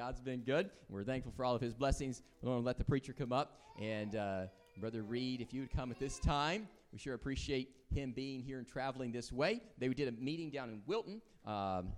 God's 0.00 0.22
been 0.22 0.40
good. 0.40 0.70
We're 0.88 1.04
thankful 1.04 1.30
for 1.36 1.44
all 1.44 1.54
of 1.54 1.60
his 1.60 1.74
blessings. 1.74 2.22
We 2.40 2.48
want 2.48 2.62
to 2.62 2.64
let 2.64 2.78
the 2.78 2.84
preacher 2.84 3.12
come 3.12 3.34
up. 3.34 3.60
And 3.78 4.16
uh, 4.16 4.44
Brother 4.78 5.02
Reed, 5.02 5.42
if 5.42 5.52
you 5.52 5.60
would 5.60 5.70
come 5.70 5.90
at 5.90 5.98
this 5.98 6.18
time, 6.18 6.66
we 6.90 6.98
sure 6.98 7.12
appreciate 7.12 7.68
him 7.94 8.12
being 8.12 8.40
here 8.40 8.56
and 8.56 8.66
traveling 8.66 9.12
this 9.12 9.30
way. 9.30 9.60
They 9.76 9.88
did 9.88 10.08
a 10.08 10.12
meeting 10.12 10.48
down 10.48 10.70
in 10.70 10.80
Wilton 10.86 11.20
um, 11.44 11.92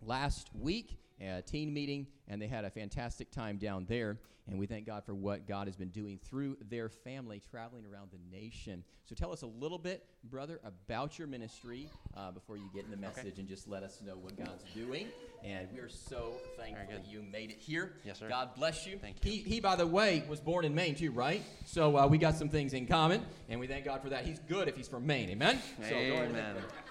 last 0.00 0.48
week, 0.54 0.96
a 1.20 1.42
teen 1.42 1.72
meeting, 1.72 2.06
and 2.28 2.40
they 2.40 2.48
had 2.48 2.64
a 2.64 2.70
fantastic 2.70 3.30
time 3.30 3.58
down 3.58 3.86
there. 3.88 4.18
And 4.46 4.58
we 4.58 4.66
thank 4.66 4.84
God 4.84 5.04
for 5.04 5.14
what 5.14 5.48
God 5.48 5.68
has 5.68 5.76
been 5.76 5.88
doing 5.88 6.18
through 6.22 6.58
their 6.68 6.90
family 6.90 7.40
traveling 7.50 7.84
around 7.90 8.10
the 8.12 8.18
nation. 8.36 8.84
So 9.06 9.14
tell 9.14 9.32
us 9.32 9.40
a 9.40 9.46
little 9.46 9.78
bit, 9.78 10.04
brother, 10.24 10.60
about 10.64 11.18
your 11.18 11.26
ministry 11.26 11.88
uh, 12.14 12.30
before 12.30 12.58
you 12.58 12.68
get 12.74 12.84
in 12.84 12.90
the 12.90 12.96
message 12.96 13.26
okay. 13.26 13.34
and 13.38 13.48
just 13.48 13.66
let 13.68 13.82
us 13.82 14.02
know 14.04 14.16
what 14.16 14.36
God's 14.36 14.64
doing. 14.74 15.06
And 15.42 15.68
we 15.72 15.80
are 15.80 15.88
so 15.88 16.32
thankful 16.58 16.86
that 16.90 17.10
you 17.10 17.22
made 17.22 17.50
it 17.50 17.58
here. 17.58 17.94
Yes, 18.04 18.18
sir. 18.18 18.28
God 18.28 18.54
bless 18.54 18.86
you. 18.86 18.98
Thank 18.98 19.24
you. 19.24 19.30
He, 19.30 19.38
he 19.38 19.60
by 19.60 19.76
the 19.76 19.86
way, 19.86 20.24
was 20.28 20.40
born 20.40 20.66
in 20.66 20.74
Maine 20.74 20.94
too, 20.94 21.10
right? 21.10 21.42
So 21.64 21.96
uh, 21.96 22.06
we 22.06 22.18
got 22.18 22.34
some 22.34 22.50
things 22.50 22.74
in 22.74 22.86
common, 22.86 23.24
and 23.48 23.58
we 23.58 23.66
thank 23.66 23.86
God 23.86 24.02
for 24.02 24.10
that. 24.10 24.26
He's 24.26 24.40
good 24.40 24.68
if 24.68 24.76
he's 24.76 24.88
from 24.88 25.06
Maine. 25.06 25.30
Amen? 25.30 25.58
Amen. 25.78 25.90
So 25.90 26.83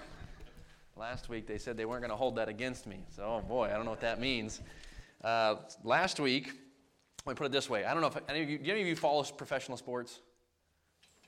last 0.96 1.30
week 1.30 1.48
they 1.48 1.58
said 1.58 1.78
they 1.78 1.86
weren't 1.86 2.02
going 2.02 2.12
to 2.12 2.16
hold 2.16 2.36
that 2.36 2.50
against 2.50 2.86
me. 2.88 3.04
So, 3.16 3.24
oh 3.24 3.42
boy, 3.48 3.66
I 3.66 3.76
don't 3.76 3.86
know 3.86 3.92
what 3.92 4.02
that 4.02 4.20
means. 4.20 4.62
Uh, 5.24 5.56
last 5.84 6.20
week, 6.20 6.52
let 7.26 7.34
me 7.34 7.38
put 7.38 7.46
it 7.46 7.52
this 7.52 7.70
way. 7.70 7.86
I 7.86 7.94
don't 7.94 8.02
know 8.02 8.08
if 8.08 8.18
any 8.30 8.44
of 8.44 8.50
you, 8.50 8.58
do 8.58 8.72
any 8.72 8.82
of 8.82 8.88
you 8.88 8.96
follow 8.96 9.24
professional 9.24 9.78
sports? 9.78 10.20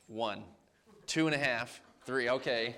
One, 0.08 0.44
two 1.08 1.28
and 1.28 1.36
a 1.36 1.40
half, 1.40 1.82
three. 2.06 2.30
Okay. 2.30 2.76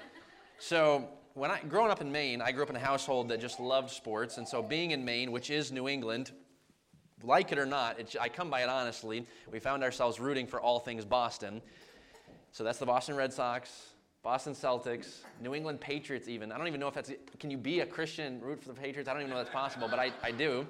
So 0.59 1.09
when 1.33 1.51
I 1.51 1.59
growing 1.67 1.91
up 1.91 2.01
in 2.01 2.11
Maine, 2.11 2.41
I 2.41 2.51
grew 2.51 2.63
up 2.63 2.69
in 2.69 2.75
a 2.75 2.79
household 2.79 3.29
that 3.29 3.41
just 3.41 3.59
loved 3.59 3.89
sports, 3.89 4.37
and 4.37 4.47
so 4.47 4.61
being 4.61 4.91
in 4.91 5.03
Maine, 5.03 5.31
which 5.31 5.49
is 5.49 5.71
New 5.71 5.87
England, 5.87 6.31
like 7.23 7.51
it 7.51 7.57
or 7.57 7.65
not, 7.65 7.99
it, 7.99 8.15
I 8.19 8.29
come 8.29 8.49
by 8.49 8.61
it 8.61 8.69
honestly. 8.69 9.25
We 9.51 9.59
found 9.59 9.83
ourselves 9.83 10.19
rooting 10.19 10.47
for 10.47 10.61
all 10.61 10.79
things 10.79 11.03
Boston. 11.03 11.61
So 12.51 12.63
that's 12.63 12.79
the 12.79 12.85
Boston 12.85 13.15
Red 13.15 13.33
Sox, 13.33 13.69
Boston 14.23 14.53
Celtics, 14.53 15.19
New 15.41 15.55
England 15.55 15.79
Patriots. 15.79 16.27
Even 16.27 16.51
I 16.51 16.57
don't 16.57 16.67
even 16.67 16.79
know 16.79 16.87
if 16.87 16.93
that's 16.93 17.11
can 17.39 17.49
you 17.49 17.57
be 17.57 17.81
a 17.81 17.85
Christian 17.85 18.41
root 18.41 18.61
for 18.61 18.69
the 18.69 18.79
Patriots? 18.79 19.09
I 19.09 19.13
don't 19.13 19.21
even 19.21 19.31
know 19.31 19.37
that's 19.37 19.49
possible, 19.49 19.87
but 19.89 19.99
I, 19.99 20.11
I 20.23 20.31
do 20.31 20.67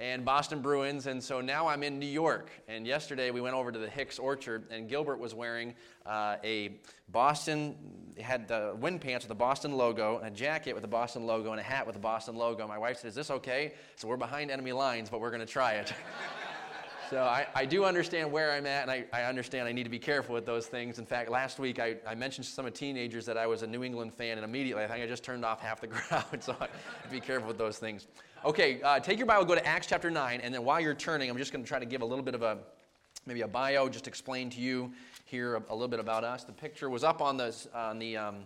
and 0.00 0.24
Boston 0.24 0.60
Bruins. 0.60 1.06
And 1.06 1.22
so 1.22 1.40
now 1.40 1.66
I'm 1.66 1.82
in 1.82 1.98
New 1.98 2.06
York. 2.06 2.50
And 2.68 2.86
yesterday 2.86 3.30
we 3.30 3.40
went 3.40 3.54
over 3.54 3.72
to 3.72 3.78
the 3.78 3.88
Hicks 3.88 4.18
Orchard, 4.18 4.66
and 4.70 4.88
Gilbert 4.88 5.18
was 5.18 5.34
wearing 5.34 5.74
uh, 6.06 6.36
a 6.44 6.76
Boston, 7.10 7.76
had 8.20 8.46
the 8.48 8.76
wind 8.80 9.00
pants 9.00 9.24
with 9.24 9.28
the 9.28 9.34
Boston 9.34 9.72
logo, 9.72 10.18
and 10.18 10.28
a 10.28 10.30
jacket 10.30 10.74
with 10.74 10.82
the 10.82 10.88
Boston 10.88 11.26
logo, 11.26 11.50
and 11.50 11.60
a 11.60 11.64
hat 11.64 11.86
with 11.86 11.94
the 11.94 12.00
Boston 12.00 12.36
logo. 12.36 12.66
My 12.66 12.78
wife 12.78 12.98
said, 12.98 13.08
Is 13.08 13.14
this 13.14 13.30
okay? 13.30 13.74
So 13.96 14.08
we're 14.08 14.16
behind 14.16 14.50
enemy 14.50 14.72
lines, 14.72 15.10
but 15.10 15.20
we're 15.20 15.30
going 15.30 15.40
to 15.40 15.46
try 15.46 15.72
it. 15.72 15.92
So 17.10 17.22
I, 17.22 17.46
I 17.54 17.64
do 17.64 17.86
understand 17.86 18.30
where 18.30 18.52
I'm 18.52 18.66
at, 18.66 18.82
and 18.82 18.90
I, 18.90 19.06
I 19.14 19.22
understand 19.22 19.66
I 19.66 19.72
need 19.72 19.84
to 19.84 19.90
be 19.90 19.98
careful 19.98 20.34
with 20.34 20.44
those 20.44 20.66
things. 20.66 20.98
In 20.98 21.06
fact, 21.06 21.30
last 21.30 21.58
week 21.58 21.78
I, 21.78 21.96
I 22.06 22.14
mentioned 22.14 22.44
to 22.44 22.52
some 22.52 22.66
of 22.66 22.74
teenagers 22.74 23.24
that 23.24 23.38
I 23.38 23.46
was 23.46 23.62
a 23.62 23.66
New 23.66 23.82
England 23.82 24.12
fan, 24.12 24.36
and 24.36 24.44
immediately 24.44 24.84
I 24.84 24.88
think 24.88 25.02
I 25.02 25.06
just 25.06 25.24
turned 25.24 25.42
off 25.42 25.60
half 25.60 25.80
the 25.80 25.86
crowd. 25.88 26.42
So 26.42 26.54
I 26.60 26.68
be 27.10 27.18
careful 27.18 27.48
with 27.48 27.56
those 27.56 27.78
things. 27.78 28.08
Okay, 28.44 28.82
uh, 28.82 29.00
take 29.00 29.16
your 29.16 29.26
Bible, 29.26 29.46
go 29.46 29.54
to 29.54 29.66
Acts 29.66 29.86
chapter 29.86 30.10
9, 30.10 30.40
and 30.42 30.52
then 30.52 30.64
while 30.64 30.80
you're 30.80 30.94
turning, 30.94 31.30
I'm 31.30 31.38
just 31.38 31.50
going 31.50 31.64
to 31.64 31.68
try 31.68 31.78
to 31.78 31.86
give 31.86 32.02
a 32.02 32.04
little 32.04 32.24
bit 32.24 32.34
of 32.34 32.42
a 32.42 32.58
maybe 33.24 33.40
a 33.40 33.48
bio, 33.48 33.88
just 33.88 34.06
explain 34.06 34.50
to 34.50 34.60
you 34.60 34.92
here 35.24 35.56
a, 35.56 35.62
a 35.70 35.74
little 35.74 35.88
bit 35.88 36.00
about 36.00 36.24
us. 36.24 36.44
The 36.44 36.52
picture 36.52 36.90
was 36.90 37.04
up 37.04 37.22
on 37.22 37.38
the 37.38 37.56
on 37.74 37.98
the 37.98 38.18
um, 38.18 38.36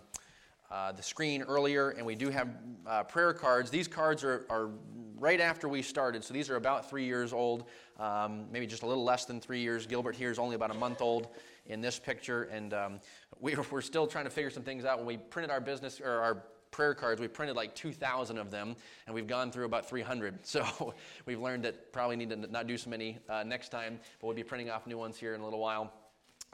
uh, 0.71 0.91
the 0.91 1.03
screen 1.03 1.41
earlier, 1.43 1.91
and 1.91 2.05
we 2.05 2.15
do 2.15 2.29
have 2.29 2.49
uh, 2.87 3.03
prayer 3.03 3.33
cards. 3.33 3.69
These 3.69 3.87
cards 3.87 4.23
are, 4.23 4.45
are 4.49 4.69
right 5.17 5.39
after 5.39 5.67
we 5.67 5.81
started, 5.81 6.23
so 6.23 6.33
these 6.33 6.49
are 6.49 6.55
about 6.55 6.89
three 6.89 7.05
years 7.05 7.33
old 7.33 7.65
um, 7.99 8.45
maybe 8.51 8.65
just 8.65 8.83
a 8.83 8.87
little 8.87 9.03
less 9.03 9.25
than 9.25 9.39
three 9.39 9.61
years. 9.61 9.85
Gilbert 9.85 10.15
here 10.15 10.31
is 10.31 10.39
only 10.39 10.55
about 10.55 10.71
a 10.71 10.75
month 10.75 11.01
old 11.01 11.27
in 11.65 11.81
this 11.81 11.99
picture, 11.99 12.43
and 12.43 12.73
um, 12.73 12.99
we, 13.39 13.55
we're 13.71 13.81
still 13.81 14.07
trying 14.07 14.25
to 14.25 14.31
figure 14.31 14.49
some 14.49 14.63
things 14.63 14.85
out. 14.85 14.97
When 14.97 15.07
we 15.07 15.17
printed 15.17 15.51
our 15.51 15.61
business 15.61 16.01
or 16.01 16.11
our 16.11 16.43
prayer 16.71 16.95
cards, 16.95 17.21
we 17.21 17.27
printed 17.27 17.55
like 17.55 17.75
2,000 17.75 18.37
of 18.37 18.49
them, 18.49 18.75
and 19.05 19.13
we've 19.13 19.27
gone 19.27 19.51
through 19.51 19.65
about 19.65 19.87
300. 19.87 20.39
So 20.43 20.93
we've 21.25 21.39
learned 21.39 21.63
that 21.65 21.91
probably 21.91 22.15
need 22.15 22.29
to 22.29 22.35
not 22.35 22.67
do 22.67 22.77
so 22.77 22.89
many 22.89 23.19
uh, 23.29 23.43
next 23.43 23.69
time, 23.69 23.99
but 24.19 24.27
we'll 24.27 24.35
be 24.35 24.43
printing 24.43 24.69
off 24.69 24.87
new 24.87 24.97
ones 24.97 25.17
here 25.17 25.35
in 25.35 25.41
a 25.41 25.43
little 25.43 25.59
while. 25.59 25.91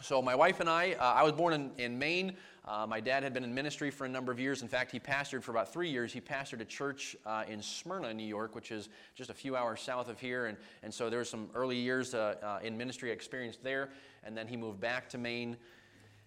So 0.02 0.22
my 0.22 0.36
wife 0.36 0.62
and 0.62 0.70
I, 0.70 0.94
uh, 0.94 1.03
I 1.03 1.24
was 1.24 1.34
born 1.34 1.53
in, 1.53 1.72
in 1.78 2.00
Maine. 2.00 2.36
Uh, 2.69 2.85
my 2.85 3.00
dad 3.00 3.24
had 3.24 3.34
been 3.34 3.44
in 3.44 3.52
ministry 3.52 3.90
for 3.90 4.06
a 4.06 4.09
number 4.09 4.31
of 4.31 4.40
years. 4.40 4.62
In 4.62 4.68
fact, 4.68 4.91
he 4.91 5.00
pastored 5.00 5.41
for 5.41 5.50
about 5.50 5.74
three 5.74 5.90
years. 5.90 6.13
He 6.13 6.22
pastored 6.22 6.62
a 6.62 6.66
church 6.66 7.18
uh, 7.25 7.44
in 7.50 7.63
Smyrna, 7.63 8.13
New 8.13 8.28
York, 8.28 8.53
which 8.53 8.72
is 8.72 8.90
just 9.16 9.31
a 9.31 9.34
few 9.34 9.56
hours 9.56 9.81
south 9.81 10.07
of 10.07 10.19
here. 10.19 10.46
And, 10.46 10.56
and 10.84 10.94
so 10.94 11.09
there 11.09 11.18
were 11.18 11.25
some 11.25 11.50
early 11.56 11.78
years 11.78 12.13
uh, 12.13 12.35
uh 12.44 12.59
in 12.63 12.78
ministry 12.78 13.09
experienced 13.09 13.63
there. 13.63 13.90
And 14.24 14.38
then 14.38 14.47
he 14.47 14.56
moved 14.56 14.79
back 14.79 15.09
to 15.09 15.18
Maine 15.18 15.58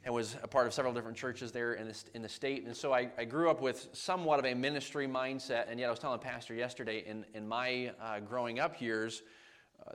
and 0.05 0.13
was 0.13 0.35
a 0.43 0.49
part 0.49 0.67
of 0.67 0.75
several 0.75 0.93
different 0.93 1.17
churches 1.17 1.53
there 1.53 1.75
in 1.75 1.87
the, 1.87 2.05
in 2.15 2.23
the 2.23 2.29
state. 2.29 2.67
And 2.67 2.77
so 2.77 2.93
I, 2.93 3.09
I 3.17 3.25
grew 3.25 3.49
up 3.49 3.61
with 3.61 3.91
somewhat 3.93 4.41
of 4.41 4.45
a 4.45 4.53
ministry 4.53 5.07
mindset. 5.07 5.67
And 5.71 5.79
yet 5.79 5.87
I 5.87 5.91
was 5.91 6.01
telling 6.01 6.17
a 6.17 6.23
Pastor 6.23 6.55
yesterday, 6.55 7.05
in, 7.07 7.25
in 7.35 7.47
my 7.47 7.93
uh, 8.03 8.19
growing 8.19 8.59
up 8.59 8.81
years, 8.81 9.23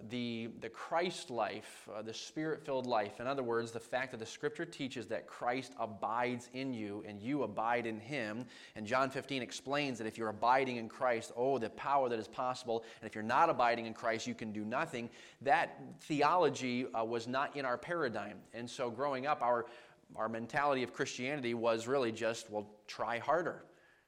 the, 0.09 0.49
the 0.59 0.69
Christ 0.69 1.29
life, 1.29 1.87
uh, 1.95 2.01
the 2.01 2.13
spirit 2.13 2.65
filled 2.65 2.85
life. 2.85 3.19
In 3.19 3.27
other 3.27 3.43
words, 3.43 3.71
the 3.71 3.79
fact 3.79 4.11
that 4.11 4.19
the 4.19 4.25
scripture 4.25 4.65
teaches 4.65 5.07
that 5.07 5.27
Christ 5.27 5.73
abides 5.79 6.49
in 6.53 6.73
you 6.73 7.03
and 7.07 7.21
you 7.21 7.43
abide 7.43 7.85
in 7.85 7.99
him. 7.99 8.45
And 8.75 8.85
John 8.85 9.09
15 9.09 9.41
explains 9.41 9.97
that 9.97 10.07
if 10.07 10.17
you're 10.17 10.29
abiding 10.29 10.75
in 10.75 10.89
Christ, 10.89 11.31
oh, 11.35 11.57
the 11.57 11.69
power 11.71 12.09
that 12.09 12.19
is 12.19 12.27
possible. 12.27 12.83
And 13.01 13.07
if 13.07 13.15
you're 13.15 13.23
not 13.23 13.49
abiding 13.49 13.85
in 13.85 13.93
Christ, 13.93 14.27
you 14.27 14.35
can 14.35 14.51
do 14.51 14.65
nothing. 14.65 15.09
That 15.41 15.79
theology 16.01 16.87
uh, 16.93 17.03
was 17.03 17.27
not 17.27 17.55
in 17.55 17.65
our 17.65 17.77
paradigm. 17.77 18.37
And 18.53 18.69
so 18.69 18.89
growing 18.89 19.25
up, 19.25 19.41
our, 19.41 19.67
our 20.15 20.27
mentality 20.27 20.83
of 20.83 20.93
Christianity 20.93 21.53
was 21.53 21.87
really 21.87 22.11
just, 22.11 22.49
well, 22.49 22.67
try 22.87 23.19
harder. 23.19 23.63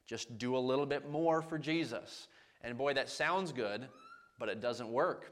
Just 0.06 0.38
do 0.38 0.58
a 0.58 0.60
little 0.60 0.86
bit 0.86 1.10
more 1.10 1.42
for 1.42 1.58
Jesus. 1.58 2.28
And 2.64 2.78
boy, 2.78 2.94
that 2.96 3.10
sounds 3.10 3.54
good, 3.54 3.88
but 4.40 4.50
it 4.50 4.60
doesn't 4.60 4.92
work. 4.92 5.32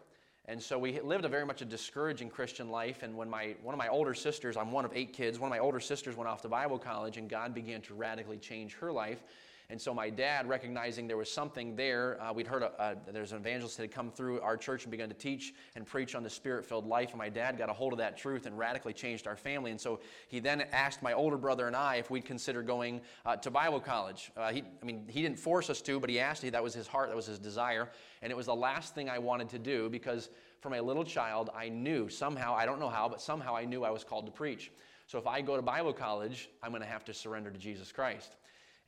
And 0.50 0.64
so 0.64 0.80
we 0.80 0.98
lived 1.02 1.26
a 1.26 1.30
very 1.30 1.46
much 1.46 1.62
a 1.62 1.66
discouraging 1.66 2.30
Christian 2.30 2.70
life. 2.70 3.04
And 3.04 3.18
when 3.18 3.30
my, 3.30 3.56
one 3.62 3.74
of 3.74 3.78
my 3.78 3.90
older 3.90 4.14
sisters, 4.14 4.56
I'm 4.56 4.72
one 4.72 4.86
of 4.86 4.92
eight 4.96 5.12
kids, 5.12 5.40
one 5.40 5.52
of 5.52 5.56
my 5.56 5.60
older 5.60 5.82
sisters 5.82 6.16
went 6.16 6.30
off 6.30 6.42
to 6.44 6.48
Bible 6.48 6.80
college, 6.80 7.18
and 7.18 7.30
God 7.30 7.54
began 7.54 7.82
to 7.82 7.94
radically 7.94 8.38
change 8.38 8.76
her 8.76 8.92
life. 8.92 9.22
And 9.70 9.82
so 9.82 9.94
my 9.94 10.10
dad, 10.10 10.48
recognizing 10.48 11.08
there 11.08 11.18
was 11.18 11.30
something 11.30 11.76
there, 11.76 12.18
uh, 12.22 12.32
we'd 12.32 12.48
heard 12.48 12.64
a, 12.64 12.96
there's 13.12 13.34
an 13.34 13.40
evangelist 13.40 13.76
that 13.76 13.84
had 13.84 13.92
come 13.92 14.10
through 14.10 14.40
our 14.40 14.56
church 14.56 14.84
and 14.84 14.92
begun 14.92 15.10
to 15.10 15.16
teach 15.16 15.54
and 15.76 15.86
preach 15.86 16.16
on 16.16 16.24
the 16.24 16.30
spirit-filled 16.30 16.88
life. 16.88 17.10
And 17.10 17.18
my 17.18 17.28
dad 17.28 17.58
got 17.58 17.70
a 17.70 17.74
hold 17.74 17.92
of 17.92 18.00
that 18.00 18.18
truth 18.18 18.46
and 18.46 18.58
radically 18.58 18.94
changed 18.94 19.28
our 19.28 19.36
family. 19.36 19.72
And 19.72 19.82
so 19.82 20.00
he 20.30 20.40
then 20.40 20.62
asked 20.72 21.04
my 21.04 21.12
older 21.12 21.36
brother 21.36 21.68
and 21.68 21.76
I 21.76 21.96
if 21.96 22.10
we'd 22.10 22.24
consider 22.24 22.62
going 22.62 23.02
uh, 23.26 23.36
to 23.36 23.52
Bible 23.52 23.82
college. 23.82 24.32
Uh, 24.38 24.54
he, 24.54 24.64
I 24.82 24.86
mean, 24.86 25.04
he 25.10 25.22
didn't 25.22 25.38
force 25.38 25.70
us 25.70 25.82
to, 25.82 26.00
but 26.00 26.10
he 26.10 26.18
asked. 26.18 26.50
That 26.50 26.64
was 26.64 26.74
his 26.74 26.88
heart. 26.88 27.10
That 27.10 27.18
was 27.18 27.26
his 27.26 27.40
desire. 27.40 27.90
And 28.22 28.32
it 28.32 28.38
was 28.38 28.46
the 28.46 28.56
last 28.56 28.96
thing 28.96 29.10
I 29.10 29.20
wanted 29.20 29.50
to 29.50 29.60
do 29.60 29.90
because 29.90 30.30
from 30.62 30.76
a 30.76 30.82
little 30.82 31.04
child, 31.04 31.50
I 31.54 31.68
knew 31.68 32.08
somehow, 32.08 32.56
I 32.56 32.66
don't 32.66 32.80
know 32.80 32.90
how, 32.90 33.10
but 33.10 33.22
somehow 33.22 33.54
I 33.54 33.66
knew 33.66 33.84
I 33.84 33.90
was 33.90 34.06
called 34.06 34.28
to 34.28 34.32
preach. 34.32 34.72
So 35.08 35.18
if 35.18 35.28
I 35.28 35.42
go 35.42 35.58
to 35.58 35.62
Bible 35.62 35.94
college, 35.94 36.50
I'm 36.64 36.72
going 36.72 36.82
to 36.82 36.88
have 36.88 37.04
to 37.06 37.14
surrender 37.14 37.52
to 37.52 37.58
Jesus 37.58 37.92
Christ. 37.92 38.38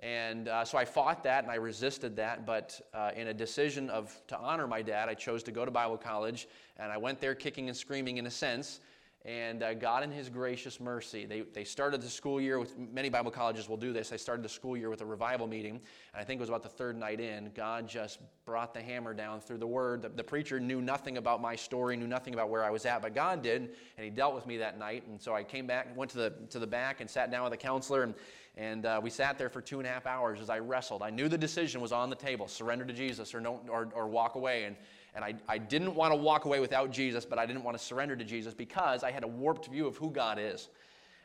And 0.02 0.48
uh, 0.48 0.64
so 0.64 0.78
I 0.78 0.86
fought 0.86 1.24
that 1.24 1.44
and 1.44 1.52
I 1.52 1.56
resisted 1.56 2.16
that, 2.16 2.46
but 2.46 2.80
uh, 2.94 3.12
in 3.16 3.28
a 3.28 3.34
decision 3.34 3.90
of 3.90 4.16
to 4.28 4.38
honor 4.38 4.66
my 4.66 4.82
dad, 4.82 5.10
I 5.10 5.14
chose 5.14 5.44
to 5.44 5.52
go 5.52 5.66
to 5.66 5.72
Bible 5.72 5.98
college, 5.98 6.48
and 6.78 6.92
I 6.92 6.98
went 6.98 7.20
there 7.20 7.36
kicking 7.36 7.68
and 7.68 7.76
screaming 7.76 8.18
in 8.18 8.26
a 8.26 8.32
sense. 8.32 8.80
And 9.26 9.64
uh, 9.64 9.74
God, 9.74 10.04
in 10.04 10.12
His 10.12 10.30
gracious 10.30 10.80
mercy, 10.80 11.26
they, 11.26 11.42
they 11.42 11.66
started 11.66 12.02
the 12.02 12.08
school 12.08 12.40
year 12.40 12.58
with 12.58 12.78
many 12.78 13.10
Bible 13.10 13.32
colleges 13.32 13.68
will 13.68 13.76
do 13.76 13.92
this. 13.92 14.10
They 14.10 14.18
started 14.18 14.44
the 14.44 14.50
school 14.50 14.78
year 14.78 14.90
with 14.90 15.02
a 15.02 15.06
revival 15.06 15.46
meeting. 15.46 15.74
And 15.74 16.22
I 16.22 16.24
think 16.24 16.40
it 16.40 16.42
was 16.42 16.48
about 16.48 16.64
the 16.64 16.70
third 16.70 16.98
night 16.98 17.20
in. 17.20 17.52
God 17.54 17.86
just 17.86 18.20
brought 18.46 18.74
the 18.74 18.82
hammer 18.82 19.14
down 19.14 19.42
through 19.42 19.58
the 19.58 19.68
word. 19.68 20.04
The, 20.04 20.10
the 20.10 20.24
preacher 20.24 20.58
knew 20.58 20.82
nothing 20.82 21.18
about 21.18 21.42
my 21.42 21.58
story, 21.58 21.98
knew 21.98 22.08
nothing 22.08 22.34
about 22.34 22.50
where 22.50 22.64
I 22.64 22.70
was 22.70 22.86
at, 22.86 23.02
but 23.02 23.14
God 23.14 23.42
did. 23.42 23.64
And 23.98 24.06
He 24.06 24.10
dealt 24.10 24.36
with 24.36 24.48
me 24.48 24.56
that 24.60 24.80
night. 24.80 25.04
And 25.06 25.22
so 25.22 25.34
I 25.34 25.44
came 25.44 25.68
back, 25.68 25.96
went 25.98 26.12
to 26.12 26.18
the, 26.18 26.34
to 26.52 26.60
the 26.60 26.68
back, 26.68 27.02
and 27.02 27.10
sat 27.10 27.30
down 27.30 27.44
with 27.44 27.52
a 27.52 27.58
counselor. 27.58 28.04
And, 28.04 28.16
and 28.56 28.86
uh, 28.86 29.00
we 29.02 29.10
sat 29.10 29.38
there 29.38 29.50
for 29.50 29.62
two 29.62 29.80
and 29.80 29.88
a 29.88 29.92
half 29.92 30.06
hours 30.06 30.40
as 30.42 30.50
I 30.50 30.60
wrestled. 30.60 31.02
I 31.02 31.10
knew 31.10 31.28
the 31.28 31.38
decision 31.38 31.82
was 31.82 31.92
on 31.92 32.10
the 32.10 32.16
table 32.16 32.48
surrender 32.48 32.86
to 32.86 32.94
Jesus 32.94 33.34
or, 33.34 33.40
no, 33.40 33.62
or, 33.70 33.90
or 33.94 34.08
walk 34.08 34.36
away. 34.36 34.66
And 34.66 34.76
and 35.16 35.26
I, 35.26 35.34
I 35.48 35.58
didn't 35.58 35.96
want 35.96 36.12
to 36.12 36.16
walk 36.16 36.46
away 36.46 36.60
without 36.60 36.92
Jesus, 36.92 37.26
but 37.26 37.40
I 37.40 37.46
didn't 37.46 37.64
want 37.64 37.78
to 37.78 37.84
surrender 37.84 38.16
to 38.16 38.24
Jesus 38.24 38.54
because 38.54 39.04
I 39.04 39.12
had 39.12 39.24
a 39.24 39.28
warped 39.28 39.68
view 39.68 39.88
of 39.88 39.98
who 39.98 40.12
God 40.12 40.38
is. 40.40 40.70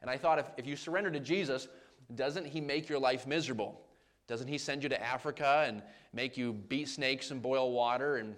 And 0.01 0.11
I 0.11 0.17
thought 0.17 0.39
if, 0.39 0.47
if 0.57 0.67
you 0.67 0.77
surrender 0.77 1.11
to 1.11 1.21
Jesus, 1.21 1.69
doesn't 2.15 2.47
He 2.47 2.61
make 2.61 2.89
your 2.89 2.99
life 2.99 3.27
miserable? 3.27 3.81
Doesn't 4.27 4.49
He 4.49 4.59
send 4.59 4.83
you 4.83 4.89
to 4.89 5.03
Africa 5.03 5.65
and 5.67 5.83
make 6.13 6.37
you 6.37 6.53
beat 6.53 6.89
snakes 6.89 7.31
and 7.31 7.43
boil 7.43 7.73
water 7.73 8.17
and 8.17 8.35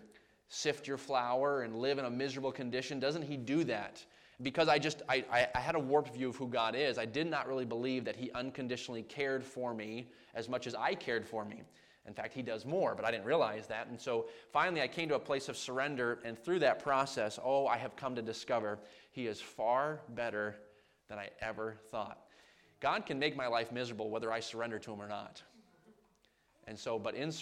sift 0.48 0.86
your 0.86 0.98
flour 0.98 1.62
and 1.62 1.76
live 1.76 1.98
in 1.98 2.04
a 2.04 2.10
miserable 2.10 2.52
condition? 2.52 2.98
Doesn't 2.98 3.22
He 3.22 3.36
do 3.36 3.64
that? 3.64 4.04
Because 4.42 4.68
I 4.68 4.78
just, 4.78 5.02
I, 5.08 5.24
I 5.54 5.58
had 5.58 5.74
a 5.76 5.80
warped 5.80 6.14
view 6.14 6.28
of 6.28 6.36
who 6.36 6.46
God 6.46 6.74
is, 6.74 6.98
I 6.98 7.06
did 7.06 7.26
not 7.26 7.48
really 7.48 7.64
believe 7.64 8.04
that 8.04 8.16
He 8.16 8.30
unconditionally 8.32 9.02
cared 9.02 9.42
for 9.42 9.72
me 9.72 10.10
as 10.34 10.48
much 10.48 10.66
as 10.66 10.74
I 10.74 10.94
cared 10.94 11.26
for 11.26 11.44
me. 11.44 11.62
In 12.06 12.12
fact, 12.12 12.34
He 12.34 12.42
does 12.42 12.66
more, 12.66 12.94
but 12.94 13.06
I 13.06 13.10
didn't 13.10 13.24
realize 13.24 13.66
that. 13.68 13.88
And 13.88 13.98
so 13.98 14.26
finally, 14.52 14.82
I 14.82 14.88
came 14.88 15.08
to 15.08 15.14
a 15.14 15.20
place 15.20 15.48
of 15.48 15.56
surrender, 15.56 16.18
and 16.24 16.38
through 16.38 16.58
that 16.60 16.82
process, 16.82 17.38
oh, 17.42 17.66
I 17.66 17.78
have 17.78 17.96
come 17.96 18.14
to 18.14 18.22
discover 18.22 18.78
He 19.10 19.26
is 19.26 19.40
far 19.40 20.00
better 20.10 20.56
than 21.08 21.18
I 21.18 21.30
ever 21.40 21.78
thought. 21.90 22.18
God 22.80 23.06
can 23.06 23.18
make 23.18 23.36
my 23.36 23.46
life 23.46 23.72
miserable 23.72 24.10
whether 24.10 24.30
I 24.30 24.40
surrender 24.40 24.78
to 24.80 24.92
Him 24.92 25.00
or 25.00 25.08
not. 25.08 25.42
And 26.66 26.78
so, 26.78 26.98
but 26.98 27.14
in, 27.14 27.32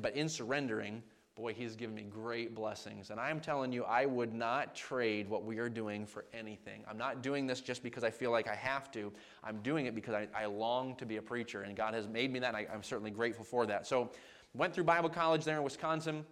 but 0.00 0.16
in 0.16 0.28
surrendering, 0.28 1.02
boy, 1.36 1.54
He's 1.54 1.76
given 1.76 1.94
me 1.94 2.02
great 2.02 2.54
blessings. 2.54 3.10
And 3.10 3.18
I'm 3.18 3.40
telling 3.40 3.72
you, 3.72 3.84
I 3.84 4.06
would 4.06 4.34
not 4.34 4.74
trade 4.74 5.28
what 5.28 5.44
we 5.44 5.58
are 5.58 5.68
doing 5.68 6.06
for 6.06 6.24
anything. 6.32 6.84
I'm 6.88 6.98
not 6.98 7.22
doing 7.22 7.46
this 7.46 7.60
just 7.60 7.82
because 7.82 8.04
I 8.04 8.10
feel 8.10 8.30
like 8.30 8.48
I 8.48 8.54
have 8.54 8.90
to. 8.92 9.12
I'm 9.42 9.58
doing 9.62 9.86
it 9.86 9.94
because 9.94 10.14
I, 10.14 10.28
I 10.34 10.46
long 10.46 10.96
to 10.96 11.06
be 11.06 11.16
a 11.16 11.22
preacher, 11.22 11.62
and 11.62 11.76
God 11.76 11.94
has 11.94 12.06
made 12.06 12.32
me 12.32 12.38
that, 12.40 12.48
and 12.48 12.56
I, 12.56 12.66
I'm 12.72 12.82
certainly 12.82 13.10
grateful 13.10 13.44
for 13.44 13.66
that. 13.66 13.86
So, 13.86 14.10
went 14.54 14.74
through 14.74 14.84
Bible 14.84 15.08
college 15.08 15.44
there 15.44 15.56
in 15.56 15.62
Wisconsin 15.62 16.24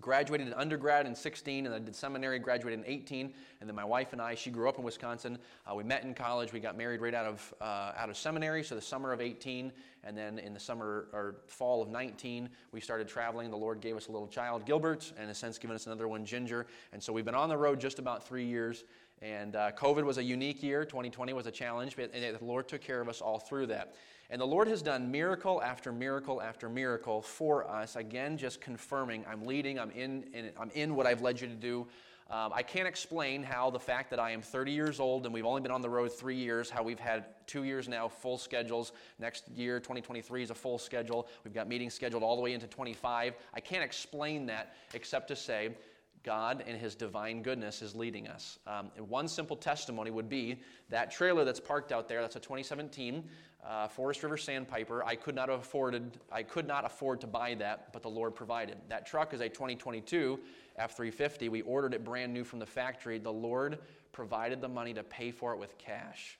graduated 0.00 0.46
in 0.46 0.54
undergrad 0.54 1.06
in 1.06 1.14
16 1.14 1.66
and 1.66 1.74
then 1.74 1.84
did 1.84 1.94
seminary 1.94 2.38
graduated 2.38 2.78
in 2.78 2.86
18 2.86 3.32
and 3.60 3.68
then 3.68 3.76
my 3.76 3.84
wife 3.84 4.12
and 4.12 4.22
i 4.22 4.34
she 4.34 4.50
grew 4.50 4.66
up 4.66 4.78
in 4.78 4.84
wisconsin 4.84 5.36
uh, 5.70 5.74
we 5.74 5.84
met 5.84 6.02
in 6.02 6.14
college 6.14 6.50
we 6.50 6.60
got 6.60 6.78
married 6.78 7.00
right 7.02 7.14
out 7.14 7.26
of 7.26 7.54
uh, 7.60 7.92
out 7.98 8.08
of 8.08 8.16
seminary 8.16 8.64
so 8.64 8.74
the 8.74 8.80
summer 8.80 9.12
of 9.12 9.20
18 9.20 9.70
and 10.04 10.16
then 10.16 10.38
in 10.38 10.54
the 10.54 10.60
summer 10.60 11.08
or 11.12 11.36
fall 11.46 11.82
of 11.82 11.90
19 11.90 12.48
we 12.72 12.80
started 12.80 13.06
traveling 13.06 13.50
the 13.50 13.56
lord 13.56 13.82
gave 13.82 13.94
us 13.94 14.08
a 14.08 14.12
little 14.12 14.28
child 14.28 14.64
gilbert 14.64 15.12
and 15.18 15.30
a 15.30 15.34
sense 15.34 15.58
given 15.58 15.76
us 15.76 15.86
another 15.86 16.08
one 16.08 16.24
ginger 16.24 16.66
and 16.94 17.02
so 17.02 17.12
we've 17.12 17.26
been 17.26 17.34
on 17.34 17.50
the 17.50 17.56
road 17.56 17.78
just 17.78 17.98
about 17.98 18.26
three 18.26 18.46
years 18.46 18.84
and 19.20 19.56
uh, 19.56 19.70
covid 19.72 20.04
was 20.04 20.16
a 20.16 20.24
unique 20.24 20.62
year 20.62 20.86
2020 20.86 21.34
was 21.34 21.46
a 21.46 21.50
challenge 21.50 21.96
but 21.96 22.10
the 22.14 22.38
lord 22.40 22.66
took 22.66 22.80
care 22.80 23.02
of 23.02 23.10
us 23.10 23.20
all 23.20 23.38
through 23.38 23.66
that 23.66 23.94
and 24.32 24.40
the 24.40 24.46
Lord 24.46 24.66
has 24.68 24.80
done 24.80 25.10
miracle 25.10 25.60
after 25.62 25.92
miracle 25.92 26.40
after 26.40 26.70
miracle 26.70 27.20
for 27.20 27.68
us. 27.70 27.96
Again, 27.96 28.38
just 28.38 28.62
confirming 28.62 29.26
I'm 29.30 29.44
leading, 29.44 29.78
I'm 29.78 29.90
in, 29.90 30.24
in 30.32 30.50
I'm 30.58 30.70
in 30.70 30.96
what 30.96 31.06
I've 31.06 31.20
led 31.20 31.38
you 31.38 31.48
to 31.48 31.54
do. 31.54 31.86
Um, 32.30 32.50
I 32.54 32.62
can't 32.62 32.88
explain 32.88 33.42
how 33.42 33.68
the 33.68 33.78
fact 33.78 34.08
that 34.08 34.18
I 34.18 34.30
am 34.30 34.40
30 34.40 34.72
years 34.72 35.00
old 35.00 35.26
and 35.26 35.34
we've 35.34 35.44
only 35.44 35.60
been 35.60 35.70
on 35.70 35.82
the 35.82 35.90
road 35.90 36.10
three 36.10 36.36
years, 36.36 36.70
how 36.70 36.82
we've 36.82 36.98
had 36.98 37.26
two 37.46 37.64
years 37.64 37.88
now 37.88 38.08
full 38.08 38.38
schedules. 38.38 38.92
Next 39.18 39.50
year, 39.50 39.78
2023, 39.78 40.44
is 40.44 40.50
a 40.50 40.54
full 40.54 40.78
schedule. 40.78 41.28
We've 41.44 41.52
got 41.52 41.68
meetings 41.68 41.92
scheduled 41.92 42.22
all 42.22 42.34
the 42.34 42.42
way 42.42 42.54
into 42.54 42.66
25. 42.66 43.34
I 43.52 43.60
can't 43.60 43.84
explain 43.84 44.46
that 44.46 44.74
except 44.94 45.28
to 45.28 45.36
say 45.36 45.76
God 46.22 46.64
and 46.66 46.78
His 46.78 46.94
divine 46.94 47.42
goodness 47.42 47.82
is 47.82 47.94
leading 47.94 48.28
us. 48.28 48.58
Um, 48.66 48.90
one 49.08 49.28
simple 49.28 49.56
testimony 49.56 50.10
would 50.10 50.28
be 50.28 50.60
that 50.88 51.10
trailer 51.10 51.44
that's 51.44 51.60
parked 51.60 51.92
out 51.92 52.08
there, 52.08 52.20
that's 52.22 52.36
a 52.36 52.40
2017 52.40 53.28
uh, 53.66 53.88
Forest 53.88 54.22
River 54.22 54.36
Sandpiper. 54.36 55.04
I 55.04 55.14
could 55.14 55.34
not 55.34 55.48
have 55.48 55.60
afforded, 55.60 56.18
I 56.30 56.42
could 56.42 56.66
not 56.66 56.84
afford 56.84 57.20
to 57.20 57.26
buy 57.26 57.54
that, 57.54 57.92
but 57.92 58.02
the 58.02 58.10
Lord 58.10 58.34
provided. 58.34 58.76
That 58.88 59.06
truck 59.06 59.32
is 59.34 59.40
a 59.40 59.48
2022 59.48 60.38
F350. 60.80 61.48
We 61.48 61.62
ordered 61.62 61.94
it 61.94 62.04
brand 62.04 62.32
new 62.32 62.44
from 62.44 62.58
the 62.58 62.66
factory. 62.66 63.18
The 63.18 63.32
Lord 63.32 63.78
provided 64.12 64.60
the 64.60 64.68
money 64.68 64.92
to 64.94 65.02
pay 65.02 65.30
for 65.30 65.52
it 65.52 65.58
with 65.58 65.78
cash. 65.78 66.38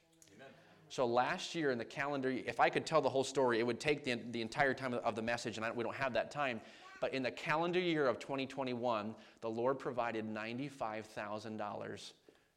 So 0.88 1.06
last 1.06 1.54
year 1.54 1.70
in 1.70 1.78
the 1.78 1.86
calendar, 1.86 2.28
if 2.30 2.60
I 2.60 2.68
could 2.68 2.84
tell 2.84 3.00
the 3.00 3.08
whole 3.08 3.24
story, 3.24 3.58
it 3.58 3.66
would 3.66 3.80
take 3.80 4.04
the, 4.04 4.20
the 4.30 4.42
entire 4.42 4.74
time 4.74 4.92
of 4.92 5.16
the 5.16 5.22
message, 5.22 5.56
and 5.56 5.64
I, 5.64 5.70
we 5.70 5.82
don't 5.82 5.96
have 5.96 6.12
that 6.12 6.30
time. 6.30 6.60
But 7.00 7.14
in 7.14 7.22
the 7.22 7.30
calendar 7.30 7.80
year 7.80 8.06
of 8.06 8.18
2021, 8.18 9.14
the 9.40 9.48
Lord 9.48 9.78
provided 9.78 10.26
$95,000 10.26 12.12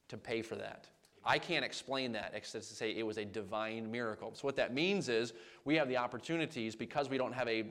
to 0.10 0.18
pay 0.18 0.42
for 0.42 0.56
that. 0.56 0.90
I 1.26 1.40
can't 1.40 1.66
explain 1.66 2.12
that 2.12 2.32
except 2.36 2.68
to 2.68 2.74
say 2.76 2.92
it 2.92 3.06
was 3.06 3.18
a 3.18 3.26
divine 3.26 3.92
miracle. 3.92 4.32
So, 4.36 4.42
what 4.42 4.56
that 4.58 4.74
means 4.74 5.10
is 5.10 5.34
we 5.64 5.76
have 5.76 5.88
the 5.90 5.98
opportunities 5.98 6.76
because 6.76 7.10
we 7.10 7.18
don't 7.18 7.34
have 7.34 7.48
a 7.48 7.66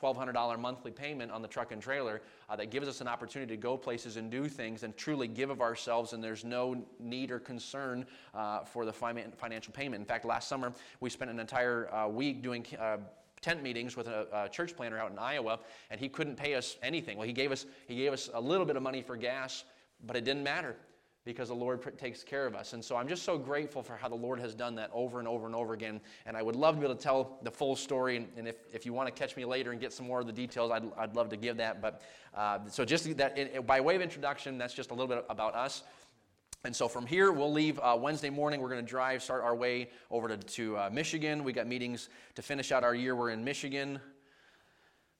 $1,200 0.00 0.58
monthly 0.58 0.90
payment 0.90 1.30
on 1.32 1.42
the 1.42 1.48
truck 1.48 1.72
and 1.72 1.82
trailer 1.82 2.22
uh, 2.48 2.56
that 2.56 2.70
gives 2.70 2.88
us 2.88 3.00
an 3.00 3.08
opportunity 3.08 3.54
to 3.54 3.60
go 3.60 3.76
places 3.76 4.16
and 4.16 4.30
do 4.30 4.48
things 4.48 4.82
and 4.82 4.96
truly 4.96 5.28
give 5.28 5.50
of 5.50 5.60
ourselves, 5.60 6.12
and 6.12 6.22
there's 6.22 6.44
no 6.44 6.82
need 6.98 7.30
or 7.30 7.38
concern 7.38 8.06
uh, 8.34 8.60
for 8.60 8.84
the 8.84 8.92
financial 8.92 9.72
payment. 9.72 10.00
In 10.00 10.06
fact, 10.06 10.24
last 10.24 10.48
summer 10.48 10.72
we 11.00 11.10
spent 11.10 11.30
an 11.30 11.40
entire 11.40 11.92
uh, 11.92 12.06
week 12.08 12.42
doing 12.42 12.64
uh, 12.78 12.98
tent 13.40 13.62
meetings 13.62 13.96
with 13.96 14.06
a, 14.06 14.26
a, 14.32 14.48
church 14.48 14.76
planter 14.76 14.98
out 14.98 15.10
in 15.10 15.18
Iowa, 15.18 15.58
and 15.90 15.98
he 15.98 16.08
couldn't 16.08 16.36
pay 16.36 16.54
us 16.54 16.76
anything. 16.82 17.16
Well, 17.18 17.26
he 17.26 17.32
gave 17.32 17.52
us 17.52 17.66
he 17.88 17.96
gave 17.96 18.12
us 18.12 18.30
a 18.32 18.40
little 18.40 18.66
bit 18.66 18.76
of 18.76 18.82
money 18.82 19.02
for 19.02 19.16
gas, 19.16 19.64
but 20.06 20.16
it 20.16 20.24
didn't 20.24 20.44
matter 20.44 20.76
because 21.30 21.48
the 21.48 21.54
Lord 21.54 21.80
takes 21.98 22.22
care 22.22 22.46
of 22.46 22.54
us. 22.54 22.72
And 22.72 22.84
so 22.84 22.96
I'm 22.96 23.08
just 23.08 23.22
so 23.22 23.38
grateful 23.38 23.82
for 23.82 23.96
how 23.96 24.08
the 24.08 24.14
Lord 24.14 24.40
has 24.40 24.54
done 24.54 24.74
that 24.76 24.90
over 24.92 25.18
and 25.18 25.28
over 25.28 25.46
and 25.46 25.54
over 25.54 25.72
again. 25.74 26.00
And 26.26 26.36
I 26.36 26.42
would 26.42 26.56
love 26.56 26.74
to 26.74 26.80
be 26.80 26.86
able 26.86 26.96
to 26.96 27.02
tell 27.02 27.38
the 27.42 27.50
full 27.50 27.76
story. 27.76 28.16
And, 28.16 28.28
and 28.36 28.48
if, 28.48 28.56
if 28.72 28.84
you 28.84 28.92
want 28.92 29.06
to 29.08 29.12
catch 29.12 29.36
me 29.36 29.44
later 29.44 29.70
and 29.72 29.80
get 29.80 29.92
some 29.92 30.06
more 30.06 30.20
of 30.20 30.26
the 30.26 30.32
details, 30.32 30.70
I'd, 30.70 30.84
I'd 30.98 31.14
love 31.14 31.28
to 31.30 31.36
give 31.36 31.56
that. 31.58 31.80
But 31.80 32.02
uh, 32.34 32.58
so 32.68 32.84
just 32.84 33.16
that, 33.16 33.38
it, 33.38 33.66
by 33.66 33.80
way 33.80 33.96
of 33.96 34.02
introduction, 34.02 34.58
that's 34.58 34.74
just 34.74 34.90
a 34.90 34.94
little 34.94 35.08
bit 35.08 35.24
about 35.30 35.54
us. 35.54 35.82
And 36.64 36.76
so 36.76 36.88
from 36.88 37.06
here, 37.06 37.32
we'll 37.32 37.52
leave 37.52 37.78
uh, 37.78 37.96
Wednesday 37.98 38.28
morning. 38.28 38.60
We're 38.60 38.68
going 38.68 38.84
to 38.84 38.90
drive, 38.90 39.22
start 39.22 39.42
our 39.42 39.54
way 39.54 39.90
over 40.10 40.28
to, 40.28 40.36
to 40.36 40.76
uh, 40.76 40.90
Michigan. 40.92 41.42
We 41.42 41.52
got 41.52 41.66
meetings 41.66 42.10
to 42.34 42.42
finish 42.42 42.70
out 42.70 42.84
our 42.84 42.94
year. 42.94 43.16
We're 43.16 43.30
in 43.30 43.42
Michigan 43.42 44.00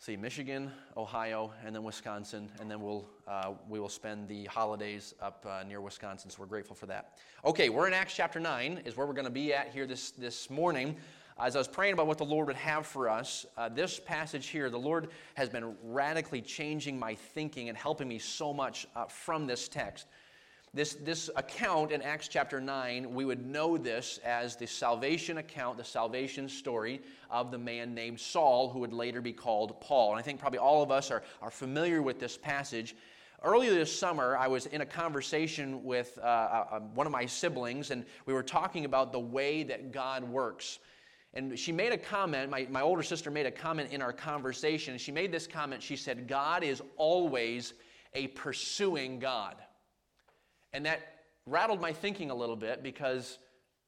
see 0.00 0.16
Michigan, 0.16 0.72
Ohio, 0.96 1.52
and 1.62 1.74
then 1.74 1.82
Wisconsin, 1.82 2.50
and 2.58 2.70
then 2.70 2.80
we'll 2.80 3.06
uh, 3.28 3.52
we 3.68 3.78
will 3.78 3.90
spend 3.90 4.26
the 4.28 4.46
holidays 4.46 5.14
up 5.20 5.44
uh, 5.46 5.62
near 5.68 5.82
Wisconsin. 5.82 6.30
So 6.30 6.38
we're 6.40 6.46
grateful 6.46 6.74
for 6.74 6.86
that. 6.86 7.18
Okay, 7.44 7.68
we're 7.68 7.86
in 7.86 7.92
Acts 7.92 8.14
chapter 8.16 8.40
nine, 8.40 8.80
is 8.86 8.96
where 8.96 9.06
we're 9.06 9.12
going 9.12 9.26
to 9.26 9.30
be 9.30 9.52
at 9.52 9.68
here 9.68 9.86
this 9.86 10.12
this 10.12 10.48
morning. 10.48 10.96
As 11.38 11.54
I 11.54 11.58
was 11.58 11.68
praying 11.68 11.92
about 11.92 12.06
what 12.06 12.16
the 12.16 12.24
Lord 12.24 12.46
would 12.46 12.56
have 12.56 12.86
for 12.86 13.10
us, 13.10 13.44
uh, 13.58 13.68
this 13.68 14.00
passage 14.00 14.46
here, 14.46 14.70
the 14.70 14.78
Lord 14.78 15.08
has 15.34 15.50
been 15.50 15.74
radically 15.82 16.40
changing 16.40 16.98
my 16.98 17.14
thinking 17.14 17.68
and 17.68 17.76
helping 17.76 18.08
me 18.08 18.18
so 18.18 18.54
much 18.54 18.86
uh, 18.96 19.04
from 19.04 19.46
this 19.46 19.68
text. 19.68 20.06
This, 20.72 20.94
this 20.94 21.28
account 21.34 21.90
in 21.90 22.00
Acts 22.00 22.28
chapter 22.28 22.60
9, 22.60 23.12
we 23.12 23.24
would 23.24 23.44
know 23.44 23.76
this 23.76 24.20
as 24.24 24.54
the 24.54 24.66
salvation 24.66 25.38
account, 25.38 25.76
the 25.76 25.84
salvation 25.84 26.48
story 26.48 27.00
of 27.28 27.50
the 27.50 27.58
man 27.58 27.92
named 27.92 28.20
Saul, 28.20 28.68
who 28.68 28.78
would 28.78 28.92
later 28.92 29.20
be 29.20 29.32
called 29.32 29.80
Paul. 29.80 30.10
And 30.10 30.20
I 30.20 30.22
think 30.22 30.38
probably 30.38 30.60
all 30.60 30.80
of 30.80 30.92
us 30.92 31.10
are, 31.10 31.24
are 31.42 31.50
familiar 31.50 32.02
with 32.02 32.20
this 32.20 32.36
passage. 32.36 32.94
Earlier 33.42 33.74
this 33.74 33.92
summer, 33.92 34.36
I 34.36 34.46
was 34.46 34.66
in 34.66 34.80
a 34.80 34.86
conversation 34.86 35.82
with 35.82 36.16
uh, 36.22 36.26
uh, 36.26 36.66
uh 36.70 36.80
one 36.94 37.06
of 37.06 37.12
my 37.12 37.26
siblings, 37.26 37.90
and 37.90 38.04
we 38.26 38.32
were 38.32 38.42
talking 38.42 38.84
about 38.84 39.10
the 39.10 39.18
way 39.18 39.64
that 39.64 39.90
God 39.90 40.22
works. 40.22 40.78
And 41.34 41.58
she 41.58 41.72
made 41.72 41.90
a 41.90 41.98
comment, 41.98 42.48
my, 42.48 42.68
my 42.70 42.82
older 42.82 43.02
sister 43.02 43.28
made 43.28 43.46
a 43.46 43.50
comment 43.50 43.90
in 43.90 44.00
our 44.02 44.12
conversation. 44.12 44.98
She 44.98 45.10
made 45.10 45.32
this 45.32 45.48
comment. 45.48 45.82
She 45.82 45.96
said, 45.96 46.28
God 46.28 46.62
is 46.62 46.80
always 46.96 47.74
a 48.14 48.28
pursuing 48.28 49.18
God. 49.18 49.56
And 50.72 50.86
that 50.86 51.00
rattled 51.46 51.80
my 51.80 51.92
thinking 51.92 52.30
a 52.30 52.34
little 52.34 52.56
bit 52.56 52.82
because, 52.82 53.38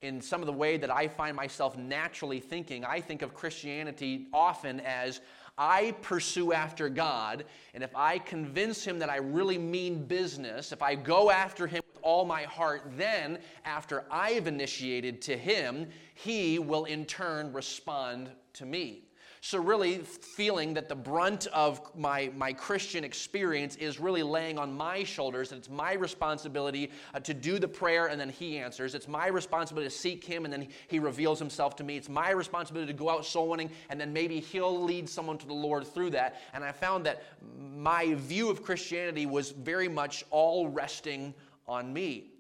in 0.01 0.21
some 0.21 0.41
of 0.41 0.47
the 0.47 0.53
way 0.53 0.77
that 0.77 0.91
I 0.91 1.09
find 1.09 1.37
myself 1.37 1.77
naturally 1.77 2.41
thinking, 2.41 2.85
I 2.85 3.01
think 3.01 3.23
of 3.23 3.35
Christianity 3.35 4.27
often 4.33 4.81
as 4.81 5.21
I 5.59 5.95
pursue 6.01 6.53
after 6.53 6.89
God, 6.89 7.45
and 7.75 7.85
if 7.85 7.95
I 7.95 8.19
convince 8.19 8.85
Him 8.85 8.99
that 9.01 9.11
I 9.11 9.17
really 9.17 9.59
mean 9.59 10.07
business, 10.07 10.73
if 10.73 10.83
I 10.83 10.95
go 10.95 11.31
after 11.31 11.67
Him 11.67 11.83
with 11.93 12.03
all 12.03 12.25
my 12.25 12.45
heart, 12.45 12.91
then 12.97 13.39
after 13.65 14.05
I've 14.11 14.47
initiated 14.47 15.21
to 15.23 15.37
Him, 15.37 15.89
He 16.15 16.59
will 16.59 16.87
in 16.87 17.05
turn 17.05 17.53
respond 17.53 18.31
to 18.55 18.65
me. 18.67 19.05
So, 19.45 19.59
really, 19.59 19.99
feeling 19.99 20.73
that 20.75 20.89
the 20.89 20.95
brunt 20.95 21.49
of 21.49 21.81
my, 21.97 22.31
my 22.37 22.53
Christian 22.53 23.03
experience 23.03 23.75
is 23.75 23.99
really 23.99 24.23
laying 24.23 24.57
on 24.57 24.73
my 24.73 25.03
shoulders, 25.03 25.51
and 25.51 25.59
it's 25.59 25.69
my 25.69 25.95
responsibility 25.95 26.93
uh, 27.13 27.19
to 27.19 27.35
do 27.35 27.59
the 27.59 27.67
prayer 27.67 28.07
and 28.07 28.21
then 28.21 28.29
He 28.29 28.59
answers. 28.59 28.95
It's 28.95 29.09
my 29.09 29.27
responsibility 29.27 29.91
to 29.91 29.95
seek 29.95 30.23
Him 30.23 30.45
and 30.45 30.53
then 30.53 30.69
He 30.87 31.01
reveals 31.01 31.41
Himself 31.41 31.75
to 31.77 31.85
me. 31.85 31.97
It's 31.97 32.09
my 32.09 32.31
responsibility 32.31 32.93
to 32.93 32.97
go 32.97 33.11
out 33.11 33.27
soul 33.27 33.49
winning 33.49 33.73
and 33.91 34.01
then 34.01 34.13
maybe 34.13 34.39
He'll 34.39 34.81
lead 34.81 35.09
someone 35.09 35.39
to 35.39 35.47
the 35.49 35.53
Lord 35.53 35.89
through 35.89 36.11
that. 36.11 36.41
And 36.55 36.63
I 36.63 36.71
found 36.71 37.05
that 37.07 37.25
my 37.59 38.15
view 38.15 38.49
of 38.49 38.63
Christianity 38.63 39.27
was 39.27 39.51
very 39.51 39.89
much 39.89 40.25
all 40.31 40.69
resting 40.69 41.35
on 41.67 41.93
me. 41.93 42.32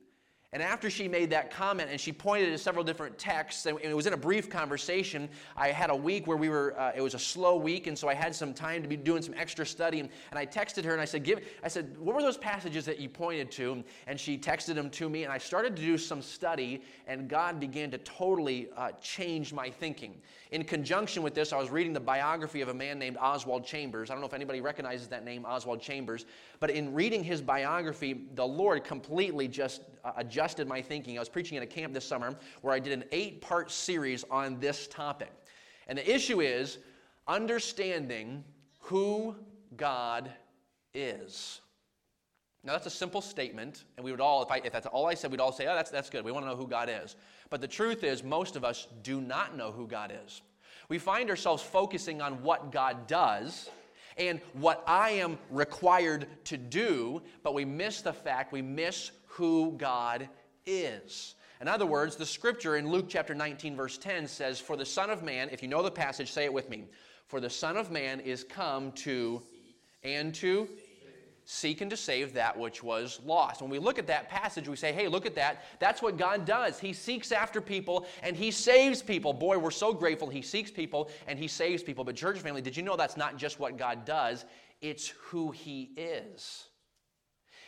And 0.55 0.63
after 0.63 0.91
she 0.91 1.09
made 1.09 1.31
that 1.31 1.51
comment 1.51 1.89
and 1.91 1.99
she 1.99 2.13
pointed 2.13 2.51
to 2.51 2.59
several 2.59 2.85
different 2.85 3.17
texts, 3.17 3.65
and 3.65 3.79
it 3.81 3.97
was 3.97 4.07
in 4.07 4.13
a 4.13 4.19
brief 4.19 4.51
conversation, 4.51 5.31
I 5.57 5.69
had 5.69 5.89
a 5.89 5.97
week 5.97 6.27
where 6.27 6.37
we 6.37 6.51
were, 6.51 6.79
uh, 6.79 6.93
it 6.95 7.01
was 7.01 7.15
a 7.15 7.19
slow 7.19 7.57
week, 7.57 7.87
and 7.87 7.99
so 7.99 8.07
I 8.07 8.13
had 8.13 8.35
some 8.35 8.53
time 8.53 8.83
to 8.83 8.89
be 8.89 8.99
doing 8.99 9.23
some 9.23 9.33
extra 9.39 9.65
study. 9.65 10.01
And, 10.01 10.11
and 10.31 10.39
I 10.39 10.45
texted 10.45 10.85
her 10.85 10.93
and 10.93 11.01
I 11.01 11.07
said, 11.07 11.25
Give, 11.25 11.41
I 11.65 11.69
said, 11.69 11.97
What 11.97 12.15
were 12.15 12.21
those 12.21 12.37
passages 12.37 12.85
that 12.85 13.01
you 13.01 13.09
pointed 13.09 13.51
to? 13.53 13.83
And 14.07 14.21
she 14.21 14.37
texted 14.37 14.75
them 14.75 14.91
to 14.91 15.09
me, 15.09 15.25
and 15.25 15.33
I 15.33 15.39
started 15.39 15.75
to 15.75 15.81
do 15.81 15.97
some 15.97 16.21
study, 16.21 16.83
and 17.07 17.31
God 17.31 17.59
began 17.59 17.91
to 17.91 17.99
totally 17.99 18.69
uh, 18.77 18.91
change 19.01 19.55
my 19.55 19.71
thinking. 19.71 20.21
In 20.51 20.65
conjunction 20.65 21.23
with 21.23 21.33
this, 21.33 21.55
I 21.55 21.57
was 21.57 21.71
reading 21.71 21.95
the 21.95 22.01
biography 22.01 22.61
of 22.61 22.69
a 22.69 22.75
man 22.75 22.99
named 22.99 23.17
Oswald 23.19 23.65
Chambers. 23.65 24.11
I 24.11 24.13
don't 24.13 24.21
know 24.21 24.27
if 24.27 24.35
anybody 24.35 24.61
recognizes 24.61 25.09
that 25.09 25.25
name, 25.25 25.47
Oswald 25.47 25.81
Chambers, 25.81 26.27
but 26.61 26.69
in 26.69 26.93
reading 26.93 27.25
his 27.25 27.41
biography, 27.41 28.27
the 28.35 28.47
Lord 28.47 28.85
completely 28.85 29.49
just 29.49 29.81
uh, 30.05 30.13
adjusted 30.17 30.42
my 30.69 30.83
thinking. 30.83 31.17
I 31.17 31.21
was 31.21 31.29
preaching 31.29 31.57
at 31.57 31.63
a 31.63 31.67
camp 31.67 31.95
this 31.95 32.05
summer 32.05 32.35
where 32.63 32.75
I 32.75 32.79
did 32.79 32.93
an 32.93 33.05
eight 33.13 33.41
part 33.41 33.71
series 33.71 34.25
on 34.31 34.59
this 34.61 34.87
topic. 34.89 35.33
And 35.89 35.99
the 35.99 36.15
issue 36.15 36.41
is 36.41 36.79
understanding 37.29 38.45
who 38.81 39.37
God 39.77 40.31
is. 40.95 41.61
Now, 42.65 42.73
that's 42.73 42.87
a 42.87 42.91
simple 42.91 43.21
statement, 43.21 43.85
and 43.97 44.05
we 44.05 44.13
would 44.13 44.21
all, 44.21 44.43
if, 44.43 44.51
I, 44.51 44.61
if 44.65 44.73
that's 44.73 44.87
all 44.87 45.07
I 45.07 45.15
said, 45.15 45.33
we'd 45.33 45.41
all 45.41 45.53
say, 45.53 45.67
oh, 45.67 45.75
that's, 45.75 45.91
that's 45.91 46.09
good. 46.11 46.25
We 46.25 46.31
want 46.31 46.45
to 46.45 46.51
know 46.51 46.57
who 46.57 46.69
God 46.69 46.89
is. 46.89 47.17
But 47.51 47.61
the 47.61 47.69
truth 47.69 48.05
is, 48.05 48.23
most 48.23 48.55
of 48.55 48.65
us 48.65 48.87
do 49.03 49.21
not 49.21 49.57
know 49.57 49.73
who 49.73 49.87
God 49.87 50.13
is. 50.25 50.43
We 50.89 50.99
find 50.99 51.29
ourselves 51.29 51.63
focusing 51.63 52.23
on 52.23 52.43
what 52.43 52.71
God 52.71 53.07
does 53.09 53.69
and 54.17 54.41
what 54.53 54.85
I 54.87 55.11
am 55.11 55.39
required 55.51 56.27
to 56.45 56.57
do, 56.57 57.23
but 57.43 57.55
we 57.55 57.65
miss 57.65 58.01
the 58.01 58.13
fact, 58.13 58.53
we 58.53 58.63
miss 58.63 59.11
who 59.33 59.73
God 59.79 60.29
is. 60.67 61.35
In 61.61 61.69
other 61.69 61.87
words, 61.87 62.17
the 62.17 62.27
scripture 62.27 62.77
in 62.77 62.91
Luke 62.91 63.07
chapter 63.09 63.35
19, 63.35 63.77
verse 63.77 63.97
10 63.97 64.27
says, 64.27 64.61
For 64.61 64.77
the 64.77 64.85
Son 64.85 65.11
of 65.11 65.23
Man, 65.23 65.49
if 65.51 65.63
you 65.63 65.69
know 65.69 65.83
the 65.83 65.91
passage, 65.91 66.31
say 66.31 66.45
it 66.45 66.53
with 66.53 66.69
me. 66.69 66.85
For 67.29 67.41
the 67.41 67.49
Son 67.49 67.77
of 67.77 67.91
Man 67.91 68.21
is 68.21 68.45
come 68.45 68.93
to 68.93 69.41
and 70.03 70.35
to 70.35 70.69
seek 71.45 71.81
and 71.81 71.91
to 71.91 71.97
save 71.97 72.35
that 72.35 72.59
which 72.59 72.83
was 72.83 73.21
lost. 73.25 73.63
When 73.63 73.71
we 73.71 73.79
look 73.79 73.99
at 73.99 74.07
that 74.09 74.29
passage, 74.29 74.69
we 74.69 74.77
say, 74.77 74.93
hey, 74.93 75.09
look 75.09 75.25
at 75.25 75.35
that. 75.37 75.65
That's 75.79 76.03
what 76.03 76.19
God 76.19 76.45
does. 76.45 76.79
He 76.79 76.93
seeks 76.93 77.33
after 77.33 77.61
people 77.61 78.07
and 78.23 78.37
He 78.37 78.51
saves 78.51 79.03
people. 79.03 79.33
Boy, 79.33 79.57
we're 79.59 79.71
so 79.71 79.93
grateful 79.95 80.29
He 80.29 80.43
seeks 80.43 80.71
people 80.71 81.11
and 81.27 81.39
He 81.39 81.49
saves 81.49 81.83
people. 81.83 82.05
But, 82.05 82.17
church 82.17 82.39
family, 82.39 82.61
did 82.61 82.77
you 82.77 82.83
know 82.83 82.97
that's 82.97 83.17
not 83.17 83.37
just 83.39 83.59
what 83.59 83.79
God 83.79 84.05
does? 84.05 84.45
It's 84.81 85.09
who 85.09 85.53
He 85.53 85.91
is. 85.97 86.65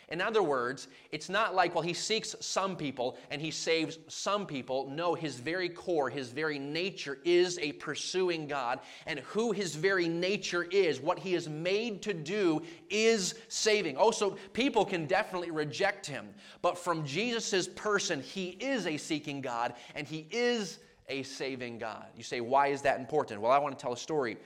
In 0.08 0.20
other 0.20 0.42
words, 0.42 0.88
it's 1.12 1.28
not 1.28 1.54
like, 1.54 1.74
well, 1.74 1.82
he 1.82 1.94
seeks 1.94 2.34
some 2.40 2.76
people 2.76 3.16
and 3.30 3.40
he 3.40 3.50
saves 3.50 3.98
some 4.08 4.46
people. 4.46 4.88
No, 4.90 5.14
his 5.14 5.36
very 5.36 5.68
core, 5.68 6.10
his 6.10 6.30
very 6.30 6.58
nature 6.58 7.18
is 7.24 7.58
a 7.58 7.72
pursuing 7.72 8.46
God. 8.46 8.80
And 9.06 9.20
who 9.20 9.52
his 9.52 9.74
very 9.74 10.08
nature 10.08 10.64
is, 10.64 11.00
what 11.00 11.18
he 11.18 11.34
is 11.34 11.48
made 11.48 12.02
to 12.02 12.14
do, 12.14 12.62
is 12.90 13.34
saving. 13.48 13.96
Oh, 13.98 14.10
so 14.10 14.36
people 14.52 14.84
can 14.84 15.06
definitely 15.06 15.50
reject 15.50 16.06
him. 16.06 16.28
But 16.62 16.78
from 16.78 17.06
Jesus' 17.06 17.68
person, 17.68 18.20
he 18.20 18.50
is 18.60 18.86
a 18.86 18.96
seeking 18.96 19.40
God 19.40 19.74
and 19.94 20.06
he 20.06 20.26
is 20.30 20.78
a 21.08 21.22
saving 21.22 21.78
God. 21.78 22.06
You 22.16 22.22
say, 22.22 22.40
why 22.40 22.68
is 22.68 22.82
that 22.82 22.98
important? 22.98 23.40
Well, 23.40 23.52
I 23.52 23.58
want 23.58 23.78
to 23.78 23.82
tell 23.82 23.92
a 23.92 23.96
story. 23.96 24.38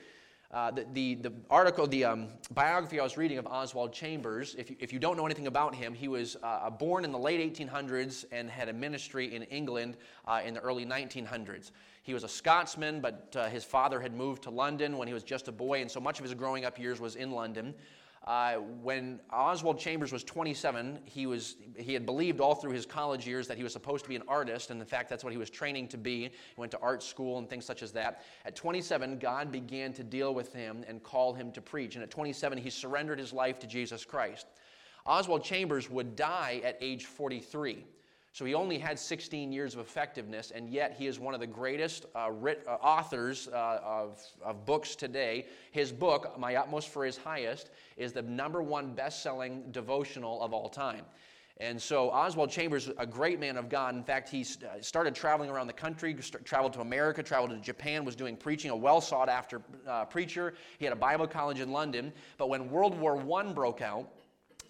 Uh, 0.51 0.71
the, 0.71 0.83
the, 0.93 1.15
the, 1.15 1.33
article, 1.51 1.85
the 1.85 2.03
um, 2.03 2.27
biography 2.55 2.99
I 2.99 3.03
was 3.03 3.17
reading 3.17 3.37
of 3.37 3.45
Oswald 3.45 3.93
Chambers, 3.93 4.55
if 4.57 4.71
you, 4.71 4.75
if 4.79 4.91
you 4.91 4.97
don't 4.97 5.15
know 5.15 5.25
anything 5.25 5.45
about 5.45 5.75
him, 5.75 5.93
he 5.93 6.07
was 6.07 6.37
uh, 6.41 6.71
born 6.71 7.05
in 7.05 7.11
the 7.11 7.19
late 7.19 7.55
1800s 7.55 8.25
and 8.31 8.49
had 8.49 8.67
a 8.67 8.73
ministry 8.73 9.35
in 9.35 9.43
England 9.43 9.95
uh, 10.27 10.41
in 10.43 10.55
the 10.55 10.59
early 10.61 10.87
1900s. 10.87 11.69
He 12.01 12.15
was 12.15 12.23
a 12.23 12.27
Scotsman, 12.27 12.99
but 12.99 13.35
uh, 13.37 13.47
his 13.49 13.63
father 13.63 14.01
had 14.01 14.15
moved 14.15 14.41
to 14.43 14.49
London 14.49 14.97
when 14.97 15.07
he 15.07 15.13
was 15.13 15.21
just 15.21 15.47
a 15.47 15.51
boy, 15.51 15.81
and 15.81 15.91
so 15.91 15.99
much 15.99 16.17
of 16.17 16.23
his 16.23 16.33
growing 16.33 16.65
up 16.65 16.79
years 16.79 16.99
was 16.99 17.15
in 17.15 17.29
London. 17.29 17.75
Uh, 18.25 18.55
when 18.55 19.19
Oswald 19.31 19.79
Chambers 19.79 20.11
was 20.11 20.23
27, 20.23 20.99
he, 21.05 21.25
was, 21.25 21.55
he 21.77 21.93
had 21.93 22.05
believed 22.05 22.41
all 22.41 22.53
through 22.53 22.73
his 22.73 22.85
college 22.85 23.25
years 23.25 23.47
that 23.47 23.57
he 23.57 23.63
was 23.63 23.71
supposed 23.71 24.03
to 24.03 24.09
be 24.09 24.15
an 24.15 24.23
artist, 24.27 24.71
and 24.71 24.79
in 24.79 24.85
fact, 24.85 25.09
that's 25.09 25.23
what 25.23 25.31
he 25.31 25.39
was 25.39 25.49
training 25.49 25.87
to 25.87 25.97
be. 25.97 26.23
He 26.23 26.31
went 26.57 26.71
to 26.71 26.79
art 26.79 27.01
school 27.01 27.37
and 27.37 27.49
things 27.49 27.65
such 27.65 27.81
as 27.81 27.91
that. 27.93 28.23
At 28.45 28.55
27, 28.55 29.19
God 29.19 29.51
began 29.51 29.93
to 29.93 30.03
deal 30.03 30.33
with 30.33 30.53
him 30.53 30.83
and 30.87 31.01
call 31.01 31.33
him 31.33 31.51
to 31.53 31.61
preach, 31.61 31.95
and 31.95 32.03
at 32.03 32.11
27, 32.11 32.57
he 32.57 32.69
surrendered 32.69 33.19
his 33.19 33.31
life 33.31 33.57
to 33.59 33.67
Jesus 33.67 34.03
Christ. 34.03 34.47
Oswald 35.05 35.43
Chambers 35.43 35.89
would 35.89 36.15
die 36.15 36.61
at 36.63 36.77
age 36.81 37.05
43. 37.05 37.85
So 38.31 38.45
he 38.45 38.53
only 38.53 38.77
had 38.77 38.99
16 38.99 39.51
years 39.51 39.73
of 39.73 39.79
effectiveness, 39.79 40.51
and 40.51 40.69
yet 40.69 40.95
he 40.97 41.07
is 41.07 41.19
one 41.19 41.33
of 41.33 41.39
the 41.39 41.47
greatest 41.47 42.05
uh, 42.15 42.29
writ, 42.31 42.63
uh, 42.67 42.73
authors 42.73 43.47
uh, 43.47 43.79
of, 43.83 44.21
of 44.43 44.65
books 44.65 44.95
today. 44.95 45.47
His 45.71 45.91
book, 45.91 46.37
My 46.37 46.55
Utmost 46.55 46.89
for 46.89 47.03
His 47.03 47.17
Highest, 47.17 47.71
is 47.97 48.13
the 48.13 48.21
number 48.21 48.61
one 48.61 48.93
best 48.93 49.23
selling 49.23 49.71
devotional 49.71 50.41
of 50.43 50.53
all 50.53 50.69
time. 50.69 51.05
And 51.61 51.81
so 51.81 52.09
Oswald 52.11 52.49
Chambers, 52.49 52.89
a 52.97 53.05
great 53.05 53.37
man 53.37 53.57
of 53.57 53.67
God. 53.67 53.93
In 53.93 54.03
fact, 54.03 54.29
he 54.29 54.41
uh, 54.43 54.79
started 54.79 55.13
traveling 55.13 55.49
around 55.49 55.67
the 55.67 55.73
country, 55.73 56.15
traveled 56.45 56.71
to 56.73 56.81
America, 56.81 57.21
traveled 57.21 57.49
to 57.49 57.57
Japan, 57.57 58.05
was 58.05 58.15
doing 58.15 58.37
preaching, 58.37 58.71
a 58.71 58.75
well 58.75 59.01
sought 59.01 59.27
after 59.27 59.61
uh, 59.85 60.05
preacher. 60.05 60.53
He 60.77 60.85
had 60.85 60.93
a 60.93 60.97
Bible 60.97 61.27
college 61.27 61.59
in 61.59 61.73
London. 61.73 62.13
But 62.37 62.47
when 62.47 62.69
World 62.71 62.97
War 62.97 63.21
I 63.41 63.51
broke 63.51 63.81
out, 63.81 64.09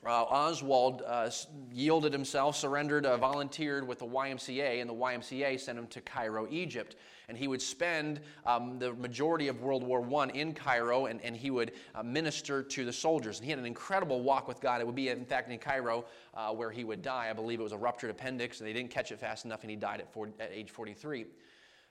uh, 0.05 0.23
Oswald 0.23 1.03
uh, 1.05 1.29
yielded 1.73 2.13
himself, 2.13 2.55
surrendered, 2.55 3.05
uh, 3.05 3.17
volunteered 3.17 3.85
with 3.85 3.99
the 3.99 4.05
YMCA, 4.05 4.79
and 4.79 4.89
the 4.89 4.93
YMCA 4.93 5.59
sent 5.59 5.77
him 5.77 5.87
to 5.87 5.99
Cairo, 6.01 6.47
Egypt. 6.49 6.95
And 7.27 7.37
he 7.37 7.47
would 7.47 7.61
spend 7.61 8.21
um, 8.45 8.79
the 8.79 8.93
majority 8.93 9.49
of 9.49 9.61
World 9.61 9.83
War 9.83 10.07
I 10.21 10.29
in 10.29 10.53
Cairo, 10.53 11.07
and, 11.07 11.21
and 11.21 11.35
he 11.35 11.51
would 11.51 11.73
uh, 11.93 12.01
minister 12.01 12.63
to 12.63 12.85
the 12.85 12.93
soldiers. 12.93 13.37
And 13.37 13.45
he 13.45 13.51
had 13.51 13.59
an 13.59 13.65
incredible 13.65 14.21
walk 14.21 14.47
with 14.47 14.61
God. 14.61 14.79
It 14.81 14.87
would 14.87 14.95
be, 14.95 15.09
in 15.09 15.25
fact, 15.25 15.51
in 15.51 15.59
Cairo 15.59 16.05
uh, 16.33 16.51
where 16.53 16.71
he 16.71 16.83
would 16.85 17.01
die. 17.01 17.27
I 17.29 17.33
believe 17.33 17.59
it 17.59 17.63
was 17.63 17.73
a 17.73 17.77
ruptured 17.77 18.09
appendix, 18.09 18.61
and 18.61 18.69
they 18.69 18.73
didn't 18.73 18.89
catch 18.89 19.11
it 19.11 19.19
fast 19.19 19.45
enough, 19.45 19.61
and 19.61 19.69
he 19.69 19.75
died 19.75 19.99
at, 19.99 20.11
40, 20.11 20.33
at 20.39 20.51
age 20.51 20.71
43. 20.71 21.25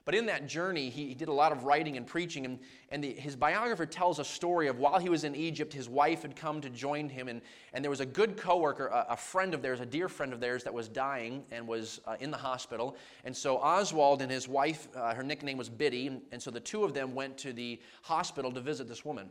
But 0.09 0.15
in 0.15 0.25
that 0.25 0.47
journey, 0.47 0.89
he, 0.89 1.09
he 1.09 1.13
did 1.13 1.27
a 1.27 1.33
lot 1.33 1.51
of 1.51 1.65
writing 1.65 1.95
and 1.95 2.07
preaching. 2.07 2.43
And, 2.43 2.57
and 2.89 3.03
the, 3.03 3.13
his 3.13 3.35
biographer 3.35 3.85
tells 3.85 4.17
a 4.17 4.25
story 4.25 4.67
of 4.67 4.79
while 4.79 4.97
he 4.97 5.07
was 5.07 5.23
in 5.23 5.35
Egypt, 5.35 5.71
his 5.71 5.87
wife 5.87 6.23
had 6.23 6.35
come 6.35 6.61
to 6.61 6.69
join 6.71 7.09
him. 7.09 7.27
And, 7.27 7.43
and 7.73 7.85
there 7.85 7.91
was 7.91 7.99
a 7.99 8.07
good 8.07 8.35
coworker, 8.35 8.87
a, 8.87 9.05
a 9.09 9.15
friend 9.15 9.53
of 9.53 9.61
theirs, 9.61 9.81
a 9.81 9.85
dear 9.85 10.09
friend 10.09 10.33
of 10.33 10.39
theirs, 10.39 10.63
that 10.63 10.73
was 10.73 10.87
dying 10.87 11.43
and 11.51 11.67
was 11.67 12.01
uh, 12.07 12.15
in 12.19 12.31
the 12.31 12.37
hospital. 12.37 12.97
And 13.23 13.37
so 13.37 13.59
Oswald 13.59 14.23
and 14.23 14.31
his 14.31 14.47
wife, 14.47 14.87
uh, 14.95 15.13
her 15.13 15.21
nickname 15.21 15.59
was 15.59 15.69
Biddy. 15.69 16.07
And, 16.07 16.21
and 16.31 16.41
so 16.41 16.49
the 16.49 16.59
two 16.59 16.83
of 16.83 16.95
them 16.95 17.13
went 17.13 17.37
to 17.37 17.53
the 17.53 17.79
hospital 18.01 18.51
to 18.53 18.61
visit 18.61 18.87
this 18.87 19.05
woman. 19.05 19.29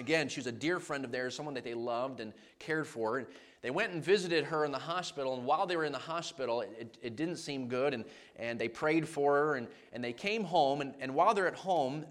Again, 0.00 0.30
she 0.30 0.40
was 0.40 0.46
a 0.46 0.52
dear 0.52 0.80
friend 0.80 1.04
of 1.04 1.12
theirs, 1.12 1.34
someone 1.34 1.54
that 1.54 1.62
they 1.62 1.74
loved 1.74 2.20
and 2.20 2.32
cared 2.58 2.86
for. 2.86 3.28
They 3.60 3.70
went 3.70 3.92
and 3.92 4.02
visited 4.02 4.44
her 4.44 4.64
in 4.64 4.72
the 4.72 4.78
hospital, 4.78 5.34
and 5.34 5.44
while 5.44 5.66
they 5.66 5.76
were 5.76 5.84
in 5.84 5.92
the 5.92 5.98
hospital, 5.98 6.62
it, 6.62 6.96
it 7.02 7.16
didn't 7.16 7.36
seem 7.36 7.68
good, 7.68 7.92
and, 7.92 8.06
and 8.36 8.58
they 8.58 8.66
prayed 8.66 9.06
for 9.06 9.36
her, 9.36 9.54
and, 9.56 9.68
and 9.92 10.02
they 10.02 10.14
came 10.14 10.42
home, 10.42 10.80
and, 10.80 10.94
and 11.00 11.14
while 11.14 11.34
they're 11.34 11.46
at 11.46 11.54
home, 11.54 12.06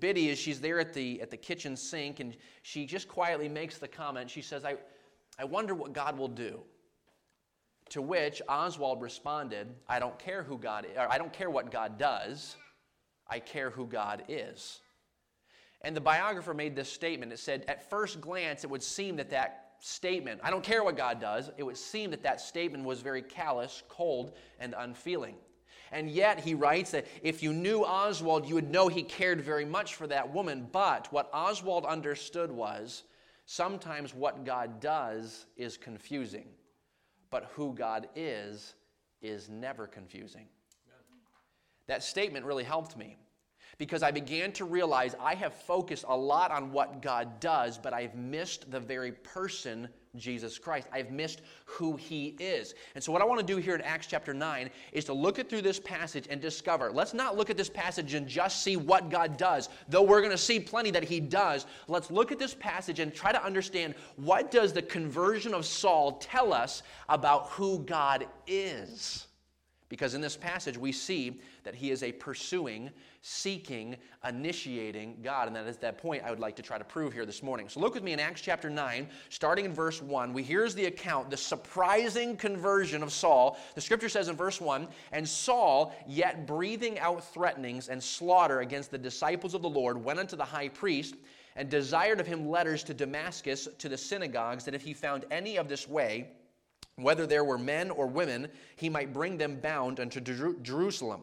Biddy, 0.00 0.30
as 0.30 0.38
she's 0.38 0.60
there 0.60 0.80
at 0.80 0.92
the, 0.92 1.22
at 1.22 1.30
the 1.30 1.36
kitchen 1.36 1.76
sink, 1.76 2.18
and 2.18 2.36
she 2.62 2.84
just 2.84 3.06
quietly 3.06 3.48
makes 3.48 3.78
the 3.78 3.86
comment, 3.86 4.28
she 4.28 4.42
says, 4.42 4.64
I, 4.64 4.74
I 5.38 5.44
wonder 5.44 5.76
what 5.76 5.92
God 5.92 6.18
will 6.18 6.28
do. 6.28 6.58
To 7.90 8.02
which 8.02 8.42
Oswald 8.48 9.00
responded, 9.00 9.68
I 9.88 10.00
don't 10.00 10.18
care 10.18 10.42
who 10.42 10.58
God 10.58 10.86
is, 10.86 10.98
I 10.98 11.18
don't 11.18 11.32
care 11.32 11.50
what 11.50 11.70
God 11.70 11.98
does, 11.98 12.56
I 13.28 13.38
care 13.38 13.70
who 13.70 13.86
God 13.86 14.24
is. 14.26 14.80
And 15.82 15.96
the 15.96 16.00
biographer 16.00 16.54
made 16.54 16.74
this 16.74 16.92
statement. 16.92 17.32
It 17.32 17.38
said, 17.38 17.64
at 17.68 17.88
first 17.88 18.20
glance, 18.20 18.64
it 18.64 18.70
would 18.70 18.82
seem 18.82 19.16
that 19.16 19.30
that 19.30 19.72
statement, 19.80 20.40
I 20.42 20.50
don't 20.50 20.64
care 20.64 20.82
what 20.82 20.96
God 20.96 21.20
does, 21.20 21.50
it 21.56 21.62
would 21.62 21.76
seem 21.76 22.10
that 22.10 22.22
that 22.24 22.40
statement 22.40 22.84
was 22.84 23.00
very 23.00 23.22
callous, 23.22 23.82
cold, 23.88 24.32
and 24.58 24.74
unfeeling. 24.76 25.36
And 25.92 26.10
yet, 26.10 26.40
he 26.40 26.54
writes 26.54 26.90
that 26.90 27.06
if 27.22 27.42
you 27.42 27.52
knew 27.52 27.82
Oswald, 27.82 28.46
you 28.46 28.54
would 28.56 28.70
know 28.70 28.88
he 28.88 29.02
cared 29.02 29.40
very 29.40 29.64
much 29.64 29.94
for 29.94 30.06
that 30.08 30.34
woman. 30.34 30.68
But 30.70 31.10
what 31.12 31.30
Oswald 31.32 31.86
understood 31.86 32.50
was 32.50 33.04
sometimes 33.46 34.14
what 34.14 34.44
God 34.44 34.80
does 34.80 35.46
is 35.56 35.78
confusing, 35.78 36.48
but 37.30 37.50
who 37.54 37.72
God 37.72 38.08
is 38.14 38.74
is 39.22 39.48
never 39.48 39.86
confusing. 39.86 40.46
That 41.86 42.02
statement 42.02 42.44
really 42.44 42.64
helped 42.64 42.96
me 42.96 43.16
because 43.78 44.02
I 44.02 44.10
began 44.10 44.50
to 44.52 44.64
realize 44.64 45.14
I 45.20 45.34
have 45.36 45.54
focused 45.54 46.04
a 46.08 46.16
lot 46.16 46.50
on 46.50 46.72
what 46.72 47.00
God 47.00 47.38
does, 47.38 47.78
but 47.78 47.92
I've 47.92 48.16
missed 48.16 48.70
the 48.72 48.80
very 48.80 49.12
person, 49.12 49.88
Jesus 50.16 50.58
Christ. 50.58 50.88
I've 50.92 51.12
missed 51.12 51.42
who 51.64 51.94
He 51.94 52.34
is. 52.40 52.74
And 52.96 53.04
so, 53.04 53.12
what 53.12 53.22
I 53.22 53.24
want 53.24 53.38
to 53.38 53.46
do 53.46 53.56
here 53.56 53.76
in 53.76 53.80
Acts 53.82 54.08
chapter 54.08 54.34
9 54.34 54.68
is 54.92 55.04
to 55.04 55.12
look 55.12 55.38
at 55.38 55.48
through 55.48 55.62
this 55.62 55.78
passage 55.78 56.26
and 56.28 56.40
discover. 56.40 56.90
Let's 56.90 57.14
not 57.14 57.36
look 57.36 57.50
at 57.50 57.56
this 57.56 57.70
passage 57.70 58.14
and 58.14 58.26
just 58.26 58.64
see 58.64 58.76
what 58.76 59.10
God 59.10 59.36
does, 59.36 59.68
though 59.88 60.02
we're 60.02 60.20
going 60.20 60.32
to 60.32 60.38
see 60.38 60.58
plenty 60.58 60.90
that 60.90 61.04
He 61.04 61.20
does. 61.20 61.66
Let's 61.86 62.10
look 62.10 62.32
at 62.32 62.38
this 62.40 62.54
passage 62.54 62.98
and 62.98 63.14
try 63.14 63.30
to 63.30 63.44
understand 63.44 63.94
what 64.16 64.50
does 64.50 64.72
the 64.72 64.82
conversion 64.82 65.54
of 65.54 65.64
Saul 65.64 66.18
tell 66.18 66.52
us 66.52 66.82
about 67.08 67.50
who 67.50 67.78
God 67.80 68.26
is. 68.48 69.28
Because 69.88 70.14
in 70.14 70.20
this 70.20 70.36
passage, 70.36 70.76
we 70.76 70.92
see 70.92 71.40
that 71.64 71.74
he 71.74 71.90
is 71.90 72.02
a 72.02 72.12
pursuing, 72.12 72.90
seeking, 73.20 73.96
initiating 74.26 75.18
God. 75.22 75.46
And 75.46 75.56
that 75.56 75.66
is 75.66 75.76
that 75.78 75.98
point 75.98 76.22
I 76.24 76.30
would 76.30 76.38
like 76.40 76.56
to 76.56 76.62
try 76.62 76.78
to 76.78 76.84
prove 76.84 77.12
here 77.12 77.26
this 77.26 77.42
morning. 77.42 77.68
So 77.68 77.80
look 77.80 77.94
with 77.94 78.02
me 78.02 78.12
in 78.12 78.20
Acts 78.20 78.40
chapter 78.40 78.70
9, 78.70 79.08
starting 79.28 79.64
in 79.64 79.72
verse 79.72 80.00
1. 80.00 80.32
We 80.32 80.42
here's 80.42 80.74
the 80.74 80.86
account, 80.86 81.30
the 81.30 81.36
surprising 81.36 82.36
conversion 82.36 83.02
of 83.02 83.12
Saul. 83.12 83.58
The 83.74 83.80
scripture 83.80 84.08
says 84.08 84.28
in 84.28 84.36
verse 84.36 84.60
1 84.60 84.88
And 85.12 85.28
Saul, 85.28 85.94
yet 86.06 86.46
breathing 86.46 86.98
out 86.98 87.24
threatenings 87.32 87.88
and 87.88 88.02
slaughter 88.02 88.60
against 88.60 88.90
the 88.90 88.98
disciples 88.98 89.54
of 89.54 89.62
the 89.62 89.68
Lord, 89.68 90.02
went 90.02 90.18
unto 90.18 90.36
the 90.36 90.44
high 90.44 90.68
priest 90.68 91.14
and 91.56 91.68
desired 91.68 92.20
of 92.20 92.26
him 92.26 92.48
letters 92.48 92.84
to 92.84 92.94
Damascus 92.94 93.68
to 93.78 93.88
the 93.88 93.98
synagogues, 93.98 94.64
that 94.64 94.74
if 94.74 94.82
he 94.82 94.94
found 94.94 95.24
any 95.30 95.56
of 95.56 95.68
this 95.68 95.88
way, 95.88 96.28
whether 96.94 97.26
there 97.26 97.44
were 97.44 97.58
men 97.58 97.90
or 97.90 98.06
women, 98.06 98.48
he 98.76 98.88
might 98.88 99.12
bring 99.12 99.36
them 99.36 99.56
bound 99.60 100.00
unto 100.00 100.20
Jerusalem. 100.20 101.22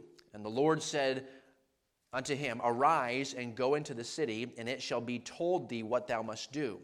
And 0.33 0.43
the 0.43 0.49
Lord 0.49 0.81
said 0.81 1.27
unto 2.13 2.35
him, 2.35 2.61
Arise 2.63 3.33
and 3.33 3.55
go 3.55 3.75
into 3.75 3.93
the 3.93 4.03
city, 4.03 4.53
and 4.57 4.67
it 4.67 4.81
shall 4.81 5.01
be 5.01 5.19
told 5.19 5.69
thee 5.69 5.83
what 5.83 6.07
thou 6.07 6.21
must 6.21 6.51
do. 6.51 6.79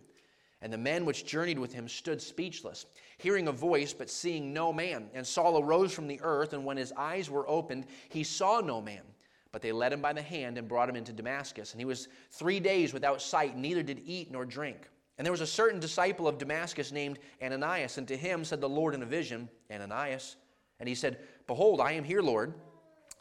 And 0.62 0.74
the 0.74 0.78
men 0.78 1.06
which 1.06 1.26
journeyed 1.26 1.60
with 1.60 1.72
him 1.72 1.88
stood 1.88 2.22
speechless, 2.22 2.88
hearing 3.20 3.48
a 3.48 3.52
voice, 3.52 3.94
but 3.94 4.10
seeing 4.10 4.54
no 4.54 4.74
man. 4.74 5.10
And 5.14 5.26
Saul 5.26 5.60
arose 5.60 5.94
from 5.94 6.08
the 6.08 6.20
earth, 6.24 6.54
and 6.54 6.66
when 6.66 6.78
his 6.78 6.92
eyes 6.94 7.30
were 7.30 7.48
opened, 7.48 7.86
he 8.10 8.24
saw 8.24 8.60
no 8.60 8.82
man. 8.82 9.04
But 9.52 9.62
they 9.62 9.72
led 9.72 9.94
him 9.94 10.02
by 10.02 10.14
the 10.14 10.22
hand 10.22 10.58
and 10.58 10.68
brought 10.68 10.90
him 10.90 10.96
into 10.96 11.14
Damascus. 11.14 11.72
And 11.72 11.82
he 11.82 11.86
was 11.86 12.08
three 12.32 12.60
days 12.60 12.92
without 12.92 13.22
sight, 13.22 13.56
neither 13.56 13.84
did 13.84 14.02
eat 14.04 14.32
nor 14.32 14.46
drink. 14.46 14.90
And 15.18 15.26
there 15.26 15.32
was 15.32 15.42
a 15.42 15.48
certain 15.48 15.80
disciple 15.80 16.28
of 16.28 16.38
Damascus 16.38 16.92
named 16.92 17.20
Ananias, 17.42 17.98
and 17.98 18.08
to 18.08 18.18
him 18.18 18.44
said 18.44 18.62
the 18.62 18.70
Lord 18.70 18.94
in 18.94 19.02
a 19.02 19.06
vision, 19.06 19.50
Ananias. 19.72 20.36
And 20.80 20.88
he 20.88 20.96
said, 20.96 21.20
Behold, 21.48 21.82
I 21.82 21.94
am 21.94 22.04
here, 22.04 22.22
Lord. 22.22 22.54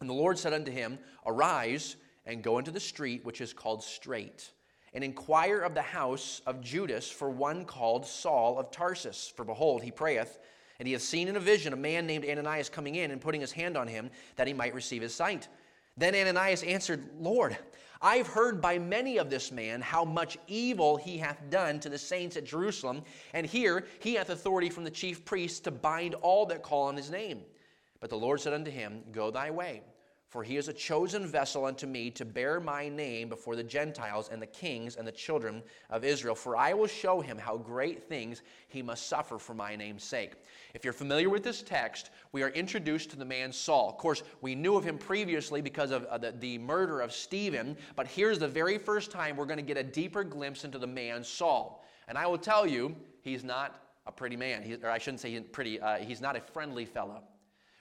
And 0.01 0.09
the 0.09 0.15
Lord 0.15 0.39
said 0.39 0.53
unto 0.53 0.71
him, 0.71 0.99
Arise 1.25 1.97
and 2.27 2.43
go 2.43 2.59
into 2.59 2.71
the 2.71 2.81
street 2.81 3.25
which 3.25 3.41
is 3.41 3.53
called 3.53 3.83
Straight, 3.83 4.51
and 4.93 5.03
inquire 5.03 5.61
of 5.61 5.75
the 5.75 5.83
house 5.83 6.43
of 6.47 6.61
Judas 6.61 7.11
for 7.11 7.31
one 7.31 7.65
called 7.65 8.07
Saul 8.07 8.59
of 8.59 8.71
Tarsus. 8.71 9.33
For 9.35 9.45
behold, 9.45 9.83
he 9.83 9.91
prayeth, 9.91 10.39
and 10.79 10.87
he 10.87 10.93
hath 10.93 11.03
seen 11.03 11.29
in 11.29 11.37
a 11.37 11.41
vision 11.41 11.73
a 11.73 11.77
man 11.77 12.07
named 12.07 12.27
Ananias 12.29 12.69
coming 12.69 12.97
in 12.97 13.11
and 13.11 13.21
putting 13.21 13.41
his 13.41 13.53
hand 13.53 13.77
on 13.77 13.89
him 13.89 14.11
that 14.37 14.47
he 14.47 14.53
might 14.53 14.75
receive 14.75 15.03
his 15.03 15.15
sight. 15.15 15.49
Then 15.97 16.15
Ananias 16.15 16.63
answered, 16.63 17.09
Lord, 17.19 17.57
I've 18.03 18.27
heard 18.27 18.61
by 18.61 18.79
many 18.79 19.17
of 19.17 19.31
this 19.31 19.51
man 19.51 19.81
how 19.81 20.05
much 20.05 20.37
evil 20.47 20.99
he 20.99 21.17
hath 21.17 21.41
done 21.49 21.81
to 21.81 21.89
the 21.89 21.99
saints 21.99 22.37
at 22.37 22.45
Jerusalem, 22.45 23.03
and 23.33 23.47
here 23.47 23.87
he 24.01 24.15
hath 24.15 24.29
authority 24.29 24.69
from 24.69 24.85
the 24.85 24.91
chief 24.91 25.25
priests 25.25 25.61
to 25.61 25.71
bind 25.71 26.15
all 26.17 26.45
that 26.47 26.63
call 26.63 26.85
on 26.85 26.97
his 26.97 27.11
name. 27.11 27.41
But 28.01 28.11
the 28.11 28.17
Lord 28.17 28.41
said 28.41 28.53
unto 28.53 28.71
him, 28.71 29.03
Go 29.13 29.31
thy 29.31 29.51
way, 29.51 29.83
for 30.29 30.43
he 30.43 30.57
is 30.57 30.69
a 30.69 30.73
chosen 30.73 31.27
vessel 31.27 31.65
unto 31.65 31.87
me 31.87 32.11
to 32.11 32.25
bear 32.25 32.61
my 32.61 32.89
name 32.89 33.29
before 33.29 33.57
the 33.57 33.63
Gentiles 33.63 34.29
and 34.31 34.43
the 34.43 34.47
kings 34.47 34.97
and 34.97 35.07
the 35.07 35.13
children 35.13 35.63
of 35.89 36.05
Israel. 36.05 36.35
For 36.35 36.57
I 36.57 36.75
will 36.75 36.89
show 36.89 37.21
him 37.21 37.39
how 37.39 37.57
great 37.57 38.03
things 38.03 38.43
he 38.69 38.83
must 38.83 39.07
suffer 39.07 39.39
for 39.39 39.55
my 39.55 39.77
name's 39.77 40.05
sake. 40.05 40.33
If 40.75 40.85
you're 40.85 40.93
familiar 40.93 41.31
with 41.31 41.43
this 41.43 41.63
text, 41.63 42.11
we 42.33 42.43
are 42.43 42.51
introduced 42.51 43.11
to 43.11 43.17
the 43.17 43.25
man 43.25 43.53
Saul. 43.53 43.89
Of 43.89 43.97
course, 43.97 44.23
we 44.41 44.55
knew 44.55 44.77
of 44.77 44.85
him 44.85 44.99
previously 44.99 45.63
because 45.63 45.91
of 45.91 46.05
uh, 46.07 46.19
the, 46.19 46.33
the 46.33 46.59
murder 46.59 47.01
of 47.01 47.13
Stephen, 47.13 47.77
but 47.95 48.07
here's 48.07 48.39
the 48.39 48.49
very 48.49 48.79
first 48.79 49.11
time 49.11 49.37
we're 49.37 49.47
going 49.47 49.57
to 49.59 49.63
get 49.63 49.79
a 49.79 49.85
deeper 49.85 50.25
glimpse 50.25 50.65
into 50.65 50.79
the 50.79 50.87
man 50.87 51.23
Saul. 51.25 51.85
And 52.09 52.19
I 52.19 52.27
will 52.27 52.39
tell 52.39 52.67
you, 52.67 52.95
he's 53.23 53.43
not 53.43 53.81
a 54.07 54.13
pretty 54.13 54.37
man. 54.37 54.63
He, 54.63 54.75
or 54.75 54.91
I 54.91 54.99
shouldn't 54.99 55.21
say 55.21 55.31
he's 55.31 55.43
pretty, 55.51 55.81
uh, 55.81 55.97
he's 55.97 56.21
not 56.21 56.37
a 56.37 56.41
friendly 56.41 56.85
fellow. 56.85 57.23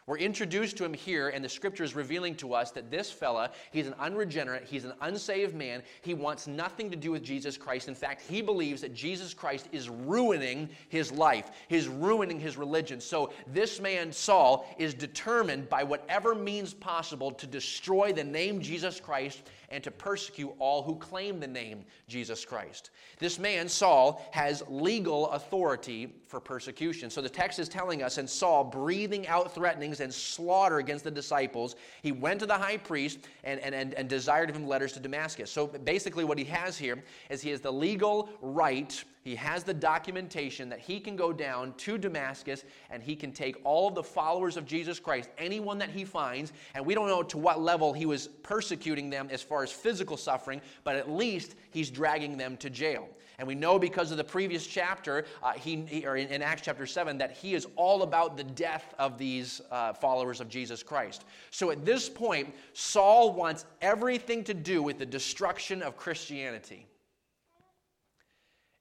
We're 0.08 0.20
introduced 0.20 0.78
to 0.78 0.86
him 0.86 0.94
here, 0.94 1.30
and 1.30 1.44
the 1.44 1.50
scripture 1.50 1.84
is 1.84 1.96
revealing 1.96 2.36
to 2.36 2.54
us 2.54 2.70
that 2.72 2.92
this 2.92 3.10
fella, 3.10 3.50
he's 3.72 3.88
an 3.88 3.96
unregenerate, 3.98 4.68
he's 4.70 4.86
an 4.86 4.94
unsaved 5.02 5.56
man. 5.56 5.82
He 6.04 6.14
wants 6.14 6.46
nothing 6.46 6.92
to 6.92 6.96
do 6.96 7.10
with 7.10 7.24
Jesus 7.24 7.58
Christ. 7.58 7.88
In 7.88 7.96
fact, 7.96 8.22
he 8.22 8.44
believes 8.44 8.82
that 8.82 8.94
Jesus 8.94 9.34
Christ 9.34 9.68
is 9.72 9.90
ruining 9.90 10.70
his 10.90 11.12
life, 11.12 11.50
he's 11.70 11.88
ruining 11.88 12.40
his 12.40 12.56
religion. 12.56 13.02
So, 13.02 13.34
this 13.48 13.80
man, 13.80 14.12
Saul, 14.12 14.68
is 14.78 14.94
determined 14.94 15.70
by 15.70 15.82
whatever 15.82 16.36
means 16.36 16.72
possible 16.72 17.32
to 17.32 17.48
destroy 17.48 18.14
the 18.14 18.24
name 18.24 18.62
Jesus 18.62 19.00
Christ 19.00 19.42
and 19.70 19.84
to 19.84 19.92
persecute 19.92 20.54
all 20.60 20.82
who 20.84 20.96
claim 20.96 21.40
the 21.40 21.48
name 21.48 21.84
Jesus 22.08 22.46
Christ. 22.46 22.92
This 23.20 23.40
man, 23.40 23.68
Saul, 23.70 24.26
has 24.32 24.64
legal 24.68 25.30
authority 25.32 26.14
for 26.28 26.40
persecution. 26.40 27.10
So 27.10 27.22
the 27.22 27.30
text 27.30 27.60
is 27.60 27.70
telling 27.70 28.04
us, 28.04 28.18
and 28.18 28.30
Saul, 28.30 28.64
breathing 28.64 29.28
out 29.28 29.54
threatenings 29.54 30.00
and 30.00 30.14
slaughter 30.14 30.78
against 30.78 31.04
the 31.04 31.12
disciples, 31.12 31.76
he 32.02 32.12
went 32.12 32.40
to 32.42 32.46
the 32.46 32.58
high 32.58 32.78
priest 32.78 33.20
and, 33.44 33.60
and, 33.62 33.74
and, 33.74 33.94
and 33.94 34.10
desired 34.10 34.50
of 34.50 34.56
him 34.56 34.68
letters 34.68 34.94
to 34.94 35.00
Damascus. 35.00 35.52
So 35.52 35.68
basically, 35.68 36.24
what 36.24 36.38
he 36.38 36.46
has 36.46 36.78
here 36.78 37.04
is 37.30 37.42
he 37.42 37.50
has 37.50 37.62
the 37.62 37.74
legal 37.74 38.30
right 38.42 39.04
he 39.26 39.34
has 39.34 39.64
the 39.64 39.74
documentation 39.74 40.70
that 40.70 40.80
he 40.80 41.00
can 41.00 41.16
go 41.16 41.34
down 41.34 41.74
to 41.78 41.98
Damascus 41.98 42.64
and 42.92 43.02
he 43.02 43.16
can 43.16 43.32
take 43.32 43.60
all 43.64 43.88
of 43.88 43.96
the 43.96 44.04
followers 44.04 44.56
of 44.56 44.68
Jesus 44.68 45.00
Christ, 45.00 45.32
anyone 45.40 45.80
that 45.80 45.90
he 45.90 46.06
finds, 46.06 46.54
and 46.76 46.86
we 46.86 46.94
don't 46.94 47.08
know 47.08 47.24
to 47.24 47.40
what 47.40 47.60
level 47.60 47.92
he 47.92 48.06
was 48.06 48.28
persecuting 48.44 49.10
them 49.10 49.28
as 49.32 49.42
far 49.42 49.64
as 49.64 49.72
physical 49.72 50.16
suffering, 50.16 50.62
but 50.84 50.96
at 50.96 51.10
least 51.10 51.56
he's 51.72 51.90
dragging 51.90 52.38
them 52.38 52.56
to 52.58 52.70
jail. 52.70 53.10
And 53.40 53.48
we 53.48 53.56
know 53.56 53.80
because 53.80 54.12
of 54.12 54.18
the 54.18 54.24
previous 54.24 54.68
chapter, 54.68 55.26
uh, 55.42 55.54
he, 55.54 56.06
or 56.06 56.18
in, 56.18 56.44
Acts 56.44 56.62
chapter 56.62 56.86
7, 56.86 57.18
that 57.18 57.32
he 57.32 57.56
is 57.56 57.66
all 57.76 58.04
about 58.04 58.38
the 58.38 58.44
death 58.44 58.94
of 59.00 59.18
these 59.18 59.60
uh, 59.72 59.94
followers 59.94 60.40
of 60.40 60.50
Jesus 60.50 60.84
Christ. 60.84 61.26
So 61.50 61.72
at 61.72 61.84
this 61.84 62.08
point, 62.08 62.54
Saul 62.74 63.34
wants 63.34 63.66
everything 63.82 64.44
to 64.44 64.54
do 64.54 64.84
with 64.84 65.00
the 65.00 65.06
destruction 65.06 65.82
of 65.82 65.98
Christianity. 65.98 66.86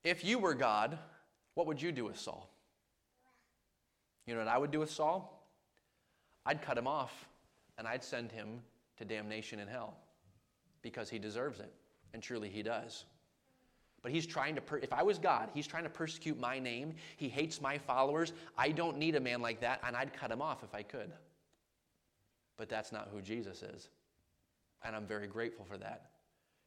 If 0.05 0.23
you 0.23 0.39
were 0.39 0.55
God, 0.55 0.99
what 1.55 1.67
would 1.67 1.81
you 1.81 1.91
do 1.91 2.05
with 2.05 2.19
Saul? 2.19 2.49
You 4.27 4.35
know 4.35 4.41
what 4.41 4.49
I 4.49 4.59
would 4.59 4.71
do 4.71 4.81
with 4.81 4.91
Saul? 4.91 5.49
I'd 6.47 6.63
cut 6.63 6.77
him 6.77 6.87
off 6.87 7.27
and 7.79 7.89
I'd 7.89 8.05
send 8.05 8.31
him 8.31 8.61
to 8.99 9.05
damnation 9.05 9.59
in 9.59 9.67
hell 9.67 9.97
because 10.83 11.09
he 11.09 11.19
deserves 11.19 11.59
it. 11.59 11.73
And 12.13 12.23
truly 12.23 12.49
he 12.49 12.63
does. 12.63 13.05
But 14.03 14.13
he's 14.13 14.27
trying 14.27 14.55
to, 14.55 14.61
per- 14.61 14.79
if 14.79 14.93
I 14.93 15.03
was 15.03 15.19
God, 15.19 15.49
he's 15.55 15.67
trying 15.67 15.85
to 15.85 15.91
persecute 15.91 16.39
my 16.39 16.59
name. 16.59 16.95
He 17.17 17.29
hates 17.29 17.61
my 17.61 17.79
followers. 17.79 18.35
I 18.57 18.69
don't 18.69 18.99
need 18.99 19.17
a 19.17 19.21
man 19.21 19.41
like 19.41 19.61
that, 19.63 19.81
and 19.85 19.97
I'd 19.97 20.13
cut 20.13 20.31
him 20.31 20.43
off 20.43 20.63
if 20.63 20.75
I 20.75 20.83
could. 20.83 21.11
But 22.59 22.69
that's 22.69 22.93
not 22.93 23.09
who 23.13 23.23
Jesus 23.23 23.63
is. 23.63 23.89
And 24.85 24.95
I'm 24.95 25.07
very 25.07 25.27
grateful 25.27 25.65
for 25.65 25.79
that. 25.79 26.11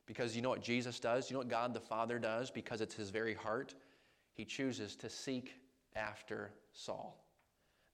Because 0.07 0.35
you 0.35 0.41
know 0.41 0.49
what 0.49 0.61
Jesus 0.61 0.99
does? 0.99 1.29
You 1.29 1.35
know 1.35 1.39
what 1.39 1.49
God 1.49 1.73
the 1.73 1.79
Father 1.79 2.17
does? 2.17 2.49
Because 2.49 2.81
it's 2.81 2.95
his 2.95 3.11
very 3.11 3.35
heart? 3.35 3.75
He 4.33 4.45
chooses 4.45 4.95
to 4.95 5.09
seek 5.09 5.53
after 5.95 6.51
Saul. 6.73 7.23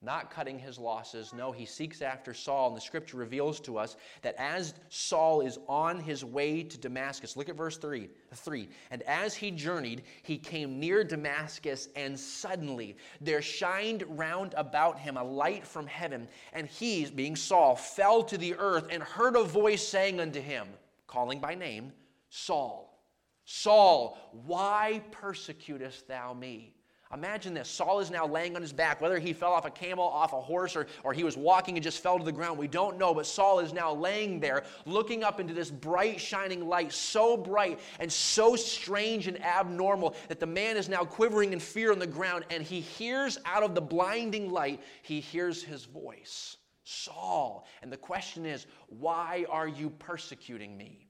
Not 0.03 0.29
cutting 0.29 0.59
his 0.59 0.77
losses. 0.77 1.33
No, 1.33 1.53
he 1.53 1.65
seeks 1.65 2.01
after 2.01 2.33
Saul. 2.33 2.67
And 2.67 2.75
the 2.75 2.81
scripture 2.81 3.15
reveals 3.15 3.61
to 3.61 3.77
us 3.77 3.95
that 4.21 4.35
as 4.37 4.73
Saul 4.89 5.39
is 5.39 5.57
on 5.69 5.97
his 5.97 6.25
way 6.25 6.61
to 6.61 6.77
Damascus, 6.77 7.37
look 7.37 7.47
at 7.47 7.55
verse 7.55 7.77
3. 7.77 8.09
3. 8.33 8.67
And 8.91 9.01
as 9.03 9.33
he 9.33 9.49
journeyed, 9.49 10.03
he 10.21 10.37
came 10.37 10.77
near 10.77 11.05
Damascus, 11.05 11.87
and 11.95 12.19
suddenly 12.19 12.97
there 13.21 13.41
shined 13.41 14.03
round 14.09 14.53
about 14.57 14.99
him 14.99 15.15
a 15.15 15.23
light 15.23 15.65
from 15.65 15.87
heaven. 15.87 16.27
And 16.51 16.67
he, 16.67 17.05
being 17.05 17.37
Saul, 17.37 17.77
fell 17.77 18.23
to 18.23 18.37
the 18.37 18.55
earth 18.55 18.87
and 18.91 19.01
heard 19.01 19.37
a 19.37 19.43
voice 19.43 19.87
saying 19.87 20.19
unto 20.19 20.41
him, 20.41 20.67
calling 21.07 21.39
by 21.39 21.55
name, 21.55 21.93
Saul, 22.35 22.99
Saul, 23.45 24.17
why 24.31 25.03
persecutest 25.11 26.07
thou 26.07 26.33
me? 26.33 26.73
Imagine 27.13 27.53
this. 27.53 27.69
Saul 27.69 27.99
is 27.99 28.09
now 28.09 28.25
laying 28.25 28.55
on 28.55 28.63
his 28.63 28.73
back, 28.73 28.99
whether 28.99 29.19
he 29.19 29.33
fell 29.33 29.51
off 29.51 29.65
a 29.65 29.69
camel, 29.69 30.03
off 30.03 30.33
a 30.33 30.41
horse, 30.41 30.75
or, 30.75 30.87
or 31.03 31.13
he 31.13 31.23
was 31.23 31.37
walking 31.37 31.77
and 31.77 31.83
just 31.83 32.01
fell 32.01 32.17
to 32.17 32.25
the 32.25 32.31
ground. 32.31 32.57
We 32.57 32.67
don't 32.67 32.97
know, 32.97 33.13
but 33.13 33.27
Saul 33.27 33.59
is 33.59 33.71
now 33.71 33.93
laying 33.93 34.39
there, 34.39 34.63
looking 34.87 35.23
up 35.23 35.39
into 35.39 35.53
this 35.53 35.69
bright, 35.69 36.19
shining 36.19 36.67
light, 36.67 36.91
so 36.91 37.37
bright 37.37 37.79
and 37.99 38.11
so 38.11 38.55
strange 38.55 39.27
and 39.27 39.39
abnormal 39.43 40.15
that 40.27 40.39
the 40.39 40.47
man 40.47 40.75
is 40.75 40.89
now 40.89 41.05
quivering 41.05 41.53
in 41.53 41.59
fear 41.59 41.91
on 41.91 41.99
the 41.99 42.07
ground, 42.07 42.45
and 42.49 42.63
he 42.63 42.79
hears 42.79 43.37
out 43.45 43.61
of 43.61 43.75
the 43.75 43.81
blinding 43.81 44.51
light, 44.51 44.81
he 45.03 45.19
hears 45.19 45.61
his 45.61 45.85
voice 45.85 46.57
Saul. 46.83 47.67
And 47.83 47.93
the 47.93 47.97
question 47.97 48.43
is, 48.43 48.65
why 48.87 49.45
are 49.51 49.67
you 49.67 49.91
persecuting 49.91 50.75
me? 50.75 51.09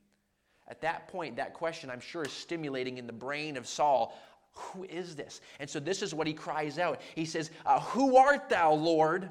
At 0.68 0.82
that 0.82 1.08
point, 1.08 1.36
that 1.36 1.54
question, 1.54 1.90
I'm 1.90 2.00
sure, 2.00 2.24
is 2.24 2.32
stimulating 2.32 2.98
in 2.98 3.08
the 3.08 3.14
brain 3.14 3.58
of 3.58 3.68
Saul. 3.68 4.18
Who 4.54 4.84
is 4.86 5.16
this? 5.16 5.42
And 5.60 5.70
so 5.70 5.80
this 5.80 6.02
is 6.02 6.14
what 6.14 6.28
he 6.28 6.34
cries 6.34 6.80
out. 6.80 7.02
He 7.16 7.26
says, 7.26 7.52
uh, 7.66 7.80
Who 7.82 8.18
art 8.18 8.50
thou, 8.50 8.74
Lord? 8.74 9.30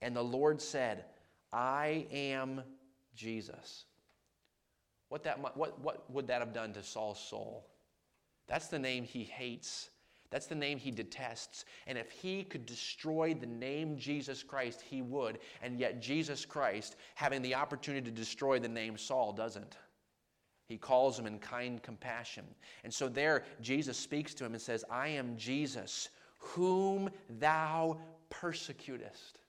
And 0.00 0.16
the 0.16 0.22
Lord 0.22 0.60
said, 0.60 1.04
I 1.52 2.06
am 2.10 2.62
Jesus. 3.14 3.84
What, 5.08 5.24
that, 5.24 5.56
what, 5.56 5.78
what 5.80 6.10
would 6.10 6.26
that 6.28 6.40
have 6.40 6.54
done 6.54 6.72
to 6.72 6.82
Saul's 6.82 7.20
soul? 7.20 7.66
That's 8.48 8.68
the 8.68 8.78
name 8.78 9.04
he 9.04 9.24
hates. 9.24 9.90
That's 10.30 10.46
the 10.46 10.54
name 10.54 10.78
he 10.78 10.90
detests. 10.90 11.66
And 11.86 11.98
if 11.98 12.10
he 12.10 12.44
could 12.44 12.64
destroy 12.64 13.34
the 13.34 13.46
name 13.46 13.98
Jesus 13.98 14.42
Christ, 14.42 14.80
he 14.80 15.02
would. 15.02 15.38
And 15.62 15.78
yet, 15.78 16.00
Jesus 16.00 16.46
Christ, 16.46 16.96
having 17.14 17.42
the 17.42 17.54
opportunity 17.54 18.10
to 18.10 18.16
destroy 18.16 18.58
the 18.58 18.68
name 18.68 18.96
Saul, 18.96 19.34
doesn't. 19.34 19.76
He 20.72 20.78
calls 20.78 21.18
him 21.18 21.26
in 21.26 21.38
kind 21.38 21.82
compassion. 21.82 22.46
And 22.82 22.92
so, 22.92 23.06
there, 23.06 23.44
Jesus 23.60 23.98
speaks 23.98 24.32
to 24.32 24.44
him 24.46 24.54
and 24.54 24.62
says, 24.62 24.86
I 24.90 25.08
am 25.08 25.36
Jesus, 25.36 26.08
whom 26.38 27.10
thou 27.28 27.98
persecutest. 28.30 29.40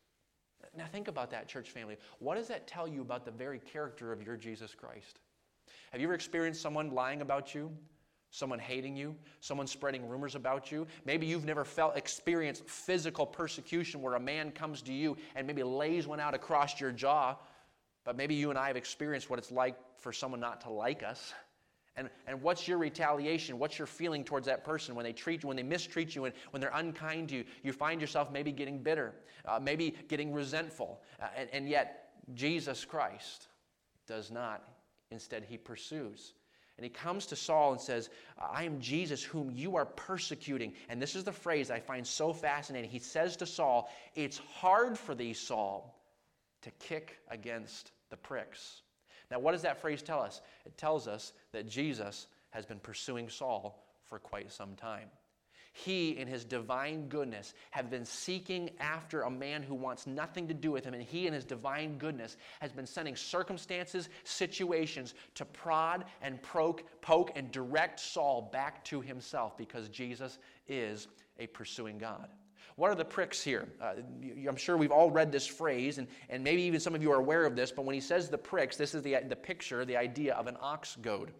Now, 0.75 0.83
think 0.91 1.07
about 1.07 1.31
that, 1.31 1.47
church 1.47 1.69
family. 1.69 1.95
What 2.19 2.35
does 2.35 2.49
that 2.49 2.67
tell 2.67 2.89
you 2.89 2.99
about 2.99 3.23
the 3.23 3.31
very 3.31 3.59
character 3.59 4.11
of 4.11 4.21
your 4.21 4.35
Jesus 4.35 4.75
Christ? 4.75 5.19
Have 5.93 6.01
you 6.01 6.07
ever 6.07 6.13
experienced 6.13 6.61
someone 6.61 6.91
lying 6.91 7.21
about 7.21 7.55
you? 7.55 7.71
someone 8.31 8.57
hating 8.57 8.95
you, 8.95 9.15
someone 9.41 9.67
spreading 9.67 10.09
rumors 10.09 10.33
about 10.33 10.71
you. 10.71 10.87
Maybe 11.05 11.27
you've 11.27 11.45
never 11.45 11.63
felt 11.63 11.95
experienced 11.95 12.67
physical 12.67 13.27
persecution 13.27 14.01
where 14.01 14.15
a 14.15 14.19
man 14.19 14.49
comes 14.49 14.81
to 14.81 14.91
you 14.91 15.15
and 15.35 15.45
maybe 15.45 15.61
lays 15.61 16.07
one 16.07 16.19
out 16.19 16.33
across 16.33 16.81
your 16.81 16.91
jaw. 16.91 17.35
But 18.03 18.17
maybe 18.17 18.35
you 18.35 18.49
and 18.49 18.59
I 18.59 18.67
have 18.67 18.75
experienced 18.75 19.29
what 19.29 19.39
it's 19.39 19.51
like 19.51 19.75
for 19.97 20.11
someone 20.11 20.39
not 20.39 20.61
to 20.61 20.69
like 20.69 21.03
us. 21.03 21.33
And, 21.95 22.09
and 22.27 22.41
what's 22.41 22.67
your 22.67 22.79
retaliation? 22.79 23.59
What's 23.59 23.77
your 23.77 23.85
feeling 23.85 24.23
towards 24.23 24.47
that 24.47 24.63
person 24.63 24.95
when 24.95 25.03
they 25.03 25.13
treat 25.13 25.43
you, 25.43 25.47
when 25.47 25.57
they 25.57 25.63
mistreat 25.63 26.15
you, 26.15 26.25
and 26.25 26.33
when 26.51 26.59
they're 26.59 26.71
unkind 26.73 27.29
to 27.29 27.35
you? 27.35 27.45
You 27.61 27.71
find 27.71 28.01
yourself 28.01 28.31
maybe 28.31 28.51
getting 28.51 28.81
bitter, 28.81 29.13
uh, 29.45 29.59
maybe 29.61 29.95
getting 30.07 30.33
resentful. 30.33 31.01
Uh, 31.21 31.27
and, 31.37 31.49
and 31.53 31.69
yet, 31.69 32.09
Jesus 32.33 32.83
Christ 32.83 33.47
does 34.07 34.31
not. 34.31 34.63
Instead, 35.11 35.43
he 35.43 35.57
pursues. 35.57 36.33
And 36.77 36.83
he 36.83 36.89
comes 36.89 37.27
to 37.27 37.35
Saul 37.35 37.73
and 37.73 37.79
says, 37.81 38.09
I 38.39 38.63
am 38.63 38.81
Jesus 38.81 39.21
whom 39.21 39.51
you 39.51 39.75
are 39.75 39.85
persecuting. 39.85 40.73
And 40.89 40.99
this 40.99 41.15
is 41.15 41.23
the 41.23 41.31
phrase 41.31 41.69
I 41.69 41.79
find 41.79 42.05
so 42.05 42.33
fascinating. 42.33 42.89
He 42.89 42.99
says 42.99 43.37
to 43.37 43.45
Saul, 43.45 43.91
It's 44.15 44.39
hard 44.39 44.97
for 44.97 45.13
thee, 45.13 45.33
Saul, 45.33 45.95
to 46.63 46.71
kick 46.71 47.19
against 47.29 47.91
the 48.09 48.17
pricks. 48.17 48.81
Now, 49.31 49.39
what 49.39 49.53
does 49.53 49.61
that 49.61 49.81
phrase 49.81 50.01
tell 50.01 50.21
us? 50.21 50.41
It 50.65 50.77
tells 50.77 51.07
us 51.07 51.33
that 51.51 51.67
Jesus 51.67 52.27
has 52.51 52.65
been 52.65 52.79
pursuing 52.79 53.29
Saul 53.29 53.83
for 54.05 54.19
quite 54.19 54.51
some 54.51 54.75
time. 54.75 55.09
He, 55.75 56.11
in 56.11 56.27
his 56.27 56.45
divine 56.45 57.07
goodness, 57.09 57.55
have 57.71 57.89
been 57.89 58.05
seeking 58.05 58.69
after 58.79 59.23
a 59.23 59.31
man 59.31 59.63
who 59.63 59.73
wants 59.73 60.05
nothing 60.05 60.47
to 60.47 60.53
do 60.53 60.71
with 60.71 60.85
him. 60.85 60.93
And 60.93 61.01
he, 61.01 61.25
in 61.25 61.33
his 61.33 61.45
divine 61.45 61.97
goodness, 61.97 62.37
has 62.59 62.71
been 62.71 62.85
sending 62.85 63.15
circumstances, 63.15 64.07
situations 64.23 65.15
to 65.33 65.45
prod 65.45 66.05
and 66.21 66.39
poke, 66.43 66.83
poke 67.01 67.31
and 67.35 67.51
direct 67.51 67.99
Saul 67.99 68.49
back 68.53 68.85
to 68.85 69.01
himself 69.01 69.57
because 69.57 69.89
Jesus 69.89 70.37
is 70.67 71.07
a 71.39 71.47
pursuing 71.47 71.97
God. 71.97 72.29
What 72.75 72.89
are 72.89 72.95
the 72.95 73.05
pricks 73.05 73.41
here? 73.41 73.67
Uh, 73.81 73.93
I'm 74.47 74.55
sure 74.55 74.77
we've 74.77 74.91
all 74.91 75.11
read 75.11 75.31
this 75.31 75.45
phrase, 75.45 75.97
and, 75.97 76.07
and 76.29 76.43
maybe 76.43 76.63
even 76.63 76.79
some 76.79 76.95
of 76.95 77.03
you 77.03 77.11
are 77.11 77.19
aware 77.19 77.45
of 77.45 77.55
this, 77.55 77.71
but 77.71 77.85
when 77.85 77.93
he 77.93 78.01
says 78.01 78.29
the 78.29 78.37
pricks, 78.37 78.75
this 78.77 78.95
is 78.95 79.01
the, 79.01 79.17
the 79.27 79.35
picture, 79.35 79.85
the 79.85 79.97
idea 79.97 80.33
of 80.33 80.47
an 80.47 80.57
ox 80.59 80.97
goad. 81.01 81.31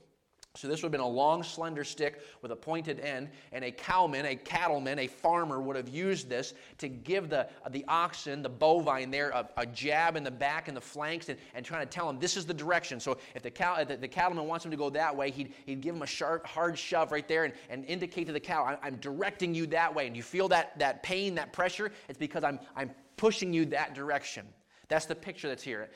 So 0.56 0.68
this 0.68 0.84
would 0.84 0.88
have 0.88 0.92
been 0.92 1.02
a 1.02 1.08
long, 1.08 1.42
slender 1.42 1.84
stick 1.84 2.22
with 2.44 2.52
a 2.52 2.56
pointed 2.56 3.00
end, 3.00 3.30
and 3.54 3.66
a 3.66 3.72
cowman, 3.72 4.28
a 4.28 4.36
cattleman, 4.36 5.00
a 5.00 5.08
farmer 5.08 5.60
would 5.60 5.76
have 5.76 5.90
used 5.90 6.30
this 6.30 6.54
to 6.78 6.88
give 6.88 7.28
the, 7.28 7.48
the 7.72 7.84
oxen, 7.88 8.44
the 8.44 8.50
bovine 8.50 9.10
there, 9.10 9.32
a, 9.32 9.50
a 9.58 9.66
jab 9.66 10.16
in 10.16 10.24
the 10.24 10.30
back 10.30 10.68
and 10.68 10.78
the 10.78 10.82
flanks 10.82 11.30
and, 11.30 11.40
and 11.56 11.66
trying 11.66 11.82
to 11.82 11.90
tell 11.90 12.06
them 12.06 12.20
this 12.20 12.38
is 12.38 12.46
the 12.46 12.54
direction. 12.54 13.00
So 13.00 13.18
if 13.34 13.42
the, 13.42 13.50
cow, 13.50 13.84
the, 13.84 13.98
the 13.98 14.08
cattleman 14.08 14.46
wants 14.46 14.64
him 14.64 14.70
to 14.70 14.78
go 14.78 14.92
that 14.92 15.16
way, 15.16 15.32
he'd, 15.32 15.56
he'd 15.66 15.82
give 15.82 15.96
him 15.96 16.04
a 16.04 16.08
sharp, 16.08 16.46
hard 16.46 16.78
shove 16.78 17.12
right 17.12 17.28
there 17.28 17.46
and, 17.46 17.54
and 17.72 17.84
indicate 17.86 18.28
to 18.28 18.34
the 18.34 18.40
cow, 18.40 18.78
I'm 18.84 18.98
directing 18.98 19.56
you 19.56 19.66
that 19.68 19.94
way. 19.94 20.06
And 20.06 20.16
you 20.16 20.22
feel 20.22 20.48
that, 20.50 20.78
that 20.78 21.02
pain, 21.02 21.34
that 21.34 21.52
pressure? 21.52 21.92
It's 22.08 22.20
because 22.20 22.44
I'm, 22.44 22.60
I'm 22.76 22.92
pushing 23.18 23.54
you 23.54 23.66
that 23.66 23.96
direction. 23.96 24.46
That's 24.88 25.08
the 25.08 25.16
picture 25.16 25.48
that's 25.48 25.64
here. 25.64 25.90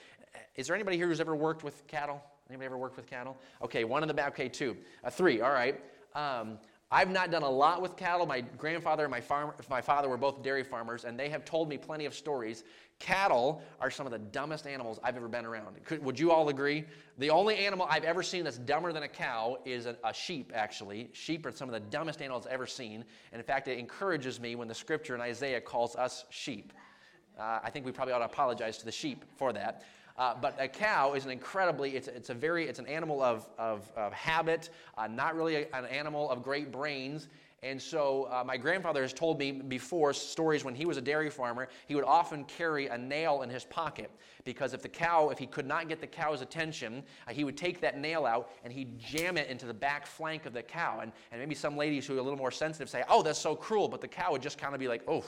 Is 0.56 0.66
there 0.66 0.76
anybody 0.76 0.98
here 0.98 1.08
who's 1.08 1.22
ever 1.22 1.36
worked 1.36 1.64
with 1.64 1.86
cattle? 1.86 2.24
Anybody 2.50 2.66
ever 2.66 2.78
worked 2.78 2.98
with 2.98 3.08
cattle? 3.08 3.38
Okay, 3.62 3.84
one 3.84 4.04
in 4.04 4.08
the 4.08 4.14
back. 4.14 4.34
Okay, 4.34 4.50
two. 4.50 4.78
Uh, 5.04 5.10
three, 5.10 5.42
all 5.42 5.52
right. 5.52 5.82
Um, 6.16 6.58
I've 6.90 7.10
not 7.10 7.32
done 7.32 7.44
a 7.44 7.50
lot 7.50 7.82
with 7.82 7.98
cattle. 7.98 8.26
My 8.26 8.40
grandfather 8.40 9.04
and 9.04 9.12
my, 9.12 9.20
farm, 9.20 9.52
my 9.70 9.82
father 9.82 10.08
were 10.08 10.16
both 10.16 10.42
dairy 10.42 10.64
farmers, 10.64 11.04
and 11.04 11.20
they 11.20 11.28
have 11.28 11.44
told 11.44 11.68
me 11.68 11.78
plenty 11.78 12.06
of 12.06 12.14
stories. 12.14 12.64
Cattle 13.00 13.62
are 13.82 13.92
some 13.92 14.06
of 14.06 14.14
the 14.14 14.20
dumbest 14.20 14.66
animals 14.66 14.98
I've 15.04 15.18
ever 15.18 15.28
been 15.28 15.46
around. 15.46 15.84
Could, 15.84 16.02
would 16.04 16.18
you 16.18 16.32
all 16.32 16.48
agree? 16.48 16.86
The 17.18 17.30
only 17.30 17.58
animal 17.58 17.88
I've 17.90 18.06
ever 18.06 18.24
seen 18.24 18.46
that's 18.46 18.58
dumber 18.58 18.94
than 18.94 19.04
a 19.04 19.08
cow 19.08 19.58
is 19.66 19.86
a, 19.86 19.98
a, 20.06 20.14
sheep, 20.14 20.54
actually. 20.56 21.10
Sheep 21.12 21.46
are 21.46 21.52
some 21.52 21.68
of 21.68 21.74
the 21.74 21.82
dumbest 21.90 22.22
animals 22.22 22.48
I've 22.48 22.54
ever 22.54 22.66
seen. 22.66 23.04
And 23.34 23.40
in 23.40 23.46
fact, 23.46 23.68
it 23.68 23.78
encourages 23.78 24.40
me 24.40 24.56
when 24.56 24.70
the 24.70 24.76
scripture 24.76 25.14
in 25.14 25.20
Isaiah 25.20 25.60
calls 25.60 25.98
us 25.98 26.24
sheep. 26.30 26.72
Uh, 27.38 27.60
I 27.62 27.70
think 27.70 27.86
we 27.86 27.92
probably 27.92 28.14
ought 28.14 28.20
to 28.20 28.26
apologize 28.26 28.78
to 28.78 28.86
the 28.86 28.92
sheep 28.92 29.26
for 29.36 29.52
that. 29.54 29.84
Uh, 30.18 30.34
but 30.42 30.56
a 30.60 30.68
cow 30.68 31.14
is 31.14 31.26
an 31.26 31.32
incredibly, 31.32 31.96
it's, 31.96 32.08
it's 32.08 32.30
a 32.30 32.34
very, 32.34 32.68
it's 32.68 32.80
an 32.80 32.88
animal 32.88 33.22
of, 33.22 33.48
of, 33.60 33.92
of 33.96 34.12
habit, 34.14 34.72
uh, 34.98 35.08
not 35.08 35.36
really 35.36 35.56
a, 35.56 35.68
an 35.74 35.86
animal 35.86 36.30
of 36.32 36.42
great 36.42 36.72
brains. 36.72 37.28
And 37.64 37.82
so 37.82 38.28
uh, 38.32 38.44
my 38.44 38.56
grandfather 38.56 39.02
has 39.02 39.14
told 39.14 39.40
me 39.40 39.52
before 39.52 40.14
stories 40.14 40.64
when 40.64 40.76
he 40.76 40.86
was 40.86 40.98
a 40.98 41.02
dairy 41.02 41.30
farmer, 41.30 41.68
he 41.88 41.96
would 41.96 42.04
often 42.04 42.44
carry 42.46 42.88
a 42.88 42.98
nail 42.98 43.42
in 43.42 43.50
his 43.50 43.64
pocket 43.66 44.12
because 44.44 44.74
if 44.74 44.82
the 44.82 44.90
cow, 44.90 45.30
if 45.30 45.40
he 45.40 45.48
could 45.48 45.66
not 45.66 45.90
get 45.90 46.00
the 46.00 46.08
cow's 46.08 46.42
attention, 46.42 47.04
uh, 47.28 47.32
he 47.32 47.44
would 47.44 47.58
take 47.58 47.82
that 47.82 48.00
nail 48.00 48.26
out 48.26 48.52
and 48.64 48.72
he'd 48.72 49.00
jam 49.00 49.38
it 49.38 49.50
into 49.50 49.66
the 49.66 49.74
back 49.74 50.06
flank 50.06 50.46
of 50.46 50.54
the 50.54 50.62
cow. 50.62 51.00
And, 51.02 51.12
and 51.32 51.42
maybe 51.42 51.56
some 51.56 51.76
ladies 51.76 52.06
who 52.06 52.16
are 52.16 52.20
a 52.20 52.24
little 52.24 52.38
more 52.38 52.52
sensitive 52.52 52.90
say, 52.90 53.04
oh, 53.10 53.24
that's 53.24 53.40
so 53.40 53.56
cruel. 53.56 53.88
But 53.88 54.02
the 54.02 54.08
cow 54.08 54.32
would 54.32 54.42
just 54.42 54.58
kind 54.58 54.74
of 54.74 54.80
be 54.80 54.88
like, 54.88 55.02
oh, 55.08 55.24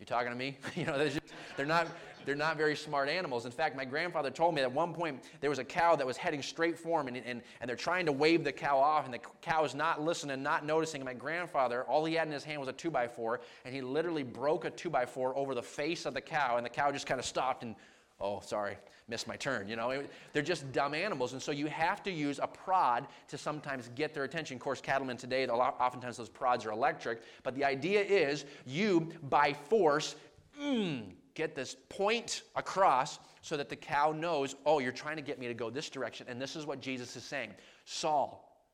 you 0.00 0.06
talking 0.06 0.30
to 0.30 0.36
me? 0.36 0.56
you 0.74 0.86
know, 0.86 0.98
they're, 0.98 1.08
just, 1.08 1.20
they're 1.56 1.66
not 1.66 1.88
they're 2.24 2.34
not 2.34 2.56
very 2.56 2.76
smart 2.76 3.08
animals. 3.08 3.46
In 3.46 3.52
fact, 3.52 3.76
my 3.76 3.84
grandfather 3.84 4.30
told 4.30 4.54
me 4.54 4.62
at 4.62 4.72
one 4.72 4.94
point 4.94 5.22
there 5.40 5.50
was 5.50 5.58
a 5.58 5.64
cow 5.64 5.96
that 5.96 6.06
was 6.06 6.16
heading 6.16 6.42
straight 6.42 6.78
for 6.78 7.00
him, 7.00 7.08
and, 7.08 7.16
and, 7.18 7.42
and 7.60 7.68
they're 7.68 7.76
trying 7.76 8.06
to 8.06 8.12
wave 8.12 8.44
the 8.44 8.52
cow 8.52 8.78
off, 8.78 9.04
and 9.04 9.14
the 9.14 9.20
cow 9.40 9.64
is 9.64 9.74
not 9.74 10.02
listening, 10.02 10.42
not 10.42 10.64
noticing. 10.64 11.00
And 11.00 11.06
my 11.06 11.14
grandfather, 11.14 11.84
all 11.84 12.04
he 12.04 12.14
had 12.14 12.26
in 12.26 12.32
his 12.32 12.44
hand 12.44 12.60
was 12.60 12.68
a 12.68 12.72
two 12.72 12.90
by 12.90 13.08
four, 13.08 13.40
and 13.64 13.74
he 13.74 13.80
literally 13.80 14.22
broke 14.22 14.64
a 14.64 14.70
two 14.70 14.90
by 14.90 15.06
four 15.06 15.36
over 15.36 15.54
the 15.54 15.62
face 15.62 16.06
of 16.06 16.14
the 16.14 16.20
cow, 16.20 16.56
and 16.56 16.64
the 16.64 16.70
cow 16.70 16.90
just 16.90 17.06
kind 17.06 17.18
of 17.18 17.26
stopped 17.26 17.62
and, 17.62 17.74
oh, 18.20 18.40
sorry, 18.40 18.76
missed 19.08 19.28
my 19.28 19.36
turn. 19.36 19.68
You 19.68 19.76
know, 19.76 20.02
they're 20.32 20.42
just 20.42 20.70
dumb 20.72 20.94
animals, 20.94 21.32
and 21.32 21.42
so 21.42 21.52
you 21.52 21.66
have 21.66 22.02
to 22.04 22.10
use 22.10 22.40
a 22.42 22.46
prod 22.46 23.06
to 23.28 23.36
sometimes 23.36 23.90
get 23.94 24.14
their 24.14 24.24
attention. 24.24 24.56
Of 24.56 24.62
course, 24.62 24.80
cattlemen 24.80 25.16
today, 25.16 25.46
oftentimes 25.46 26.16
those 26.16 26.28
prods 26.28 26.64
are 26.64 26.70
electric, 26.70 27.22
but 27.42 27.54
the 27.54 27.64
idea 27.64 28.02
is 28.02 28.46
you, 28.64 29.10
by 29.24 29.52
force, 29.52 30.16
mm, 30.60 31.04
get 31.34 31.54
this 31.54 31.76
point 31.88 32.42
across 32.56 33.18
so 33.40 33.56
that 33.56 33.68
the 33.68 33.76
cow 33.76 34.12
knows, 34.12 34.54
oh, 34.64 34.78
you're 34.78 34.92
trying 34.92 35.16
to 35.16 35.22
get 35.22 35.38
me 35.38 35.46
to 35.48 35.54
go 35.54 35.70
this 35.70 35.90
direction. 35.90 36.26
And 36.28 36.40
this 36.40 36.56
is 36.56 36.66
what 36.66 36.80
Jesus 36.80 37.16
is 37.16 37.24
saying 37.24 37.52
Saul, 37.84 38.66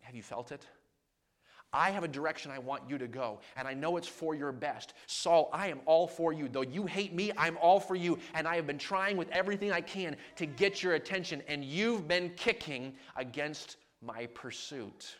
have 0.00 0.14
you 0.14 0.22
felt 0.22 0.52
it? 0.52 0.66
I 1.74 1.90
have 1.90 2.04
a 2.04 2.08
direction 2.08 2.50
I 2.50 2.58
want 2.58 2.82
you 2.86 2.98
to 2.98 3.08
go, 3.08 3.40
and 3.56 3.66
I 3.66 3.72
know 3.72 3.96
it's 3.96 4.06
for 4.06 4.34
your 4.34 4.52
best. 4.52 4.92
Saul, 5.06 5.48
I 5.54 5.68
am 5.68 5.80
all 5.86 6.06
for 6.06 6.30
you. 6.32 6.46
Though 6.46 6.60
you 6.60 6.84
hate 6.84 7.14
me, 7.14 7.32
I'm 7.38 7.56
all 7.62 7.80
for 7.80 7.94
you, 7.94 8.18
and 8.34 8.46
I 8.46 8.56
have 8.56 8.66
been 8.66 8.76
trying 8.76 9.16
with 9.16 9.30
everything 9.30 9.72
I 9.72 9.80
can 9.80 10.16
to 10.36 10.44
get 10.44 10.82
your 10.82 10.94
attention, 10.94 11.42
and 11.48 11.64
you've 11.64 12.06
been 12.06 12.30
kicking 12.36 12.92
against 13.16 13.78
my 14.02 14.26
pursuit. 14.34 15.16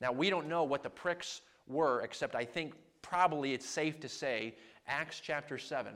Now, 0.00 0.10
we 0.10 0.30
don't 0.30 0.48
know 0.48 0.64
what 0.64 0.82
the 0.82 0.90
pricks 0.90 1.42
were, 1.68 2.00
except 2.00 2.34
I 2.34 2.44
think 2.44 2.74
probably 3.12 3.52
it's 3.52 3.68
safe 3.68 4.00
to 4.00 4.08
say 4.08 4.54
Acts 4.86 5.20
chapter 5.20 5.58
7, 5.58 5.92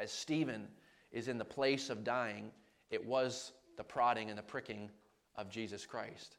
as 0.00 0.10
Stephen 0.10 0.66
is 1.12 1.28
in 1.28 1.38
the 1.38 1.44
place 1.44 1.90
of 1.90 2.02
dying, 2.02 2.50
it 2.90 3.06
was 3.06 3.52
the 3.76 3.84
prodding 3.84 4.28
and 4.28 4.36
the 4.36 4.42
pricking 4.42 4.90
of 5.36 5.48
Jesus 5.48 5.86
Christ. 5.86 6.38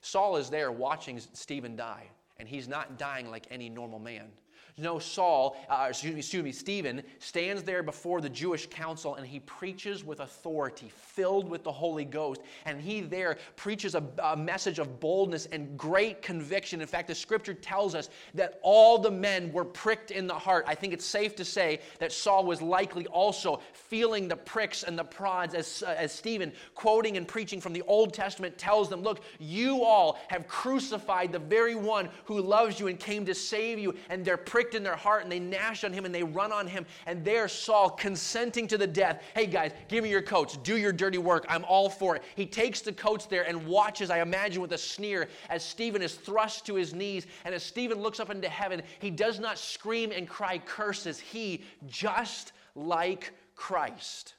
Saul 0.00 0.38
is 0.38 0.48
there 0.48 0.72
watching 0.72 1.20
Stephen 1.34 1.76
die, 1.76 2.08
and 2.38 2.48
he's 2.48 2.66
not 2.66 2.98
dying 2.98 3.30
like 3.30 3.46
any 3.50 3.68
normal 3.68 3.98
man. 3.98 4.30
No, 4.76 4.98
Saul, 4.98 5.56
uh, 5.68 5.86
excuse, 5.90 6.12
me, 6.14 6.18
excuse 6.18 6.42
me, 6.42 6.50
Stephen 6.50 7.02
stands 7.20 7.62
there 7.62 7.84
before 7.84 8.20
the 8.20 8.28
Jewish 8.28 8.66
council 8.66 9.14
and 9.14 9.24
he 9.24 9.38
preaches 9.40 10.04
with 10.04 10.18
authority, 10.18 10.90
filled 10.92 11.48
with 11.48 11.62
the 11.62 11.70
Holy 11.70 12.04
Ghost. 12.04 12.40
And 12.66 12.80
he 12.80 13.00
there 13.00 13.38
preaches 13.54 13.94
a, 13.94 14.02
a 14.22 14.36
message 14.36 14.80
of 14.80 14.98
boldness 14.98 15.46
and 15.46 15.78
great 15.78 16.22
conviction. 16.22 16.80
In 16.80 16.88
fact, 16.88 17.06
the 17.06 17.14
scripture 17.14 17.54
tells 17.54 17.94
us 17.94 18.10
that 18.34 18.58
all 18.62 18.98
the 18.98 19.12
men 19.12 19.52
were 19.52 19.64
pricked 19.64 20.10
in 20.10 20.26
the 20.26 20.34
heart. 20.34 20.64
I 20.66 20.74
think 20.74 20.92
it's 20.92 21.06
safe 21.06 21.36
to 21.36 21.44
say 21.44 21.78
that 22.00 22.12
Saul 22.12 22.44
was 22.44 22.60
likely 22.60 23.06
also 23.06 23.60
feeling 23.72 24.26
the 24.26 24.36
pricks 24.36 24.82
and 24.82 24.98
the 24.98 25.04
prods 25.04 25.54
as, 25.54 25.84
uh, 25.86 25.94
as 25.96 26.10
Stephen, 26.10 26.52
quoting 26.74 27.16
and 27.16 27.28
preaching 27.28 27.60
from 27.60 27.72
the 27.72 27.82
Old 27.82 28.12
Testament, 28.12 28.58
tells 28.58 28.88
them, 28.88 29.02
Look, 29.02 29.22
you 29.38 29.84
all 29.84 30.18
have 30.28 30.48
crucified 30.48 31.30
the 31.30 31.38
very 31.38 31.76
one 31.76 32.08
who 32.24 32.40
loves 32.40 32.80
you 32.80 32.88
and 32.88 32.98
came 32.98 33.24
to 33.26 33.34
save 33.34 33.78
you, 33.78 33.94
and 34.08 34.24
they're 34.24 34.36
pricked 34.54 34.76
in 34.76 34.84
their 34.84 34.94
heart 34.94 35.24
and 35.24 35.32
they 35.32 35.40
gnash 35.40 35.82
on 35.82 35.92
him 35.92 36.04
and 36.04 36.14
they 36.14 36.22
run 36.22 36.52
on 36.52 36.68
him. 36.68 36.86
And 37.06 37.24
there, 37.24 37.48
Saul 37.48 37.90
consenting 37.90 38.68
to 38.68 38.78
the 38.78 38.86
death. 38.86 39.20
Hey 39.34 39.46
guys, 39.46 39.72
give 39.88 40.04
me 40.04 40.10
your 40.10 40.22
coats. 40.22 40.56
Do 40.58 40.76
your 40.76 40.92
dirty 40.92 41.18
work. 41.18 41.44
I'm 41.48 41.64
all 41.64 41.90
for 41.90 42.14
it. 42.14 42.22
He 42.36 42.46
takes 42.46 42.80
the 42.80 42.92
coats 42.92 43.26
there 43.26 43.42
and 43.48 43.66
watches, 43.66 44.10
I 44.10 44.20
imagine, 44.20 44.62
with 44.62 44.72
a 44.72 44.78
sneer 44.78 45.26
as 45.50 45.64
Stephen 45.64 46.02
is 46.02 46.14
thrust 46.14 46.64
to 46.66 46.76
his 46.76 46.94
knees. 46.94 47.26
And 47.44 47.52
as 47.52 47.64
Stephen 47.64 47.98
looks 47.98 48.20
up 48.20 48.30
into 48.30 48.48
heaven, 48.48 48.80
he 49.00 49.10
does 49.10 49.40
not 49.40 49.58
scream 49.58 50.12
and 50.12 50.28
cry 50.28 50.58
curses. 50.58 51.18
He, 51.18 51.64
just 51.88 52.52
like 52.76 53.32
Christ, 53.56 54.34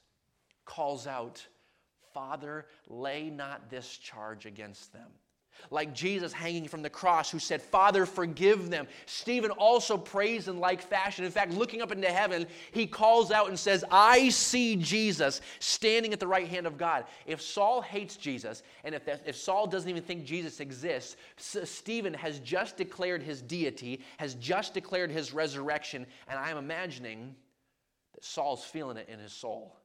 calls 0.64 1.08
out, 1.08 1.46
Father, 2.14 2.68
lay 2.88 3.30
not 3.30 3.70
this 3.70 3.98
charge 3.98 4.46
against 4.46 4.94
them 4.94 5.12
like 5.72 5.94
Jesus 5.94 6.32
hanging 6.32 6.68
from 6.68 6.82
the 6.82 6.90
cross, 6.90 7.32
who 7.32 7.40
said, 7.40 7.62
Father, 7.62 8.06
forgive 8.06 8.70
them. 8.70 8.88
Stephen 9.06 9.52
also 9.52 9.98
prays 9.98 10.48
in 10.48 10.60
like 10.60 10.82
fashion. 10.82 11.26
In 11.26 11.32
fact, 11.32 11.54
looking 11.54 11.82
up 11.82 11.92
into 11.92 12.08
heaven, 12.08 12.48
he 12.72 12.86
calls 12.88 13.32
out 13.32 13.50
and 13.50 13.58
says, 13.58 13.84
I 13.92 14.30
see 14.30 14.76
Jesus 14.76 15.42
standing 15.60 16.14
at 16.14 16.20
the 16.20 16.28
right 16.28 16.48
hand 16.48 16.68
of 16.68 16.78
God. 16.78 17.06
If 17.26 17.42
Saul 17.42 17.82
hates 17.82 18.18
Jesus, 18.18 18.64
and 18.84 18.96
if, 18.96 19.06
that, 19.06 19.24
if 19.26 19.36
Saul 19.36 19.68
doesn't 19.68 19.90
even 19.90 20.04
think 20.04 20.26
Jesus 20.26 20.60
exists, 20.60 21.18
Stephen 21.38 22.14
has 22.14 22.40
just 22.40 22.78
declared 22.78 23.24
his 23.24 23.42
deity, 23.42 24.02
has 24.18 24.36
just 24.36 24.74
declared 24.74 25.12
his 25.12 25.34
resurrection, 25.34 26.06
and 26.28 26.40
I'm 26.40 26.58
imagining 26.58 27.36
that 28.14 28.24
Saul's 28.24 28.64
feeling 28.64 28.98
it 28.98 29.10
in 29.10 29.20
his 29.20 29.34
soul. 29.34 29.76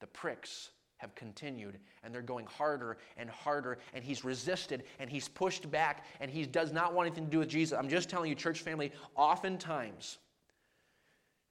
The 0.00 0.06
pricks 0.08 0.70
have 1.02 1.14
continued 1.16 1.78
and 2.04 2.14
they're 2.14 2.22
going 2.22 2.46
harder 2.46 2.96
and 3.16 3.28
harder 3.28 3.78
and 3.92 4.04
he's 4.04 4.24
resisted 4.24 4.84
and 5.00 5.10
he's 5.10 5.28
pushed 5.28 5.68
back 5.70 6.06
and 6.20 6.30
he 6.30 6.46
does 6.46 6.72
not 6.72 6.94
want 6.94 7.06
anything 7.08 7.24
to 7.24 7.30
do 7.30 7.40
with 7.40 7.48
jesus. 7.48 7.76
I'm 7.76 7.88
just 7.88 8.08
telling 8.08 8.30
you 8.30 8.36
church 8.36 8.60
family 8.60 8.92
oftentimes 9.16 10.18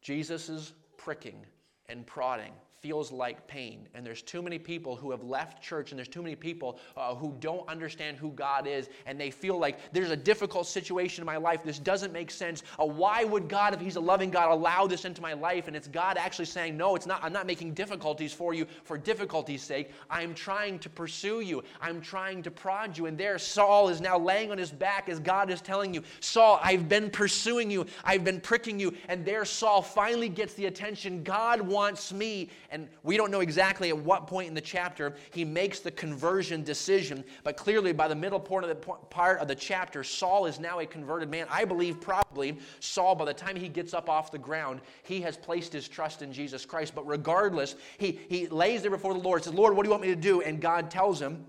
jesus' 0.02 0.48
is 0.48 0.74
pricking 0.98 1.46
and 1.90 2.06
prodding 2.06 2.54
feels 2.82 3.12
like 3.12 3.46
pain. 3.46 3.88
And 3.94 4.04
there's 4.04 4.24
too 4.24 4.42
many 4.42 4.58
people 4.58 4.96
who 4.96 5.12
have 5.12 5.24
left 5.24 5.62
church, 5.62 5.92
and 5.92 6.00
there's 6.00 6.08
too 6.08 6.24
many 6.24 6.36
people 6.36 6.80
uh, 6.98 7.14
who 7.14 7.36
don't 7.40 7.68
understand 7.70 8.18
who 8.18 8.32
God 8.32 8.66
is, 8.66 8.90
and 9.06 9.22
they 9.22 9.30
feel 9.30 9.60
like 9.60 9.94
there's 9.94 10.10
a 10.10 10.18
difficult 10.18 10.66
situation 10.66 11.22
in 11.22 11.28
my 11.28 11.38
life. 11.38 11.64
This 11.64 11.78
doesn't 11.78 12.12
make 12.12 12.32
sense. 12.32 12.64
Uh, 12.80 12.86
why 12.86 13.24
would 13.24 13.48
God, 13.48 13.76
if 13.76 13.80
He's 13.80 13.98
a 13.98 14.02
loving 14.02 14.32
God, 14.32 14.52
allow 14.52 14.88
this 14.88 15.06
into 15.06 15.22
my 15.22 15.34
life? 15.34 15.68
And 15.68 15.76
it's 15.76 15.88
God 15.88 16.18
actually 16.18 16.46
saying, 16.46 16.76
No, 16.76 16.96
it's 16.96 17.06
not. 17.06 17.24
I'm 17.24 17.32
not 17.32 17.46
making 17.46 17.76
difficulties 17.76 18.34
for 18.34 18.56
you 18.56 18.66
for 18.84 18.98
difficulty's 18.98 19.62
sake. 19.62 19.92
I'm 20.10 20.34
trying 20.34 20.80
to 20.80 20.90
pursue 20.90 21.42
you. 21.42 21.64
I'm 21.82 22.02
trying 22.02 22.42
to 22.44 22.52
prod 22.52 22.98
you. 22.98 23.06
And 23.06 23.16
there, 23.16 23.38
Saul 23.38 23.90
is 23.90 24.02
now 24.02 24.18
laying 24.18 24.52
on 24.52 24.58
his 24.58 24.72
back 24.72 25.08
as 25.08 25.20
God 25.20 25.52
is 25.52 25.62
telling 25.62 25.94
you, 25.94 26.02
Saul, 26.20 26.60
I've 26.64 26.90
been 26.90 27.12
pursuing 27.12 27.70
you. 27.70 27.86
I've 28.04 28.24
been 28.24 28.42
pricking 28.42 28.80
you. 28.80 28.96
And 29.08 29.24
there, 29.24 29.46
Saul 29.46 29.84
finally 29.84 30.30
gets 30.30 30.56
the 30.56 30.66
attention. 30.66 31.22
God 31.22 31.62
wants 31.62 31.81
me 32.14 32.50
and 32.70 32.88
we 33.04 33.18
don't 33.18 33.32
know 33.32 33.40
exactly 33.40 33.90
at 33.90 33.98
what 33.98 34.28
point 34.28 34.48
in 34.48 34.54
the 34.54 34.62
chapter 34.62 35.16
he 35.32 35.44
makes 35.46 35.80
the 35.80 35.92
conversion 35.92 36.64
decision, 36.64 37.24
but 37.44 37.58
clearly 37.58 37.94
by 37.94 38.08
the 38.08 38.16
middle 38.16 38.40
part 38.40 38.64
of 38.64 38.70
the, 38.70 38.76
part 38.76 39.40
of 39.40 39.48
the 39.48 39.56
chapter, 39.56 40.04
Saul 40.04 40.46
is 40.46 40.60
now 40.60 40.80
a 40.80 40.86
converted 40.86 41.30
man. 41.30 41.48
I 41.50 41.66
believe 41.66 42.00
probably 42.00 42.58
Saul, 42.80 43.16
by 43.16 43.26
the 43.26 43.34
time 43.34 43.56
he 43.56 43.70
gets 43.70 43.94
up 43.94 44.10
off 44.10 44.32
the 44.32 44.38
ground, 44.38 44.82
he 45.04 45.22
has 45.22 45.38
placed 45.38 45.74
his 45.74 45.88
trust 45.88 46.22
in 46.22 46.32
Jesus 46.32 46.66
Christ. 46.66 46.94
But 46.96 47.08
regardless, 47.08 47.76
he, 47.98 48.20
he 48.30 48.48
lays 48.48 48.82
there 48.82 48.92
before 48.92 49.14
the 49.14 49.20
Lord, 49.20 49.44
says, 49.44 49.54
Lord, 49.54 49.76
what 49.76 49.84
do 49.84 49.88
you 49.88 49.92
want 49.92 50.04
me 50.04 50.10
to 50.10 50.16
do? 50.16 50.42
And 50.42 50.62
God 50.62 50.92
tells 50.92 51.22
him, 51.22 51.46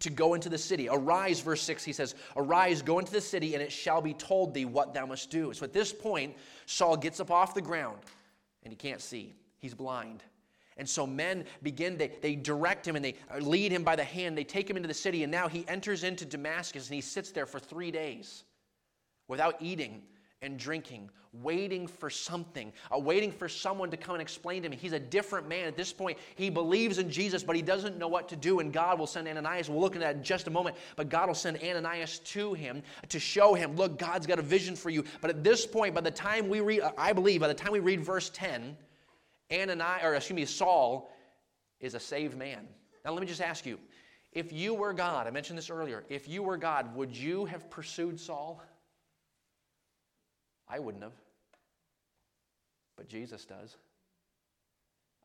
to 0.00 0.10
go 0.10 0.34
into 0.34 0.48
the 0.48 0.58
city. 0.58 0.88
Arise, 0.90 1.40
verse 1.40 1.62
6, 1.62 1.84
he 1.84 1.92
says, 1.92 2.14
Arise, 2.36 2.82
go 2.82 2.98
into 2.98 3.12
the 3.12 3.20
city, 3.20 3.54
and 3.54 3.62
it 3.62 3.70
shall 3.70 4.00
be 4.00 4.12
told 4.14 4.52
thee 4.52 4.64
what 4.64 4.92
thou 4.92 5.06
must 5.06 5.30
do. 5.30 5.52
So 5.52 5.64
at 5.64 5.72
this 5.72 5.92
point, 5.92 6.36
Saul 6.66 6.96
gets 6.96 7.20
up 7.20 7.30
off 7.30 7.54
the 7.54 7.62
ground 7.62 7.98
and 8.64 8.72
he 8.72 8.76
can't 8.76 9.00
see. 9.00 9.34
He's 9.64 9.72
blind. 9.72 10.22
And 10.76 10.86
so 10.86 11.06
men 11.06 11.46
begin, 11.62 11.96
they, 11.96 12.08
they 12.20 12.34
direct 12.34 12.86
him 12.86 12.96
and 12.96 13.02
they 13.02 13.14
lead 13.40 13.72
him 13.72 13.82
by 13.82 13.96
the 13.96 14.04
hand. 14.04 14.36
They 14.36 14.44
take 14.44 14.68
him 14.68 14.76
into 14.76 14.88
the 14.88 14.92
city, 14.92 15.22
and 15.22 15.32
now 15.32 15.48
he 15.48 15.66
enters 15.68 16.04
into 16.04 16.26
Damascus 16.26 16.88
and 16.88 16.94
he 16.94 17.00
sits 17.00 17.30
there 17.30 17.46
for 17.46 17.58
three 17.58 17.90
days 17.90 18.44
without 19.26 19.56
eating 19.60 20.02
and 20.42 20.58
drinking, 20.58 21.08
waiting 21.32 21.86
for 21.86 22.10
something, 22.10 22.74
uh, 22.94 22.98
waiting 22.98 23.32
for 23.32 23.48
someone 23.48 23.90
to 23.90 23.96
come 23.96 24.16
and 24.16 24.20
explain 24.20 24.62
to 24.62 24.68
him. 24.68 24.72
He's 24.72 24.92
a 24.92 25.00
different 25.00 25.48
man. 25.48 25.66
At 25.66 25.78
this 25.78 25.94
point, 25.94 26.18
he 26.34 26.50
believes 26.50 26.98
in 26.98 27.08
Jesus, 27.08 27.42
but 27.42 27.56
he 27.56 27.62
doesn't 27.62 27.96
know 27.96 28.08
what 28.08 28.28
to 28.28 28.36
do. 28.36 28.60
And 28.60 28.70
God 28.70 28.98
will 28.98 29.06
send 29.06 29.26
Ananias. 29.26 29.70
We'll 29.70 29.80
look 29.80 29.96
at 29.96 30.02
that 30.02 30.16
in 30.16 30.22
just 30.22 30.46
a 30.46 30.50
moment. 30.50 30.76
But 30.96 31.08
God 31.08 31.28
will 31.28 31.34
send 31.34 31.58
Ananias 31.62 32.18
to 32.18 32.52
him 32.52 32.82
to 33.08 33.18
show 33.18 33.54
him, 33.54 33.76
look, 33.76 33.98
God's 33.98 34.26
got 34.26 34.38
a 34.38 34.42
vision 34.42 34.76
for 34.76 34.90
you. 34.90 35.04
But 35.22 35.30
at 35.30 35.42
this 35.42 35.64
point, 35.64 35.94
by 35.94 36.02
the 36.02 36.10
time 36.10 36.50
we 36.50 36.60
read, 36.60 36.82
I 36.98 37.14
believe, 37.14 37.40
by 37.40 37.48
the 37.48 37.54
time 37.54 37.72
we 37.72 37.80
read 37.80 38.04
verse 38.04 38.30
10, 38.34 38.76
Ananias, 39.52 40.04
or 40.04 40.14
excuse 40.14 40.36
me, 40.36 40.44
Saul 40.44 41.10
is 41.80 41.94
a 41.94 42.00
saved 42.00 42.36
man. 42.36 42.66
Now, 43.04 43.12
let 43.12 43.20
me 43.20 43.26
just 43.26 43.42
ask 43.42 43.66
you 43.66 43.78
if 44.32 44.52
you 44.52 44.74
were 44.74 44.92
God, 44.92 45.26
I 45.26 45.30
mentioned 45.30 45.56
this 45.56 45.70
earlier, 45.70 46.04
if 46.08 46.28
you 46.28 46.42
were 46.42 46.56
God, 46.56 46.94
would 46.96 47.16
you 47.16 47.44
have 47.44 47.70
pursued 47.70 48.18
Saul? 48.18 48.60
I 50.68 50.78
wouldn't 50.78 51.04
have. 51.04 51.12
But 52.96 53.08
Jesus 53.08 53.44
does. 53.44 53.76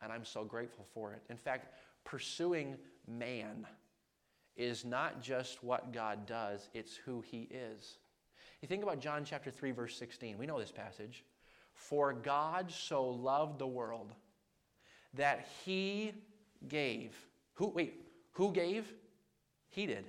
And 0.02 0.12
I'm 0.12 0.26
so 0.26 0.44
grateful 0.44 0.86
for 0.94 1.14
it. 1.14 1.24
In 1.30 1.38
fact, 1.38 1.74
pursuing 2.06 2.78
man 3.08 3.66
is 4.56 4.86
not 4.86 5.22
just 5.22 5.64
what 5.64 5.92
God 5.92 6.26
does, 6.26 6.70
it's 6.74 6.96
who 6.96 7.22
he 7.22 7.48
is. 7.52 7.98
You 8.62 8.68
think 8.68 8.84
about 8.84 9.00
John 9.00 9.24
chapter 9.26 9.50
3 9.50 9.72
verse 9.72 9.96
16. 9.98 10.38
We 10.38 10.46
know 10.46 10.60
this 10.60 10.72
passage. 10.72 11.24
For 11.80 12.14
God 12.14 12.72
so 12.72 13.10
loved 13.10 13.58
the 13.58 13.66
world 13.66 14.14
that 15.14 15.48
he 15.66 16.14
gave. 16.68 17.16
Who, 17.54 17.70
wait, 17.70 18.06
who 18.34 18.52
gave? 18.52 18.94
He 19.70 19.86
did. 19.86 20.06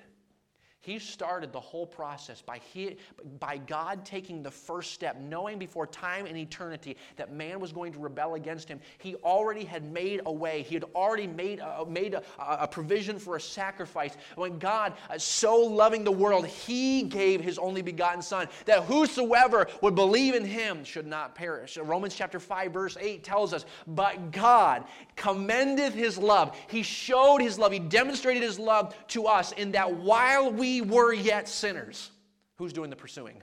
He 0.83 0.99
started 0.99 1.53
the 1.53 1.61
whole 1.61 1.85
process 1.85 2.41
by, 2.41 2.59
he, 2.73 2.97
by 3.39 3.59
God 3.59 4.03
taking 4.03 4.43
the 4.43 4.51
first 4.51 4.93
step, 4.93 5.21
knowing 5.21 5.59
before 5.59 5.87
time 5.87 6.25
and 6.25 6.39
eternity 6.39 6.97
that 7.17 7.35
man 7.35 7.61
was 7.61 7.71
going 7.71 7.93
to 7.93 7.99
rebel 7.99 8.35
against 8.35 8.67
him. 8.67 8.81
He 8.97 9.15
already 9.17 9.65
had 9.65 9.85
made 9.93 10.23
a 10.25 10.33
way. 10.33 10.63
He 10.63 10.75
had 10.75 10.85
already 10.95 11.27
made 11.27 11.59
a, 11.59 11.85
made 11.85 12.15
a, 12.15 12.23
a 12.39 12.67
provision 12.67 13.19
for 13.19 13.37
a 13.37 13.41
sacrifice. 13.41 14.17
When 14.37 14.59
God, 14.59 14.95
uh, 15.11 15.19
so 15.19 15.55
loving 15.59 16.03
the 16.03 16.13
world, 16.13 16.47
he 16.47 17.03
gave 17.03 17.43
his 17.43 17.59
only 17.59 17.83
begotten 17.83 18.23
Son, 18.23 18.49
that 18.65 18.85
whosoever 18.85 19.67
would 19.83 19.95
believe 19.95 20.35
in 20.35 20.47
him 20.47 20.83
should 20.83 21.07
not 21.07 21.35
perish. 21.35 21.77
Romans 21.77 22.15
chapter 22.15 22.41
5, 22.41 22.73
verse 22.73 22.97
8 22.99 23.23
tells 23.23 23.53
us, 23.53 23.67
But 23.87 24.31
God 24.31 24.85
commendeth 25.15 25.93
his 25.93 26.17
love. 26.17 26.57
He 26.71 26.83
showed 26.83 27.43
his 27.43 27.59
love. 27.59 27.71
He 27.71 27.79
demonstrated 27.79 28.43
his 28.43 28.59
love 28.59 28.95
to 29.09 29.27
us 29.27 29.53
in 29.53 29.73
that 29.73 29.93
while 29.93 30.51
we 30.51 30.70
were 30.81 31.13
yet 31.13 31.49
sinners. 31.49 32.11
Who's 32.57 32.73
doing 32.73 32.91
the 32.91 32.97
pursuing? 32.97 33.43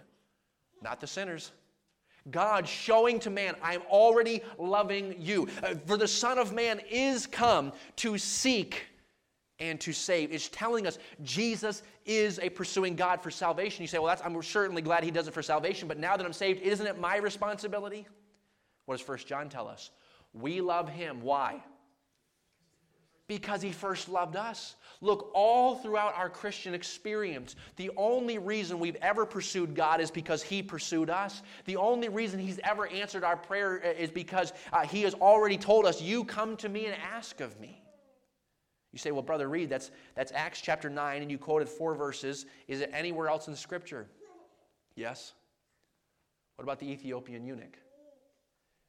Not 0.82 1.02
the 1.02 1.08
sinners. 1.08 1.52
God 2.30 2.68
showing 2.68 3.20
to 3.22 3.30
man, 3.30 3.56
I'm 3.64 3.82
already 3.90 4.42
loving 4.58 5.16
you. 5.18 5.48
Uh, 5.64 5.76
for 5.86 5.98
the 5.98 6.08
Son 6.08 6.38
of 6.38 6.54
Man 6.54 6.82
is 6.90 7.26
come 7.26 7.72
to 7.98 8.18
seek 8.18 8.84
and 9.60 9.80
to 9.82 9.94
save. 9.94 10.32
It's 10.32 10.50
telling 10.50 10.86
us 10.86 11.00
Jesus 11.24 11.84
is 12.06 12.40
a 12.40 12.50
pursuing 12.50 12.96
God 12.96 13.22
for 13.22 13.32
salvation. 13.32 13.82
You 13.82 13.88
say, 13.88 13.98
well, 13.98 14.16
I'm 14.24 14.42
certainly 14.44 14.82
glad 14.82 15.04
he 15.04 15.12
does 15.12 15.28
it 15.28 15.34
for 15.34 15.42
salvation, 15.42 15.88
but 15.88 15.98
now 15.98 16.16
that 16.16 16.26
I'm 16.26 16.34
saved, 16.34 16.62
isn't 16.62 16.86
it 16.86 17.00
my 17.00 17.18
responsibility? 17.18 18.06
What 18.86 18.98
does 18.98 19.06
First 19.06 19.28
John 19.28 19.50
tell 19.50 19.68
us? 19.68 19.90
We 20.34 20.62
love 20.62 20.90
him. 20.90 21.22
Why? 21.22 21.64
Because 23.28 23.62
he 23.62 23.72
first 23.72 24.08
loved 24.08 24.36
us. 24.36 24.76
Look, 25.00 25.30
all 25.34 25.76
throughout 25.76 26.16
our 26.16 26.30
Christian 26.30 26.74
experience, 26.74 27.56
the 27.76 27.92
only 27.98 28.40
reason 28.40 28.80
we've 28.80 28.96
ever 28.96 29.26
pursued 29.26 29.76
God 29.76 30.02
is 30.02 30.10
because 30.10 30.42
He 30.42 30.64
pursued 30.64 31.10
us. 31.10 31.44
The 31.66 31.76
only 31.76 32.10
reason 32.10 32.40
He's 32.40 32.60
ever 32.64 32.88
answered 32.88 33.24
our 33.24 33.38
prayer 33.38 33.82
uh, 33.84 33.90
is 33.90 34.10
because 34.10 34.54
uh, 34.74 34.88
He 34.88 35.04
has 35.04 35.14
already 35.14 35.58
told 35.58 35.86
us, 35.86 36.02
You 36.02 36.24
come 36.24 36.58
to 36.58 36.70
me 36.70 36.86
and 36.88 36.96
ask 36.96 37.40
of 37.40 37.60
me. 37.60 37.84
You 38.92 38.98
say, 38.98 39.12
Well, 39.12 39.22
Brother 39.22 39.48
Reed, 39.48 39.70
that's, 39.70 39.92
that's 40.16 40.32
Acts 40.32 40.62
chapter 40.62 40.90
9, 40.90 41.22
and 41.22 41.30
you 41.30 41.38
quoted 41.38 41.70
four 41.70 41.94
verses. 41.94 42.48
Is 42.68 42.82
it 42.82 42.90
anywhere 42.92 43.28
else 43.28 43.48
in 43.48 43.56
Scripture? 43.56 44.08
Yes. 44.96 45.34
What 46.56 46.64
about 46.64 46.80
the 46.80 46.90
Ethiopian 46.90 47.46
eunuch? 47.46 47.78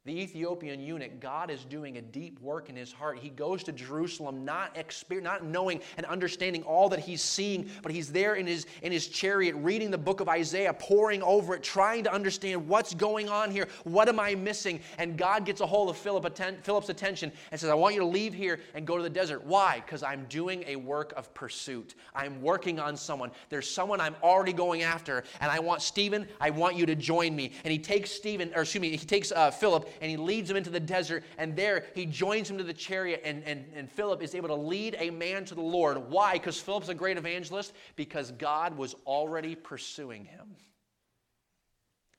The 0.09 0.19
Ethiopian 0.19 0.79
eunuch, 0.79 1.19
God 1.19 1.51
is 1.51 1.63
doing 1.65 1.97
a 1.97 2.01
deep 2.01 2.41
work 2.41 2.67
in 2.67 2.75
his 2.75 2.91
heart. 2.91 3.19
He 3.19 3.29
goes 3.29 3.61
to 3.65 3.71
Jerusalem 3.71 4.43
not, 4.43 4.73
exper- 4.73 5.21
not 5.21 5.45
knowing 5.45 5.81
and 5.97 6.05
understanding 6.07 6.63
all 6.63 6.89
that 6.89 6.99
he's 6.99 7.21
seeing, 7.21 7.69
but 7.83 7.91
he's 7.91 8.11
there 8.11 8.33
in 8.33 8.47
his, 8.47 8.65
in 8.81 8.91
his 8.91 9.07
chariot 9.07 9.53
reading 9.57 9.91
the 9.91 9.99
book 9.99 10.19
of 10.19 10.27
Isaiah, 10.27 10.73
poring 10.73 11.21
over 11.21 11.53
it, 11.53 11.61
trying 11.61 12.05
to 12.05 12.11
understand 12.11 12.67
what's 12.67 12.95
going 12.95 13.29
on 13.29 13.51
here. 13.51 13.67
What 13.83 14.09
am 14.09 14.19
I 14.19 14.33
missing? 14.33 14.79
And 14.97 15.15
God 15.15 15.45
gets 15.45 15.61
a 15.61 15.67
hold 15.67 15.91
of 15.91 15.97
Philip 15.97 16.25
atten- 16.25 16.57
Philip's 16.63 16.89
attention 16.89 17.31
and 17.51 17.61
says, 17.61 17.69
I 17.69 17.75
want 17.75 17.93
you 17.93 18.01
to 18.01 18.07
leave 18.07 18.33
here 18.33 18.61
and 18.73 18.87
go 18.87 18.97
to 18.97 19.03
the 19.03 19.11
desert. 19.11 19.45
Why? 19.45 19.83
Because 19.85 20.01
I'm 20.01 20.25
doing 20.25 20.63
a 20.65 20.75
work 20.75 21.13
of 21.17 21.31
pursuit. 21.35 21.93
I'm 22.15 22.41
working 22.41 22.79
on 22.79 22.97
someone. 22.97 23.29
There's 23.49 23.69
someone 23.69 24.01
I'm 24.01 24.15
already 24.23 24.53
going 24.53 24.81
after, 24.81 25.23
and 25.39 25.51
I 25.51 25.59
want 25.59 25.83
Stephen, 25.83 26.27
I 26.41 26.49
want 26.49 26.75
you 26.75 26.87
to 26.87 26.95
join 26.95 27.35
me. 27.35 27.51
And 27.63 27.71
he 27.71 27.77
takes 27.77 28.09
Stephen, 28.09 28.51
or 28.55 28.63
excuse 28.63 28.81
me, 28.81 28.89
he 28.89 29.05
takes 29.05 29.31
uh, 29.31 29.51
Philip 29.51 29.87
and 30.01 30.09
he 30.09 30.17
leads 30.17 30.49
him 30.49 30.57
into 30.57 30.69
the 30.69 30.79
desert. 30.79 31.23
And 31.37 31.55
there 31.55 31.85
he 31.95 32.05
joins 32.05 32.49
him 32.49 32.57
to 32.57 32.63
the 32.63 32.73
chariot. 32.73 33.21
And, 33.23 33.43
and, 33.43 33.65
and 33.75 33.91
Philip 33.91 34.21
is 34.21 34.35
able 34.35 34.49
to 34.49 34.55
lead 34.55 34.95
a 34.99 35.09
man 35.09 35.45
to 35.45 35.55
the 35.55 35.61
Lord. 35.61 36.09
Why? 36.09 36.33
Because 36.33 36.59
Philip's 36.59 36.89
a 36.89 36.95
great 36.95 37.17
evangelist? 37.17 37.73
Because 37.95 38.31
God 38.31 38.77
was 38.77 38.95
already 39.05 39.55
pursuing 39.55 40.25
him. 40.25 40.55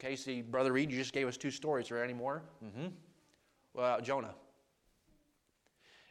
Okay, 0.00 0.16
see, 0.16 0.40
Brother 0.40 0.72
Reed, 0.72 0.90
you 0.90 0.96
just 0.96 1.12
gave 1.12 1.28
us 1.28 1.36
two 1.36 1.50
stories. 1.50 1.90
Are 1.90 1.96
there 1.96 2.04
any 2.04 2.14
more? 2.14 2.42
Mm-hmm. 2.64 2.86
Well, 3.74 4.00
Jonah. 4.00 4.34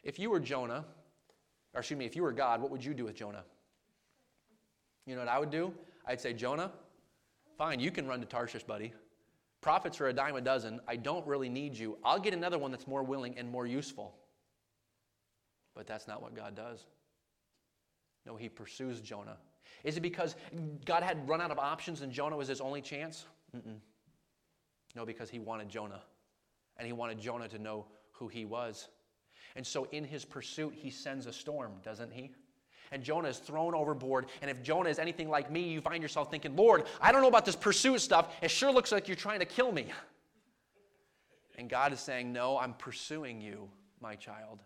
If 0.04 0.18
you 0.18 0.30
were 0.30 0.40
Jonah, 0.40 0.84
or 1.74 1.80
excuse 1.80 1.98
me, 1.98 2.06
if 2.06 2.16
you 2.16 2.22
were 2.22 2.32
God, 2.32 2.62
what 2.62 2.70
would 2.70 2.84
you 2.84 2.94
do 2.94 3.04
with 3.04 3.16
Jonah? 3.16 3.44
You 5.06 5.14
know 5.14 5.22
what 5.22 5.28
I 5.28 5.38
would 5.38 5.50
do? 5.50 5.74
I'd 6.06 6.20
say, 6.20 6.32
Jonah, 6.32 6.70
fine, 7.58 7.80
you 7.80 7.90
can 7.90 8.06
run 8.06 8.20
to 8.20 8.26
Tarshish, 8.26 8.62
buddy. 8.62 8.92
Prophets 9.60 10.00
are 10.00 10.08
a 10.08 10.12
dime 10.12 10.36
a 10.36 10.40
dozen. 10.40 10.80
I 10.88 10.96
don't 10.96 11.26
really 11.26 11.48
need 11.48 11.76
you. 11.76 11.98
I'll 12.04 12.18
get 12.18 12.32
another 12.32 12.58
one 12.58 12.70
that's 12.70 12.86
more 12.86 13.02
willing 13.02 13.38
and 13.38 13.50
more 13.50 13.66
useful. 13.66 14.14
But 15.74 15.86
that's 15.86 16.08
not 16.08 16.22
what 16.22 16.34
God 16.34 16.54
does. 16.54 16.86
No, 18.26 18.36
he 18.36 18.48
pursues 18.48 19.00
Jonah. 19.00 19.36
Is 19.84 19.96
it 19.96 20.00
because 20.00 20.36
God 20.84 21.02
had 21.02 21.28
run 21.28 21.40
out 21.40 21.50
of 21.50 21.58
options 21.58 22.02
and 22.02 22.12
Jonah 22.12 22.36
was 22.36 22.48
his 22.48 22.60
only 22.60 22.80
chance? 22.80 23.26
Mm-mm. 23.56 23.78
No, 24.96 25.06
because 25.06 25.30
he 25.30 25.38
wanted 25.38 25.68
Jonah. 25.68 26.02
And 26.76 26.86
he 26.86 26.92
wanted 26.92 27.18
Jonah 27.20 27.48
to 27.48 27.58
know 27.58 27.86
who 28.12 28.28
he 28.28 28.44
was. 28.44 28.88
And 29.56 29.66
so 29.66 29.86
in 29.92 30.04
his 30.04 30.24
pursuit, 30.24 30.74
he 30.74 30.90
sends 30.90 31.26
a 31.26 31.32
storm, 31.32 31.72
doesn't 31.82 32.12
he? 32.12 32.32
And 32.92 33.02
Jonah 33.02 33.28
is 33.28 33.38
thrown 33.38 33.74
overboard. 33.74 34.26
And 34.42 34.50
if 34.50 34.62
Jonah 34.62 34.88
is 34.88 34.98
anything 34.98 35.28
like 35.28 35.50
me, 35.50 35.62
you 35.62 35.80
find 35.80 36.02
yourself 36.02 36.30
thinking, 36.30 36.56
Lord, 36.56 36.84
I 37.00 37.12
don't 37.12 37.22
know 37.22 37.28
about 37.28 37.44
this 37.44 37.56
pursuit 37.56 38.00
stuff. 38.00 38.34
It 38.42 38.50
sure 38.50 38.72
looks 38.72 38.92
like 38.92 39.08
you're 39.08 39.16
trying 39.16 39.40
to 39.40 39.46
kill 39.46 39.72
me. 39.72 39.86
And 41.56 41.68
God 41.68 41.92
is 41.92 42.00
saying, 42.00 42.32
No, 42.32 42.58
I'm 42.58 42.74
pursuing 42.74 43.40
you, 43.40 43.68
my 44.00 44.14
child. 44.14 44.60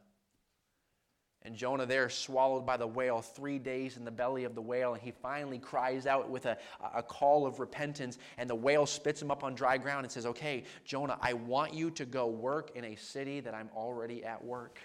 And 1.47 1.55
Jonah 1.55 1.85
there, 1.85 2.09
swallowed 2.09 2.65
by 2.65 2.79
the 2.79 2.87
whale, 2.87 3.21
three 3.21 3.59
days 3.59 3.99
in 3.99 4.05
the 4.07 4.11
belly 4.11 4.45
of 4.45 4.55
the 4.55 4.63
whale, 4.63 4.95
and 4.95 5.03
he 5.03 5.11
finally 5.11 5.59
cries 5.59 6.07
out 6.07 6.31
with 6.31 6.47
a, 6.47 6.57
a 6.95 7.03
call 7.03 7.45
of 7.45 7.61
repentance, 7.61 8.17
and 8.39 8.49
the 8.49 8.55
whale 8.55 8.87
spits 8.87 9.21
him 9.21 9.31
up 9.31 9.45
on 9.45 9.55
dry 9.55 9.77
ground 9.77 10.07
and 10.07 10.13
says, 10.13 10.25
Okay, 10.25 10.65
Jonah, 10.87 11.19
I 11.21 11.35
want 11.35 11.75
you 11.75 11.91
to 11.91 12.07
go 12.07 12.29
work 12.29 12.71
in 12.75 12.85
a 12.85 12.95
city 12.95 13.41
that 13.41 13.53
I'm 13.53 13.69
already 13.77 14.25
at 14.25 14.43
work. 14.43 14.79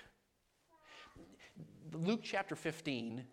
Luke 1.94 2.22
chapter 2.24 2.56
15 2.56 3.24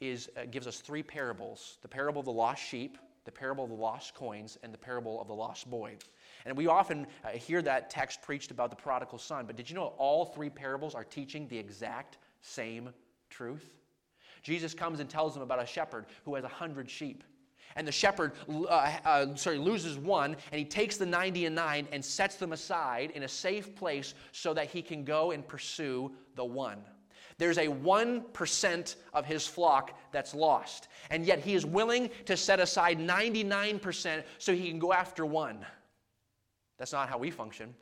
is, 0.00 0.30
uh, 0.36 0.44
gives 0.50 0.66
us 0.66 0.80
three 0.80 1.02
parables 1.02 1.78
the 1.82 1.88
parable 1.88 2.20
of 2.20 2.26
the 2.26 2.32
lost 2.32 2.62
sheep, 2.62 2.98
the 3.24 3.32
parable 3.32 3.64
of 3.64 3.70
the 3.70 3.76
lost 3.76 4.14
coins, 4.14 4.56
and 4.62 4.72
the 4.72 4.78
parable 4.78 5.20
of 5.20 5.28
the 5.28 5.34
lost 5.34 5.68
boy. 5.68 5.96
And 6.44 6.56
we 6.56 6.66
often 6.66 7.06
uh, 7.24 7.30
hear 7.30 7.60
that 7.62 7.90
text 7.90 8.22
preached 8.22 8.50
about 8.50 8.70
the 8.70 8.76
prodigal 8.76 9.18
son, 9.18 9.46
but 9.46 9.56
did 9.56 9.68
you 9.68 9.74
know 9.74 9.94
all 9.98 10.26
three 10.26 10.50
parables 10.50 10.94
are 10.94 11.04
teaching 11.04 11.48
the 11.48 11.58
exact 11.58 12.18
same 12.40 12.90
truth? 13.30 13.74
Jesus 14.42 14.74
comes 14.74 15.00
and 15.00 15.10
tells 15.10 15.34
them 15.34 15.42
about 15.42 15.62
a 15.62 15.66
shepherd 15.66 16.06
who 16.24 16.34
has 16.36 16.44
a 16.44 16.48
hundred 16.48 16.88
sheep. 16.88 17.24
And 17.74 17.86
the 17.86 17.92
shepherd 17.92 18.32
uh, 18.48 18.96
uh, 19.04 19.34
sorry, 19.34 19.58
loses 19.58 19.98
one, 19.98 20.36
and 20.52 20.58
he 20.58 20.64
takes 20.64 20.96
the 20.96 21.04
90 21.04 21.46
and 21.46 21.54
9 21.54 21.88
and 21.92 22.02
sets 22.02 22.36
them 22.36 22.52
aside 22.52 23.10
in 23.10 23.24
a 23.24 23.28
safe 23.28 23.74
place 23.74 24.14
so 24.32 24.54
that 24.54 24.68
he 24.68 24.80
can 24.80 25.04
go 25.04 25.32
and 25.32 25.46
pursue 25.46 26.12
the 26.36 26.44
one. 26.44 26.78
There's 27.38 27.58
a 27.58 27.66
1% 27.66 28.96
of 29.12 29.26
his 29.26 29.46
flock 29.46 29.98
that's 30.10 30.34
lost. 30.34 30.88
And 31.10 31.24
yet 31.24 31.38
he 31.38 31.54
is 31.54 31.66
willing 31.66 32.10
to 32.24 32.36
set 32.36 32.60
aside 32.60 32.98
99% 32.98 34.22
so 34.38 34.54
he 34.54 34.70
can 34.70 34.78
go 34.78 34.92
after 34.92 35.26
one. 35.26 35.64
That's 36.78 36.92
not 36.92 37.08
how 37.08 37.18
we 37.18 37.30
function. 37.30 37.74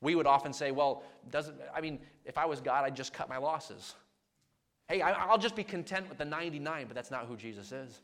We 0.00 0.14
would 0.14 0.26
often 0.26 0.52
say, 0.52 0.70
well, 0.70 1.02
doesn't, 1.30 1.56
I 1.74 1.80
mean, 1.80 1.98
if 2.26 2.36
I 2.36 2.44
was 2.44 2.60
God, 2.60 2.84
I'd 2.84 2.96
just 2.96 3.12
cut 3.14 3.28
my 3.28 3.38
losses. 3.38 3.94
Hey, 4.88 5.00
I'll 5.00 5.38
just 5.38 5.56
be 5.56 5.64
content 5.64 6.08
with 6.10 6.18
the 6.18 6.26
99, 6.26 6.86
but 6.86 6.94
that's 6.94 7.10
not 7.10 7.26
who 7.26 7.36
Jesus 7.36 7.72
is. 7.72 8.00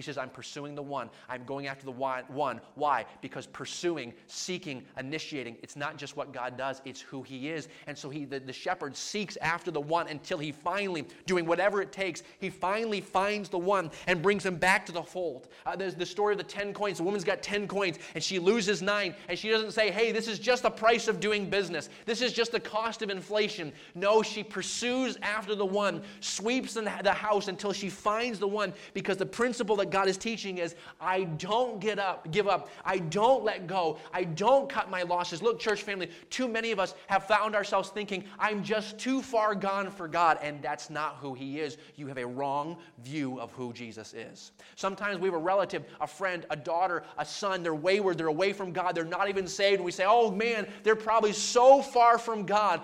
He 0.00 0.04
says, 0.04 0.16
I'm 0.16 0.30
pursuing 0.30 0.74
the 0.74 0.82
one. 0.82 1.10
I'm 1.28 1.44
going 1.44 1.66
after 1.66 1.84
the 1.84 1.92
one. 1.92 2.60
Why? 2.74 3.04
Because 3.20 3.46
pursuing, 3.46 4.14
seeking, 4.28 4.82
initiating, 4.98 5.58
it's 5.62 5.76
not 5.76 5.98
just 5.98 6.16
what 6.16 6.32
God 6.32 6.56
does, 6.56 6.80
it's 6.86 7.02
who 7.02 7.22
He 7.22 7.50
is. 7.50 7.68
And 7.86 7.98
so 7.98 8.08
he, 8.08 8.24
the, 8.24 8.40
the 8.40 8.52
shepherd 8.52 8.96
seeks 8.96 9.36
after 9.42 9.70
the 9.70 9.80
one 9.80 10.08
until 10.08 10.38
he 10.38 10.52
finally, 10.52 11.04
doing 11.26 11.44
whatever 11.44 11.82
it 11.82 11.92
takes, 11.92 12.22
he 12.38 12.48
finally 12.48 13.02
finds 13.02 13.50
the 13.50 13.58
one 13.58 13.90
and 14.06 14.22
brings 14.22 14.46
him 14.46 14.56
back 14.56 14.86
to 14.86 14.92
the 14.92 15.02
fold. 15.02 15.48
Uh, 15.66 15.76
there's 15.76 15.94
the 15.94 16.06
story 16.06 16.32
of 16.32 16.38
the 16.38 16.44
10 16.44 16.72
coins. 16.72 16.96
The 16.96 17.02
woman's 17.02 17.24
got 17.24 17.42
10 17.42 17.68
coins 17.68 17.98
and 18.14 18.24
she 18.24 18.38
loses 18.38 18.80
nine. 18.80 19.14
And 19.28 19.38
she 19.38 19.50
doesn't 19.50 19.72
say, 19.72 19.90
hey, 19.90 20.12
this 20.12 20.28
is 20.28 20.38
just 20.38 20.62
the 20.62 20.70
price 20.70 21.08
of 21.08 21.20
doing 21.20 21.50
business. 21.50 21.90
This 22.06 22.22
is 22.22 22.32
just 22.32 22.52
the 22.52 22.60
cost 22.60 23.02
of 23.02 23.10
inflation. 23.10 23.72
No, 23.94 24.22
she 24.22 24.42
pursues 24.42 25.18
after 25.20 25.54
the 25.54 25.66
one, 25.66 26.02
sweeps 26.20 26.74
the 26.74 27.12
house 27.12 27.48
until 27.48 27.72
she 27.72 27.90
finds 27.90 28.38
the 28.38 28.48
one 28.48 28.72
because 28.94 29.16
the 29.16 29.26
principle 29.26 29.76
that 29.76 29.89
God 29.90 30.08
is 30.08 30.16
teaching 30.16 30.58
is 30.58 30.74
I 31.00 31.24
don't 31.24 31.80
get 31.80 31.98
up, 31.98 32.30
give 32.30 32.48
up. 32.48 32.68
I 32.84 32.98
don't 32.98 33.44
let 33.44 33.66
go. 33.66 33.98
I 34.12 34.24
don't 34.24 34.68
cut 34.68 34.90
my 34.90 35.02
losses. 35.02 35.42
Look, 35.42 35.58
church 35.58 35.82
family, 35.82 36.10
too 36.30 36.48
many 36.48 36.70
of 36.70 36.78
us 36.78 36.94
have 37.08 37.24
found 37.24 37.54
ourselves 37.54 37.90
thinking, 37.90 38.24
I'm 38.38 38.62
just 38.62 38.98
too 38.98 39.22
far 39.22 39.54
gone 39.54 39.90
for 39.90 40.08
God, 40.08 40.38
and 40.42 40.62
that's 40.62 40.90
not 40.90 41.16
who 41.16 41.34
He 41.34 41.60
is. 41.60 41.76
You 41.96 42.06
have 42.06 42.18
a 42.18 42.26
wrong 42.26 42.78
view 43.04 43.40
of 43.40 43.52
who 43.52 43.72
Jesus 43.72 44.14
is. 44.14 44.52
Sometimes 44.76 45.18
we 45.18 45.26
have 45.26 45.34
a 45.34 45.38
relative, 45.38 45.84
a 46.00 46.06
friend, 46.06 46.46
a 46.50 46.56
daughter, 46.56 47.02
a 47.18 47.24
son, 47.24 47.62
they're 47.62 47.74
wayward, 47.74 48.18
they're 48.18 48.26
away 48.26 48.52
from 48.52 48.72
God, 48.72 48.94
they're 48.94 49.04
not 49.04 49.28
even 49.28 49.46
saved, 49.46 49.76
and 49.76 49.84
we 49.84 49.92
say, 49.92 50.04
oh 50.06 50.30
man, 50.30 50.66
they're 50.82 50.96
probably 50.96 51.32
so 51.32 51.82
far 51.82 52.18
from 52.18 52.46
God. 52.46 52.80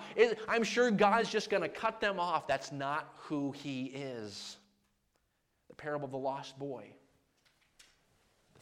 I'm 0.47 0.63
sure 0.63 0.91
God's 0.91 1.29
just 1.29 1.49
going 1.49 1.63
to 1.63 1.69
cut 1.69 2.01
them 2.01 2.19
off. 2.19 2.47
That's 2.47 2.71
not 2.71 3.13
who 3.17 3.51
He 3.51 3.85
is 3.85 4.57
The 5.69 5.75
parable 5.75 6.05
of 6.05 6.11
the 6.11 6.17
lost 6.17 6.57
boy. 6.57 6.85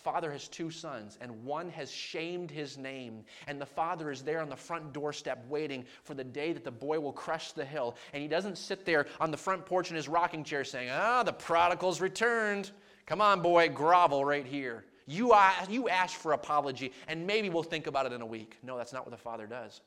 The 0.06 0.12
father 0.12 0.32
has 0.32 0.48
two 0.48 0.70
sons, 0.70 1.18
and 1.20 1.44
one 1.44 1.68
has 1.72 1.92
shamed 1.92 2.52
his 2.52 2.78
name. 2.78 3.26
And 3.48 3.60
the 3.60 3.66
father 3.66 4.12
is 4.12 4.22
there 4.22 4.40
on 4.40 4.50
the 4.50 4.56
front 4.56 4.94
doorstep 4.94 5.44
waiting 5.50 5.84
for 6.04 6.14
the 6.14 6.24
day 6.24 6.54
that 6.54 6.64
the 6.64 6.70
boy 6.70 7.00
will 7.00 7.12
crush 7.12 7.54
the 7.54 7.66
hill. 7.66 7.96
And 8.14 8.22
he 8.22 8.30
doesn't 8.30 8.60
sit 8.60 8.86
there 8.86 9.08
on 9.20 9.32
the 9.32 9.38
front 9.38 9.66
porch 9.66 9.90
in 9.90 9.96
his 9.96 10.08
rocking 10.08 10.44
chair 10.44 10.64
saying, 10.64 10.90
Ah, 10.92 11.24
the 11.24 11.34
prodigal's 11.34 12.02
returned. 12.02 12.70
Come 13.08 13.20
on, 13.20 13.42
boy, 13.42 13.70
grovel 13.70 14.24
right 14.24 14.46
here. 14.46 14.86
You, 15.08 15.32
uh, 15.32 15.52
you 15.70 15.90
ask 15.90 16.16
for 16.16 16.34
apology, 16.34 16.94
and 17.08 17.26
maybe 17.26 17.50
we'll 17.50 17.64
think 17.64 17.88
about 17.88 18.06
it 18.06 18.12
in 18.14 18.22
a 18.22 18.28
week. 18.28 18.58
No, 18.62 18.78
that's 18.78 18.94
not 18.94 19.08
what 19.08 19.12
the 19.12 19.18
father 19.18 19.48
does. 19.48 19.82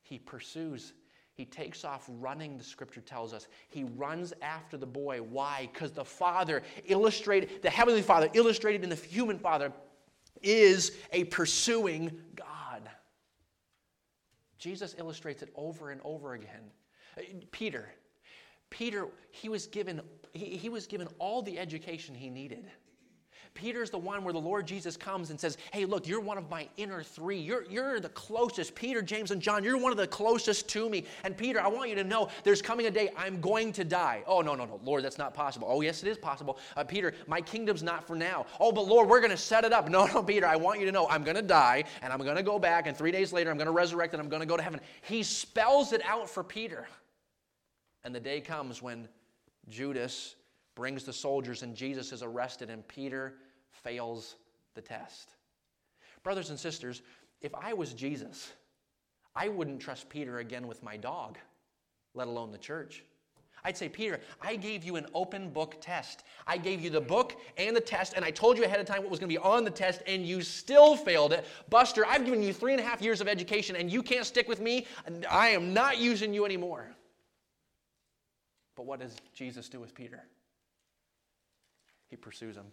He 0.00 0.18
pursues 0.18 0.94
he 1.34 1.44
takes 1.44 1.84
off 1.84 2.08
running, 2.20 2.56
the 2.56 2.64
scripture 2.64 3.00
tells 3.00 3.34
us. 3.34 3.48
He 3.68 3.84
runs 3.84 4.32
after 4.40 4.76
the 4.76 4.86
boy. 4.86 5.18
Why? 5.18 5.68
Because 5.72 5.90
the 5.90 6.04
Father 6.04 6.62
illustrated, 6.86 7.60
the 7.60 7.70
Heavenly 7.70 8.02
Father 8.02 8.28
illustrated 8.34 8.84
in 8.84 8.90
the 8.90 8.94
human 8.94 9.38
Father 9.38 9.72
is 10.42 10.92
a 11.12 11.24
pursuing 11.24 12.12
God. 12.36 12.88
Jesus 14.58 14.94
illustrates 14.96 15.42
it 15.42 15.50
over 15.56 15.90
and 15.90 16.00
over 16.04 16.34
again. 16.34 16.70
Uh, 17.18 17.22
Peter, 17.50 17.88
Peter, 18.70 19.08
he 19.30 19.48
was 19.48 19.66
given, 19.66 20.00
he, 20.32 20.56
he 20.56 20.68
was 20.68 20.86
given 20.86 21.08
all 21.18 21.42
the 21.42 21.58
education 21.58 22.14
he 22.14 22.30
needed. 22.30 22.64
Peter's 23.54 23.88
the 23.88 23.98
one 23.98 24.24
where 24.24 24.32
the 24.32 24.40
Lord 24.40 24.66
Jesus 24.66 24.96
comes 24.96 25.30
and 25.30 25.38
says, 25.38 25.56
Hey, 25.72 25.84
look, 25.84 26.08
you're 26.08 26.20
one 26.20 26.36
of 26.36 26.50
my 26.50 26.68
inner 26.76 27.04
three. 27.04 27.38
You're, 27.38 27.64
you're 27.70 28.00
the 28.00 28.08
closest. 28.08 28.74
Peter, 28.74 29.00
James, 29.00 29.30
and 29.30 29.40
John, 29.40 29.62
you're 29.62 29.78
one 29.78 29.92
of 29.92 29.96
the 29.96 30.08
closest 30.08 30.68
to 30.70 30.88
me. 30.88 31.04
And 31.22 31.36
Peter, 31.36 31.60
I 31.60 31.68
want 31.68 31.88
you 31.88 31.94
to 31.94 32.04
know 32.04 32.28
there's 32.42 32.60
coming 32.60 32.86
a 32.86 32.90
day 32.90 33.10
I'm 33.16 33.40
going 33.40 33.72
to 33.74 33.84
die. 33.84 34.24
Oh, 34.26 34.40
no, 34.40 34.56
no, 34.56 34.64
no. 34.64 34.80
Lord, 34.82 35.04
that's 35.04 35.18
not 35.18 35.34
possible. 35.34 35.68
Oh, 35.70 35.82
yes, 35.82 36.02
it 36.02 36.08
is 36.08 36.18
possible. 36.18 36.58
Uh, 36.76 36.82
Peter, 36.82 37.14
my 37.28 37.40
kingdom's 37.40 37.84
not 37.84 38.04
for 38.04 38.16
now. 38.16 38.44
Oh, 38.58 38.72
but 38.72 38.88
Lord, 38.88 39.08
we're 39.08 39.20
going 39.20 39.30
to 39.30 39.36
set 39.36 39.64
it 39.64 39.72
up. 39.72 39.88
No, 39.94 40.06
no, 40.06 40.24
Peter, 40.24 40.44
I 40.44 40.56
want 40.56 40.80
you 40.80 40.86
to 40.86 40.92
know 40.92 41.06
I'm 41.08 41.22
going 41.22 41.36
to 41.36 41.42
die 41.42 41.84
and 42.02 42.12
I'm 42.12 42.18
going 42.18 42.34
to 42.34 42.42
go 42.42 42.58
back, 42.58 42.88
and 42.88 42.96
three 42.96 43.12
days 43.12 43.32
later 43.32 43.48
I'm 43.48 43.56
going 43.56 43.66
to 43.66 43.72
resurrect 43.72 44.12
and 44.12 44.20
I'm 44.20 44.28
going 44.28 44.40
to 44.40 44.46
go 44.46 44.56
to 44.56 44.62
heaven. 44.62 44.80
He 45.02 45.22
spells 45.22 45.92
it 45.92 46.02
out 46.04 46.28
for 46.28 46.42
Peter. 46.42 46.88
And 48.02 48.12
the 48.12 48.18
day 48.18 48.40
comes 48.40 48.82
when 48.82 49.06
Judas 49.68 50.34
brings 50.74 51.04
the 51.04 51.12
soldiers 51.12 51.62
and 51.62 51.76
Jesus 51.76 52.12
is 52.12 52.24
arrested, 52.24 52.70
and 52.70 52.86
Peter 52.88 53.34
fails 53.82 54.36
the 54.74 54.80
test. 54.80 55.30
Brothers 56.22 56.50
and 56.50 56.58
sisters, 56.58 57.02
if 57.40 57.54
I 57.54 57.74
was 57.74 57.92
Jesus, 57.92 58.52
I 59.34 59.48
wouldn't 59.48 59.80
trust 59.80 60.08
Peter 60.08 60.38
again 60.38 60.66
with 60.66 60.82
my 60.82 60.96
dog, 60.96 61.38
let 62.14 62.28
alone 62.28 62.52
the 62.52 62.58
church. 62.58 63.04
I'd 63.66 63.76
say, 63.78 63.88
Peter, 63.88 64.20
I 64.42 64.56
gave 64.56 64.84
you 64.84 64.96
an 64.96 65.06
open 65.14 65.48
book 65.48 65.76
test. 65.80 66.24
I 66.46 66.58
gave 66.58 66.82
you 66.82 66.90
the 66.90 67.00
book 67.00 67.40
and 67.56 67.74
the 67.74 67.80
test, 67.80 68.12
and 68.14 68.22
I 68.24 68.30
told 68.30 68.58
you 68.58 68.64
ahead 68.64 68.78
of 68.78 68.86
time 68.86 69.00
what 69.00 69.10
was 69.10 69.18
going 69.18 69.30
to 69.30 69.34
be 69.34 69.38
on 69.38 69.64
the 69.64 69.70
test, 69.70 70.02
and 70.06 70.26
you 70.26 70.42
still 70.42 70.96
failed 70.96 71.32
it. 71.32 71.46
Buster, 71.70 72.04
I've 72.06 72.26
given 72.26 72.42
you 72.42 72.52
three 72.52 72.72
and 72.72 72.80
a 72.80 72.84
half 72.84 73.00
years 73.00 73.22
of 73.22 73.28
education, 73.28 73.76
and 73.76 73.90
you 73.90 74.02
can't 74.02 74.26
stick 74.26 74.48
with 74.48 74.60
me. 74.60 74.86
I 75.30 75.48
am 75.48 75.72
not 75.72 75.96
using 75.96 76.34
you 76.34 76.44
anymore. 76.44 76.90
But 78.76 78.84
what 78.84 79.00
does 79.00 79.16
Jesus 79.32 79.70
do 79.70 79.80
with 79.80 79.94
Peter? 79.94 80.22
He 82.08 82.16
pursues 82.16 82.56
him. 82.56 82.66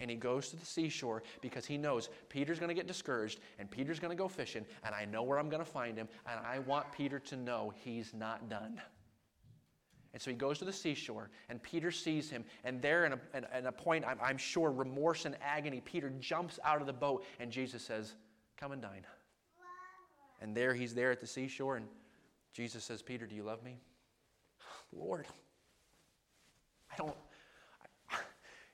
And 0.00 0.10
he 0.10 0.16
goes 0.16 0.48
to 0.48 0.56
the 0.56 0.66
seashore 0.66 1.22
because 1.40 1.66
he 1.66 1.76
knows 1.76 2.08
Peter's 2.28 2.58
going 2.58 2.70
to 2.70 2.74
get 2.74 2.86
discouraged 2.86 3.40
and 3.58 3.70
Peter's 3.70 4.00
going 4.00 4.10
to 4.10 4.20
go 4.20 4.28
fishing, 4.28 4.64
and 4.84 4.94
I 4.94 5.04
know 5.04 5.22
where 5.22 5.38
I'm 5.38 5.48
going 5.48 5.64
to 5.64 5.70
find 5.70 5.96
him, 5.96 6.08
and 6.26 6.40
I 6.44 6.58
want 6.60 6.90
Peter 6.92 7.18
to 7.18 7.36
know 7.36 7.72
he's 7.84 8.14
not 8.14 8.48
done. 8.48 8.80
And 10.12 10.20
so 10.20 10.30
he 10.30 10.36
goes 10.36 10.58
to 10.58 10.64
the 10.64 10.72
seashore, 10.72 11.30
and 11.48 11.62
Peter 11.62 11.92
sees 11.92 12.28
him. 12.28 12.44
And 12.64 12.82
there, 12.82 13.04
in 13.04 13.12
a, 13.12 13.20
in, 13.34 13.46
in 13.56 13.66
a 13.66 13.72
point, 13.72 14.04
I'm, 14.04 14.18
I'm 14.20 14.38
sure, 14.38 14.72
remorse 14.72 15.24
and 15.24 15.36
agony, 15.40 15.80
Peter 15.84 16.10
jumps 16.18 16.58
out 16.64 16.80
of 16.80 16.86
the 16.88 16.92
boat, 16.92 17.24
and 17.38 17.50
Jesus 17.50 17.82
says, 17.84 18.14
Come 18.56 18.72
and 18.72 18.82
dine. 18.82 19.06
And 20.42 20.56
there 20.56 20.74
he's 20.74 20.94
there 20.94 21.12
at 21.12 21.20
the 21.20 21.26
seashore, 21.26 21.76
and 21.76 21.86
Jesus 22.52 22.82
says, 22.82 23.02
Peter, 23.02 23.26
do 23.26 23.34
you 23.34 23.42
love 23.42 23.62
me? 23.62 23.78
Lord, 24.92 25.26
I 26.92 26.96
don't, 26.96 27.14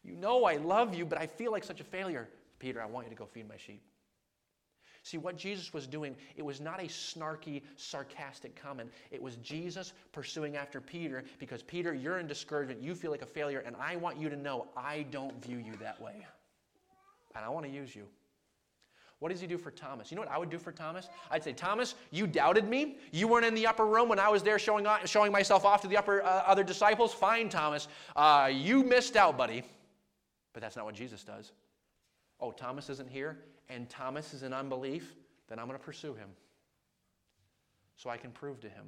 you 0.06 0.16
know 0.16 0.44
I 0.44 0.56
love 0.56 0.94
you, 0.94 1.04
but 1.04 1.18
I 1.18 1.26
feel 1.26 1.52
like 1.52 1.64
such 1.64 1.80
a 1.80 1.84
failure. 1.84 2.28
Peter, 2.58 2.80
I 2.80 2.86
want 2.86 3.06
you 3.06 3.10
to 3.10 3.16
go 3.16 3.26
feed 3.26 3.48
my 3.48 3.56
sheep. 3.56 3.82
See, 5.02 5.18
what 5.18 5.36
Jesus 5.36 5.72
was 5.72 5.86
doing, 5.86 6.16
it 6.36 6.44
was 6.44 6.60
not 6.60 6.80
a 6.80 6.86
snarky, 6.86 7.62
sarcastic 7.76 8.60
comment. 8.60 8.90
It 9.12 9.22
was 9.22 9.36
Jesus 9.36 9.92
pursuing 10.10 10.56
after 10.56 10.80
Peter 10.80 11.22
because, 11.38 11.62
Peter, 11.62 11.94
you're 11.94 12.18
in 12.18 12.26
discouragement. 12.26 12.82
You 12.82 12.92
feel 12.96 13.12
like 13.12 13.22
a 13.22 13.26
failure, 13.26 13.62
and 13.64 13.76
I 13.76 13.94
want 13.94 14.18
you 14.18 14.28
to 14.28 14.34
know 14.34 14.66
I 14.76 15.06
don't 15.12 15.40
view 15.44 15.58
you 15.58 15.74
that 15.80 16.00
way. 16.00 16.26
And 17.36 17.44
I 17.44 17.48
want 17.50 17.66
to 17.66 17.70
use 17.70 17.94
you. 17.94 18.08
What 19.20 19.30
does 19.30 19.40
he 19.40 19.46
do 19.46 19.56
for 19.56 19.70
Thomas? 19.70 20.10
You 20.10 20.16
know 20.16 20.22
what 20.22 20.30
I 20.30 20.38
would 20.38 20.50
do 20.50 20.58
for 20.58 20.72
Thomas? 20.72 21.08
I'd 21.30 21.44
say, 21.44 21.52
Thomas, 21.52 21.94
you 22.10 22.26
doubted 22.26 22.68
me. 22.68 22.96
You 23.12 23.28
weren't 23.28 23.46
in 23.46 23.54
the 23.54 23.66
upper 23.66 23.86
room 23.86 24.08
when 24.08 24.18
I 24.18 24.28
was 24.28 24.42
there 24.42 24.58
showing, 24.58 24.86
off, 24.86 25.08
showing 25.08 25.30
myself 25.30 25.64
off 25.64 25.80
to 25.82 25.88
the 25.88 25.96
upper, 25.96 26.22
uh, 26.22 26.42
other 26.46 26.64
disciples. 26.64 27.14
Fine, 27.14 27.48
Thomas. 27.48 27.86
Uh, 28.16 28.50
you 28.52 28.82
missed 28.82 29.14
out, 29.16 29.38
buddy. 29.38 29.62
But 30.56 30.62
that's 30.62 30.74
not 30.74 30.86
what 30.86 30.94
Jesus 30.94 31.22
does. 31.22 31.52
Oh, 32.40 32.50
Thomas 32.50 32.88
isn't 32.88 33.10
here? 33.10 33.36
and 33.68 33.88
Thomas 33.88 34.34
is 34.34 34.42
in 34.42 34.52
unbelief, 34.52 35.14
then 35.48 35.58
I'm 35.58 35.66
going 35.66 35.78
to 35.78 35.84
pursue 35.84 36.14
him 36.14 36.28
so 37.96 38.10
I 38.10 38.16
can 38.16 38.30
prove 38.30 38.60
to 38.60 38.68
him 38.68 38.86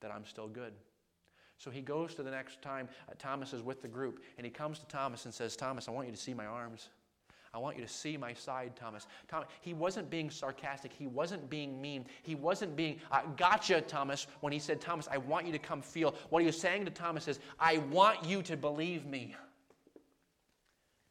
that 0.00 0.10
I'm 0.10 0.24
still 0.24 0.48
good. 0.48 0.72
So 1.58 1.70
he 1.70 1.82
goes 1.82 2.14
to 2.14 2.22
the 2.22 2.30
next 2.30 2.62
time 2.62 2.88
uh, 3.08 3.12
Thomas 3.18 3.52
is 3.52 3.62
with 3.62 3.82
the 3.82 3.88
group, 3.88 4.22
and 4.38 4.46
he 4.46 4.50
comes 4.50 4.78
to 4.78 4.86
Thomas 4.86 5.26
and 5.26 5.34
says, 5.34 5.56
Thomas, 5.56 5.88
I 5.88 5.90
want 5.90 6.06
you 6.06 6.14
to 6.14 6.20
see 6.20 6.32
my 6.32 6.46
arms. 6.46 6.88
I 7.52 7.58
want 7.58 7.76
you 7.76 7.82
to 7.82 7.92
see 7.92 8.16
my 8.16 8.32
side, 8.32 8.76
Thomas. 8.76 9.08
Thomas 9.28 9.48
he 9.60 9.74
wasn't 9.74 10.08
being 10.08 10.30
sarcastic. 10.30 10.92
He 10.92 11.08
wasn't 11.08 11.50
being 11.50 11.80
mean. 11.82 12.06
He 12.22 12.36
wasn't 12.36 12.76
being, 12.76 13.00
uh, 13.10 13.22
gotcha, 13.36 13.80
Thomas, 13.80 14.28
when 14.40 14.52
he 14.52 14.60
said, 14.60 14.80
Thomas, 14.80 15.08
I 15.10 15.18
want 15.18 15.46
you 15.46 15.52
to 15.52 15.58
come 15.58 15.82
feel. 15.82 16.14
What 16.30 16.40
he 16.40 16.46
was 16.46 16.58
saying 16.58 16.84
to 16.84 16.90
Thomas 16.92 17.26
is, 17.26 17.40
I 17.58 17.78
want 17.90 18.24
you 18.24 18.40
to 18.42 18.56
believe 18.56 19.04
me. 19.04 19.34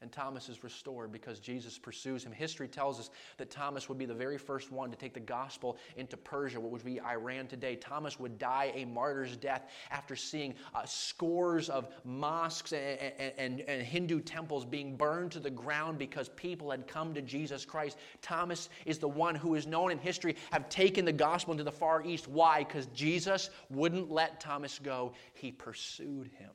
And 0.02 0.10
Thomas 0.10 0.48
is 0.48 0.64
restored 0.64 1.12
because 1.12 1.40
Jesus 1.40 1.78
pursues 1.78 2.24
him. 2.24 2.32
History 2.32 2.70
tells 2.70 3.02
us 3.02 3.10
that 3.38 3.50
Thomas 3.50 3.90
would 3.90 3.98
be 3.98 4.06
the 4.06 4.14
very 4.14 4.38
first 4.38 4.72
one 4.72 4.90
to 4.92 4.96
take 4.96 5.14
the 5.14 5.20
gospel 5.20 5.78
into 5.98 6.16
Persia, 6.16 6.58
what 6.58 6.72
would 6.72 6.86
be 6.86 7.02
Iran 7.02 7.48
today. 7.48 7.76
Thomas 7.76 8.18
would 8.18 8.40
die 8.40 8.72
a 8.76 8.86
martyr's 8.86 9.36
death 9.36 9.70
after 9.92 10.16
seeing 10.16 10.56
uh, 10.74 10.86
scores 10.86 11.70
of 11.70 11.90
mosques 12.06 12.72
and, 12.72 12.98
and, 13.20 13.34
and, 13.38 13.62
and 13.62 13.82
Hindu 13.82 14.22
temples 14.22 14.64
being 14.64 14.96
burned 14.96 15.34
to 15.34 15.40
the 15.42 15.50
ground 15.50 15.98
because 15.98 16.30
people 16.30 16.72
had 16.72 16.88
come 16.88 17.14
to 17.14 17.22
Jesus 17.22 17.66
Christ. 17.66 17.98
Thomas 18.22 18.70
is 18.86 19.00
the 19.00 19.08
one 19.08 19.36
who 19.36 19.56
is 19.56 19.68
known 19.68 19.92
in 19.92 19.98
history 19.98 20.38
have 20.52 20.70
taken 20.70 21.04
the 21.04 21.12
gospel 21.12 21.52
into 21.52 21.66
the 21.66 21.72
Far 21.74 22.06
East. 22.06 22.30
Why? 22.30 22.64
Because 22.64 22.86
Jesus 22.88 23.50
wouldn't 23.70 24.10
let 24.10 24.40
Thomas 24.40 24.80
go. 24.80 25.12
He 25.34 25.52
pursued 25.52 26.30
him. 26.38 26.52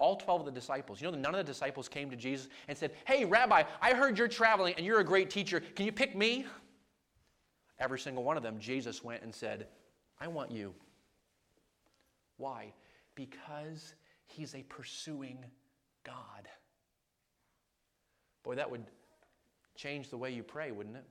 All 0.00 0.16
12 0.16 0.40
of 0.40 0.46
the 0.46 0.52
disciples. 0.52 1.00
You 1.00 1.10
know, 1.10 1.16
none 1.16 1.34
of 1.34 1.38
the 1.38 1.52
disciples 1.52 1.88
came 1.88 2.10
to 2.10 2.16
Jesus 2.16 2.48
and 2.66 2.76
said, 2.76 2.92
Hey, 3.06 3.24
Rabbi, 3.24 3.62
I 3.80 3.94
heard 3.94 4.18
you're 4.18 4.28
traveling 4.28 4.74
and 4.76 4.84
you're 4.84 4.98
a 4.98 5.04
great 5.04 5.30
teacher. 5.30 5.60
Can 5.60 5.86
you 5.86 5.92
pick 5.92 6.16
me? 6.16 6.46
Every 7.78 7.98
single 7.98 8.24
one 8.24 8.36
of 8.36 8.42
them, 8.42 8.58
Jesus 8.58 9.04
went 9.04 9.22
and 9.22 9.34
said, 9.34 9.68
I 10.18 10.26
want 10.26 10.50
you. 10.50 10.74
Why? 12.38 12.72
Because 13.14 13.94
he's 14.26 14.54
a 14.54 14.62
pursuing 14.64 15.38
God. 16.04 16.48
Boy, 18.42 18.54
that 18.54 18.70
would 18.70 18.84
change 19.76 20.08
the 20.08 20.16
way 20.16 20.30
you 20.30 20.42
pray, 20.42 20.72
wouldn't 20.72 20.96
it? 20.96 21.04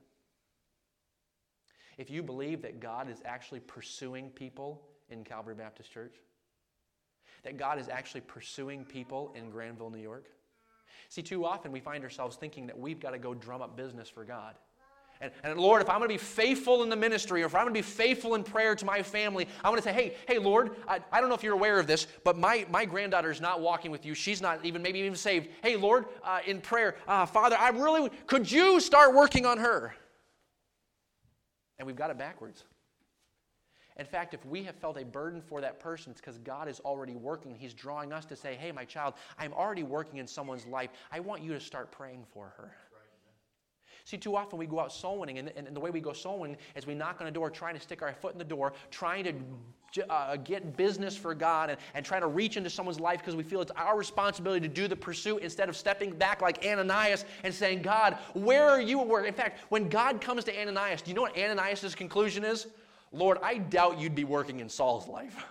If 1.98 2.10
you 2.10 2.22
believe 2.22 2.62
that 2.62 2.80
God 2.80 3.08
is 3.08 3.22
actually 3.24 3.60
pursuing 3.60 4.30
people 4.30 4.82
in 5.10 5.22
Calvary 5.22 5.54
Baptist 5.54 5.92
Church, 5.92 6.14
that 7.42 7.56
God 7.56 7.78
is 7.78 7.88
actually 7.88 8.22
pursuing 8.22 8.84
people 8.84 9.32
in 9.34 9.50
Granville, 9.50 9.90
New 9.90 9.98
York? 9.98 10.26
See, 11.08 11.22
too 11.22 11.44
often 11.44 11.72
we 11.72 11.80
find 11.80 12.04
ourselves 12.04 12.36
thinking 12.36 12.66
that 12.68 12.78
we've 12.78 13.00
got 13.00 13.10
to 13.10 13.18
go 13.18 13.34
drum 13.34 13.62
up 13.62 13.76
business 13.76 14.08
for 14.08 14.24
God. 14.24 14.54
And, 15.22 15.32
and, 15.42 15.60
Lord, 15.60 15.82
if 15.82 15.90
I'm 15.90 15.98
going 15.98 16.08
to 16.08 16.14
be 16.14 16.18
faithful 16.18 16.82
in 16.82 16.88
the 16.88 16.96
ministry 16.96 17.42
or 17.42 17.46
if 17.46 17.54
I'm 17.54 17.64
going 17.64 17.74
to 17.74 17.78
be 17.78 17.82
faithful 17.82 18.36
in 18.36 18.42
prayer 18.42 18.74
to 18.74 18.86
my 18.86 19.02
family, 19.02 19.46
I'm 19.62 19.70
going 19.70 19.82
to 19.82 19.82
say, 19.82 19.92
hey, 19.92 20.14
hey, 20.26 20.38
Lord, 20.38 20.70
I, 20.88 21.00
I 21.12 21.20
don't 21.20 21.28
know 21.28 21.34
if 21.34 21.42
you're 21.42 21.52
aware 21.52 21.78
of 21.78 21.86
this, 21.86 22.06
but 22.24 22.38
my, 22.38 22.64
my 22.70 22.86
granddaughter 22.86 23.30
is 23.30 23.40
not 23.40 23.60
walking 23.60 23.90
with 23.90 24.06
you. 24.06 24.14
She's 24.14 24.40
not 24.40 24.64
even, 24.64 24.80
maybe 24.80 25.00
even 25.00 25.14
saved. 25.14 25.48
Hey, 25.62 25.76
Lord, 25.76 26.06
uh, 26.24 26.38
in 26.46 26.62
prayer, 26.62 26.96
uh, 27.06 27.26
Father, 27.26 27.56
I 27.58 27.68
really, 27.68 28.08
could 28.26 28.50
you 28.50 28.80
start 28.80 29.14
working 29.14 29.44
on 29.44 29.58
her? 29.58 29.94
And 31.78 31.86
we've 31.86 31.96
got 31.96 32.10
it 32.10 32.16
backwards. 32.16 32.64
In 33.98 34.06
fact, 34.06 34.34
if 34.34 34.44
we 34.46 34.62
have 34.64 34.76
felt 34.76 34.96
a 34.96 35.04
burden 35.04 35.40
for 35.40 35.60
that 35.60 35.78
person, 35.78 36.12
it's 36.12 36.20
because 36.20 36.38
God 36.38 36.68
is 36.68 36.80
already 36.80 37.16
working. 37.16 37.54
He's 37.54 37.74
drawing 37.74 38.12
us 38.12 38.24
to 38.26 38.36
say, 38.36 38.54
hey, 38.54 38.72
my 38.72 38.84
child, 38.84 39.14
I'm 39.38 39.52
already 39.52 39.82
working 39.82 40.18
in 40.18 40.26
someone's 40.26 40.66
life. 40.66 40.90
I 41.12 41.20
want 41.20 41.42
you 41.42 41.52
to 41.52 41.60
start 41.60 41.90
praying 41.90 42.24
for 42.32 42.52
her. 42.56 42.72
See, 44.04 44.16
too 44.16 44.34
often 44.36 44.58
we 44.58 44.66
go 44.66 44.80
out 44.80 44.92
soul 44.92 45.18
winning, 45.18 45.38
and, 45.38 45.52
and, 45.54 45.68
the 45.76 45.80
way 45.80 45.90
we 45.90 46.00
go 46.00 46.12
soul 46.12 46.40
winning 46.40 46.56
is 46.74 46.86
we 46.86 46.94
knock 46.94 47.20
on 47.20 47.26
a 47.26 47.30
door, 47.30 47.50
trying 47.50 47.74
to 47.74 47.80
stick 47.80 48.02
our 48.02 48.12
foot 48.12 48.32
in 48.32 48.38
the 48.38 48.44
door, 48.44 48.72
trying 48.90 49.24
to 49.92 50.10
uh, 50.10 50.36
get 50.36 50.76
business 50.76 51.16
for 51.16 51.34
God, 51.34 51.70
and, 51.70 51.78
and 51.94 52.04
trying 52.04 52.22
to 52.22 52.26
reach 52.26 52.56
into 52.56 52.70
someone's 52.70 52.98
life 52.98 53.18
because 53.18 53.36
we 53.36 53.42
feel 53.42 53.60
it's 53.60 53.70
our 53.72 53.96
responsibility 53.96 54.66
to 54.66 54.72
do 54.72 54.88
the 54.88 54.96
pursuit 54.96 55.42
instead 55.42 55.68
of 55.68 55.76
stepping 55.76 56.10
back 56.12 56.42
like 56.42 56.64
Ananias 56.66 57.24
and 57.44 57.54
saying, 57.54 57.82
God, 57.82 58.18
where 58.34 58.68
are 58.68 58.80
you 58.80 59.00
at 59.00 59.06
work? 59.06 59.26
In 59.26 59.34
fact, 59.34 59.60
when 59.68 59.88
God 59.88 60.20
comes 60.20 60.44
to 60.44 60.60
Ananias, 60.60 61.02
do 61.02 61.10
you 61.10 61.14
know 61.14 61.22
what 61.22 61.38
Ananias' 61.38 61.94
conclusion 61.94 62.44
is? 62.44 62.66
Lord, 63.12 63.38
I 63.42 63.58
doubt 63.58 63.98
you'd 63.98 64.14
be 64.14 64.24
working 64.24 64.60
in 64.60 64.68
Saul's 64.68 65.08
life. 65.08 65.44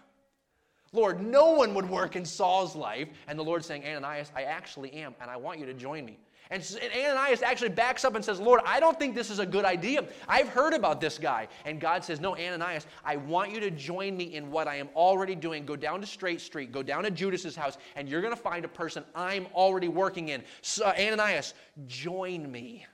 Lord, 0.92 1.22
no 1.22 1.52
one 1.52 1.74
would 1.76 1.90
work 1.90 2.16
in 2.16 2.26
Saul's 2.26 2.76
life. 2.76 3.10
And 3.28 3.38
the 3.38 3.44
Lord's 3.44 3.68
saying, 3.68 3.86
Ananias, 3.86 4.32
I 4.36 4.44
actually 4.44 4.92
am, 4.94 5.14
and 5.22 5.30
I 5.30 5.38
want 5.38 5.60
you 5.60 5.66
to 5.66 5.74
join 5.74 6.06
me. 6.06 6.18
And, 6.52 6.64
Ananias 6.82 7.44
actually 7.44 7.70
backs 7.70 8.04
up 8.04 8.16
and 8.16 8.26
says, 8.26 8.40
Lord, 8.40 8.62
I 8.66 8.80
don't 8.80 8.98
think 8.98 9.14
this 9.14 9.30
is 9.30 9.38
a 9.38 9.46
good 9.46 9.66
idea. 9.66 10.04
I've 10.28 10.50
heard 10.50 10.74
about 10.74 11.00
this 11.00 11.20
guy. 11.20 11.48
And 11.64 11.80
God 11.80 12.04
says, 12.04 12.20
No, 12.20 12.36
Ananias, 12.36 12.88
I 13.06 13.18
want 13.18 13.52
you 13.52 13.60
to 13.60 13.70
join 13.70 14.18
me 14.18 14.36
in 14.36 14.50
what 14.50 14.68
I 14.68 14.78
am 14.78 14.90
already 14.96 15.36
doing. 15.36 15.64
Go 15.64 15.76
down 15.76 16.02
to 16.02 16.08
Straight 16.08 16.42
Street, 16.42 16.72
go 16.72 16.82
down 16.82 17.04
to 17.04 17.12
Judas's 17.12 17.56
house, 17.56 17.78
and 17.96 18.10
you're 18.10 18.22
going 18.22 18.36
to 18.36 18.42
find 18.42 18.66
a 18.66 18.70
person 18.70 19.04
I'm 19.14 19.46
already 19.54 19.90
working 19.90 20.30
in. 20.30 20.42
So, 20.64 20.86
uh, 20.86 20.94
Ananias, 20.98 21.54
join 21.86 22.52
me. 22.52 22.88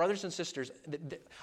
Brothers 0.00 0.24
and 0.24 0.32
sisters, 0.32 0.70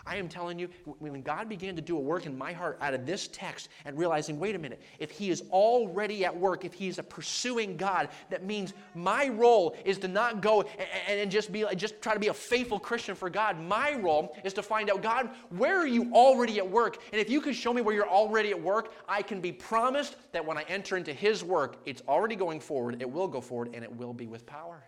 I 0.08 0.16
am 0.16 0.28
telling 0.28 0.58
you, 0.58 0.68
when 0.98 1.22
God 1.22 1.48
began 1.48 1.76
to 1.76 1.82
do 1.84 1.96
a 1.96 2.00
work 2.00 2.26
in 2.26 2.36
my 2.36 2.52
heart 2.52 2.80
out 2.82 2.96
of 2.96 3.06
this 3.06 3.28
text 3.28 3.70
and 3.86 3.96
realizing, 3.96 4.40
wait 4.40 4.56
a 4.56 4.58
minute, 4.58 4.82
if 4.98 5.12
He 5.12 5.30
is 5.30 5.44
already 5.52 6.26
at 6.26 6.36
work, 6.36 6.66
if 6.66 6.74
He 6.74 6.88
is 6.88 6.98
a 6.98 7.04
pursuing 7.04 7.78
God, 7.78 8.10
that 8.32 8.46
means 8.46 8.74
my 8.96 9.28
role 9.28 9.76
is 9.86 10.00
to 10.00 10.08
not 10.08 10.42
go 10.42 10.64
and 11.08 11.30
just 11.30 11.52
be 11.52 11.66
just 11.76 12.02
try 12.02 12.16
to 12.16 12.20
be 12.20 12.30
a 12.30 12.34
faithful 12.34 12.80
Christian 12.80 13.14
for 13.14 13.30
God. 13.30 13.62
My 13.62 13.94
role 13.94 14.36
is 14.44 14.54
to 14.54 14.64
find 14.64 14.90
out, 14.90 15.04
God, 15.04 15.30
where 15.50 15.78
are 15.78 15.86
you 15.86 16.12
already 16.12 16.58
at 16.58 16.68
work? 16.68 16.98
And 17.12 17.22
if 17.22 17.30
you 17.30 17.42
can 17.42 17.54
show 17.54 17.72
me 17.72 17.84
where 17.84 17.94
you're 17.94 18.10
already 18.10 18.50
at 18.50 18.60
work, 18.60 18.92
I 19.08 19.22
can 19.22 19.40
be 19.40 19.52
promised 19.52 20.16
that 20.32 20.44
when 20.44 20.58
I 20.58 20.64
enter 20.64 20.98
into 20.98 21.14
His 21.14 21.44
work, 21.44 21.78
it's 21.86 22.02
already 22.08 22.36
going 22.36 22.60
forward, 22.60 23.00
it 23.04 23.12
will 23.12 23.28
go 23.28 23.40
forward, 23.40 23.76
and 23.76 23.84
it 23.84 23.96
will 23.96 24.16
be 24.16 24.26
with 24.26 24.48
power. 24.48 24.84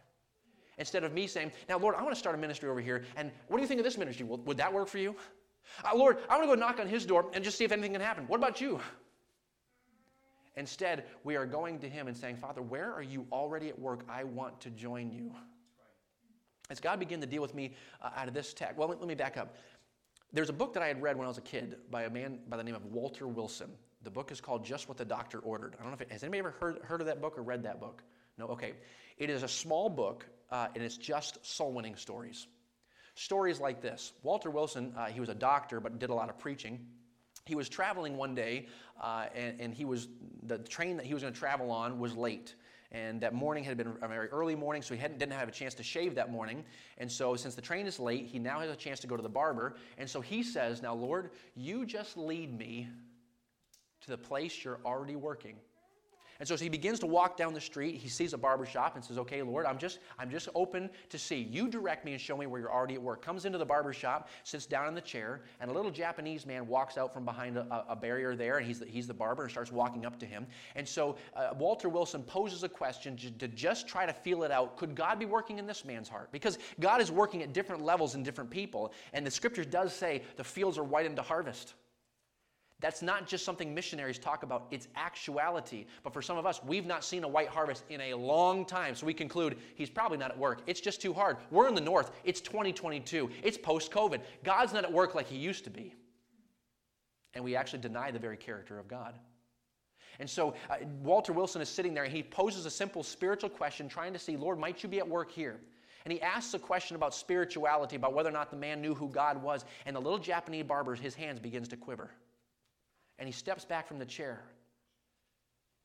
Instead 0.80 1.04
of 1.04 1.14
me 1.14 1.28
saying, 1.28 1.52
Now, 1.68 1.78
Lord, 1.78 1.96
I 1.96 2.02
want 2.02 2.14
to 2.16 2.20
start 2.20 2.36
a 2.36 2.38
ministry 2.38 2.70
over 2.70 2.82
here, 2.82 3.04
and 3.16 3.32
what 3.48 3.58
do 3.58 3.62
you 3.62 3.68
think 3.68 3.80
of 3.80 3.84
this 3.84 3.98
ministry? 3.98 4.26
Well, 4.26 4.40
would 4.46 4.58
that 4.58 4.74
work 4.74 4.88
for 4.88 4.98
you? 4.98 5.16
Uh, 5.84 5.96
Lord, 5.96 6.18
I 6.30 6.38
want 6.38 6.50
to 6.50 6.56
go 6.56 6.60
knock 6.60 6.80
on 6.80 6.88
his 6.88 7.06
door 7.06 7.30
and 7.34 7.44
just 7.44 7.58
see 7.58 7.66
if 7.66 7.72
anything 7.72 7.94
can 7.94 8.02
happen. 8.02 8.26
What 8.28 8.38
about 8.38 8.60
you? 8.60 8.80
Instead, 10.56 11.06
we 11.24 11.36
are 11.36 11.46
going 11.46 11.80
to 11.80 11.90
him 11.90 12.08
and 12.08 12.18
saying, 12.18 12.38
Father, 12.38 12.62
where 12.62 12.94
are 12.94 13.02
you 13.04 13.28
already 13.32 13.70
at 13.70 13.78
work? 13.78 14.02
I 14.10 14.24
want 14.24 14.60
to 14.62 14.70
join 14.70 15.12
you. 15.12 15.32
as 16.70 16.80
God 16.80 17.00
began 17.00 17.22
to 17.22 17.28
deal 17.28 17.42
with 17.42 17.54
me 17.54 17.76
uh, 18.02 18.10
out 18.16 18.28
of 18.28 18.34
this 18.34 18.54
text, 18.54 18.78
well, 18.78 18.90
let, 18.90 19.00
let 19.00 19.08
me 19.08 19.16
back 19.16 19.38
up. 19.38 19.56
There's 20.32 20.50
a 20.50 20.54
book 20.54 20.74
that 20.74 20.84
I 20.84 20.88
had 20.88 21.02
read 21.02 21.18
when 21.18 21.26
I 21.26 21.28
was 21.28 21.38
a 21.38 21.42
kid 21.42 21.78
by 21.90 22.04
a 22.04 22.10
man 22.10 22.40
by 22.48 22.58
the 22.58 22.64
name 22.64 22.76
of 22.76 22.86
Walter 22.86 23.28
Wilson. 23.28 23.70
The 24.04 24.12
book 24.12 24.32
is 24.32 24.40
called 24.40 24.64
Just 24.64 24.88
What 24.88 24.98
the 24.98 25.06
Doctor 25.06 25.40
Ordered. 25.40 25.76
I 25.80 25.82
don't 25.82 25.92
know 25.92 25.96
if 25.96 26.02
it, 26.02 26.12
has 26.12 26.24
anybody 26.24 26.40
ever 26.40 26.52
heard, 26.52 26.80
heard 26.84 27.02
of 27.02 27.08
that 27.08 27.22
book 27.22 27.38
or 27.38 27.42
read 27.42 27.64
that 27.64 27.80
book? 27.80 28.04
No? 28.38 28.48
Okay. 28.48 28.74
It 29.18 29.30
is 29.30 29.44
a 29.44 29.48
small 29.48 29.90
book, 29.90 30.26
uh, 30.52 30.68
and 30.76 30.84
it's 30.84 30.98
just 30.98 31.46
soul 31.46 31.72
winning 31.74 31.96
stories. 31.96 32.48
Stories 33.16 33.60
like 33.60 33.82
this 33.82 34.14
Walter 34.24 34.50
Wilson, 34.50 34.94
uh, 34.98 35.08
he 35.08 35.20
was 35.20 35.30
a 35.30 35.36
doctor 35.36 35.80
but 35.80 36.00
did 36.00 36.10
a 36.10 36.14
lot 36.14 36.30
of 36.30 36.38
preaching. 36.38 36.86
He 37.46 37.56
was 37.56 37.68
traveling 37.68 38.16
one 38.16 38.36
day, 38.36 38.68
uh, 39.02 39.26
and, 39.34 39.60
and 39.60 39.74
he 39.74 39.84
was, 39.84 40.08
the 40.44 40.60
train 40.60 40.98
that 40.98 41.06
he 41.06 41.16
was 41.16 41.24
going 41.24 41.34
to 41.34 41.40
travel 41.40 41.72
on 41.72 42.00
was 42.00 42.16
late. 42.16 42.54
And 42.92 43.22
that 43.22 43.34
morning 43.34 43.64
had 43.64 43.78
been 43.78 43.94
a 44.02 44.08
very 44.08 44.30
early 44.30 44.56
morning, 44.56 44.82
so 44.82 44.96
he 44.96 45.02
didn't 45.02 45.32
have 45.32 45.48
a 45.48 45.52
chance 45.52 45.74
to 45.76 45.84
shave 45.84 46.16
that 46.16 46.32
morning. 46.32 46.64
And 46.98 47.12
so, 47.12 47.36
since 47.36 47.56
the 47.56 47.62
train 47.62 47.86
is 47.86 48.00
late, 48.00 48.26
he 48.26 48.40
now 48.40 48.60
has 48.62 48.72
a 48.72 48.76
chance 48.76 49.00
to 49.02 49.08
go 49.08 49.16
to 49.16 49.22
the 49.22 49.30
barber. 49.30 49.76
And 49.98 50.10
so 50.10 50.22
he 50.22 50.42
says, 50.42 50.82
Now, 50.82 50.96
Lord, 50.96 51.30
you 51.56 51.86
just 51.86 52.18
lead 52.18 52.58
me 52.58 52.88
to 54.02 54.10
the 54.10 54.18
place 54.18 54.64
you're 54.64 54.80
already 54.86 55.16
working. 55.16 55.58
And 56.40 56.48
so 56.48 56.54
as 56.54 56.62
he 56.62 56.70
begins 56.70 57.00
to 57.00 57.06
walk 57.06 57.36
down 57.36 57.54
the 57.54 57.60
street, 57.60 57.96
he 57.96 58.08
sees 58.08 58.32
a 58.32 58.38
barber 58.38 58.66
shop 58.66 58.96
and 58.96 59.04
says, 59.04 59.18
Okay, 59.18 59.42
Lord, 59.42 59.66
I'm 59.66 59.78
just, 59.78 60.00
I'm 60.18 60.30
just 60.30 60.48
open 60.56 60.90
to 61.10 61.18
see. 61.18 61.48
You 61.52 61.68
direct 61.68 62.06
me 62.06 62.14
and 62.14 62.22
show 62.22 62.38
me 62.38 62.48
where 62.48 62.62
you're 62.62 62.74
already 62.74 62.94
at 62.94 63.02
work. 63.02 63.22
Comes 63.22 63.44
into 63.44 63.58
the 63.58 63.66
barber 63.66 63.92
shop, 63.92 64.30
sits 64.44 64.66
down 64.66 64.88
in 64.88 64.96
the 64.96 65.02
chair, 65.02 65.42
and 65.60 65.70
a 65.70 65.74
little 65.74 65.92
Japanese 65.92 66.46
man 66.46 66.66
walks 66.66 66.98
out 66.98 67.14
from 67.14 67.26
behind 67.26 67.58
a, 67.58 67.86
a 67.90 67.96
barrier 67.96 68.36
there, 68.36 68.58
and 68.58 68.66
he's 68.66 68.80
the, 68.80 68.86
he's 68.86 69.06
the 69.06 69.14
barber 69.14 69.44
and 69.44 69.52
starts 69.52 69.72
walking 69.72 70.06
up 70.06 70.18
to 70.20 70.26
him. 70.26 70.48
And 70.76 70.88
so 70.88 71.18
uh, 71.36 71.50
Walter 71.58 71.90
Wilson 71.90 72.24
poses 72.24 72.64
a 72.64 72.70
question 72.70 73.18
to, 73.18 73.32
to 73.32 73.48
just 73.50 73.88
try 73.88 74.06
to 74.06 74.14
feel 74.14 74.44
it 74.44 74.52
out. 74.52 74.78
Could 74.78 74.96
God 74.96 75.20
be 75.20 75.26
working 75.26 75.60
in 75.60 75.68
this 75.68 75.84
man's 75.84 76.08
heart? 76.08 76.32
Because 76.32 76.58
God 76.80 77.02
is 77.02 77.12
working 77.12 77.44
at 77.44 77.52
different 77.52 77.84
levels 77.84 78.16
in 78.16 78.24
different 78.24 78.50
people. 78.50 78.94
And 79.12 79.26
the 79.26 79.32
scriptures 79.32 79.66
does 79.66 79.94
say 79.94 80.24
the 80.38 80.44
fields 80.44 80.78
are 80.78 80.84
white 80.84 81.06
into 81.06 81.22
harvest. 81.22 81.74
That's 82.82 83.02
not 83.02 83.28
just 83.28 83.44
something 83.44 83.74
missionaries 83.74 84.18
talk 84.18 84.44
about, 84.44 84.68
it's 84.72 84.88
actuality. 84.96 85.86
But 86.04 86.14
for 86.14 86.22
some 86.22 86.38
of 86.38 86.46
us, 86.46 86.62
we've 86.64 86.86
not 86.86 87.04
seen 87.04 87.26
a 87.26 87.28
white 87.28 87.50
harvest 87.50 87.84
in 87.90 88.00
a 88.00 88.14
long 88.14 88.66
time. 88.66 88.96
So 88.96 89.06
we 89.06 89.14
conclude 89.14 89.58
he's 89.76 89.90
probably 89.90 90.18
not 90.18 90.32
at 90.32 90.38
work. 90.38 90.62
It's 90.66 90.80
just 90.80 91.02
too 91.02 91.14
hard. 91.14 91.38
We're 91.52 91.68
in 91.68 91.76
the 91.76 91.82
north. 91.82 92.12
It's 92.24 92.40
2022. 92.40 93.30
It's 93.44 93.58
post 93.58 93.92
COVID. 93.92 94.22
God's 94.46 94.72
not 94.72 94.86
at 94.86 94.94
work 94.94 95.14
like 95.14 95.28
he 95.28 95.38
used 95.38 95.66
to 95.66 95.70
be. 95.70 95.94
And 97.34 97.44
we 97.44 97.56
actually 97.56 97.80
deny 97.80 98.12
the 98.12 98.20
very 98.20 98.38
character 98.38 98.80
of 98.80 98.88
God. 98.88 99.20
And 100.20 100.30
so 100.30 100.56
uh, 100.70 100.78
Walter 101.02 101.34
Wilson 101.34 101.62
is 101.62 101.70
sitting 101.70 101.94
there 101.94 102.06
and 102.06 102.14
he 102.14 102.24
poses 102.24 102.66
a 102.66 102.72
simple 102.72 103.04
spiritual 103.04 103.50
question, 103.50 103.90
trying 103.90 104.14
to 104.14 104.20
see, 104.20 104.38
Lord, 104.38 104.58
might 104.58 104.84
you 104.84 104.90
be 104.90 105.00
at 105.00 105.08
work 105.08 105.32
here? 105.32 105.60
And 106.06 106.14
he 106.14 106.22
asks 106.22 106.54
a 106.54 106.60
question 106.60 106.96
about 106.96 107.14
spirituality, 107.14 107.98
about 107.98 108.14
whether 108.14 108.30
or 108.30 108.34
not 108.34 108.52
the 108.52 108.58
man 108.58 108.82
knew 108.82 108.96
who 108.96 109.10
God 109.10 109.42
was. 109.44 109.66
And 109.86 109.94
the 109.96 110.00
little 110.00 110.18
Japanese 110.18 110.64
barber, 110.64 110.96
his 110.96 111.14
hands 111.14 111.40
begins 111.42 111.68
to 111.70 111.78
quiver 111.78 112.12
and 113.20 113.28
he 113.28 113.34
steps 113.34 113.66
back 113.66 113.88
from 113.88 114.00
the 114.00 114.06
chair. 114.06 114.42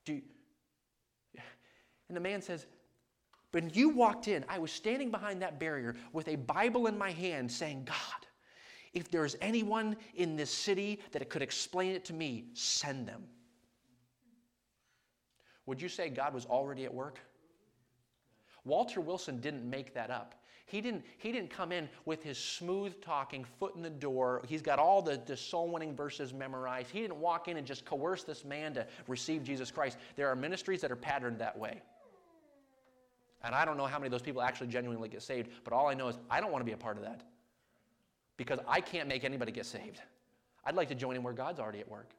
Do 0.04 0.22
and 2.08 2.16
the 2.16 2.20
man 2.20 2.42
says, 2.42 2.66
When 3.52 3.70
you 3.72 3.88
walked 3.88 4.28
in, 4.28 4.44
I 4.48 4.58
was 4.58 4.70
standing 4.70 5.10
behind 5.10 5.42
that 5.42 5.58
barrier 5.58 5.96
with 6.12 6.28
a 6.28 6.36
Bible 6.36 6.86
in 6.86 6.96
my 6.96 7.10
hand 7.10 7.50
saying, 7.50 7.84
God, 7.84 8.26
if 8.92 9.10
there's 9.10 9.36
anyone 9.40 9.96
in 10.14 10.36
this 10.36 10.50
city 10.50 11.00
that 11.12 11.28
could 11.28 11.42
explain 11.42 11.92
it 11.92 12.04
to 12.06 12.12
me, 12.12 12.44
send 12.54 13.08
them. 13.08 13.24
Would 15.66 15.80
you 15.80 15.88
say 15.88 16.10
God 16.10 16.34
was 16.34 16.46
already 16.46 16.84
at 16.84 16.92
work? 16.92 17.18
Walter 18.64 19.00
Wilson 19.00 19.40
didn't 19.40 19.68
make 19.68 19.94
that 19.94 20.10
up. 20.10 20.34
He 20.66 20.80
didn't, 20.80 21.04
he 21.18 21.30
didn't 21.30 21.50
come 21.50 21.72
in 21.72 21.88
with 22.06 22.22
his 22.22 22.38
smooth 22.38 23.00
talking, 23.02 23.44
foot 23.58 23.76
in 23.76 23.82
the 23.82 23.90
door. 23.90 24.42
He's 24.48 24.62
got 24.62 24.78
all 24.78 25.02
the, 25.02 25.20
the 25.26 25.36
soul 25.36 25.68
winning 25.68 25.94
verses 25.94 26.32
memorized. 26.32 26.90
He 26.90 27.00
didn't 27.00 27.18
walk 27.18 27.48
in 27.48 27.58
and 27.58 27.66
just 27.66 27.84
coerce 27.84 28.24
this 28.24 28.44
man 28.44 28.72
to 28.74 28.86
receive 29.06 29.44
Jesus 29.44 29.70
Christ. 29.70 29.98
There 30.16 30.28
are 30.28 30.36
ministries 30.36 30.80
that 30.80 30.90
are 30.90 30.96
patterned 30.96 31.38
that 31.38 31.58
way. 31.58 31.82
And 33.42 33.54
I 33.54 33.66
don't 33.66 33.76
know 33.76 33.84
how 33.84 33.98
many 33.98 34.06
of 34.06 34.12
those 34.12 34.22
people 34.22 34.40
actually 34.40 34.68
genuinely 34.68 35.08
get 35.10 35.22
saved, 35.22 35.50
but 35.64 35.74
all 35.74 35.86
I 35.86 35.92
know 35.92 36.08
is 36.08 36.18
I 36.30 36.40
don't 36.40 36.50
want 36.50 36.62
to 36.62 36.66
be 36.66 36.72
a 36.72 36.78
part 36.78 36.96
of 36.96 37.02
that 37.02 37.22
because 38.38 38.58
I 38.66 38.80
can't 38.80 39.06
make 39.06 39.22
anybody 39.22 39.52
get 39.52 39.66
saved. 39.66 40.00
I'd 40.64 40.74
like 40.74 40.88
to 40.88 40.94
join 40.94 41.14
in 41.14 41.22
where 41.22 41.34
God's 41.34 41.60
already 41.60 41.80
at 41.80 41.88
work. 41.88 42.10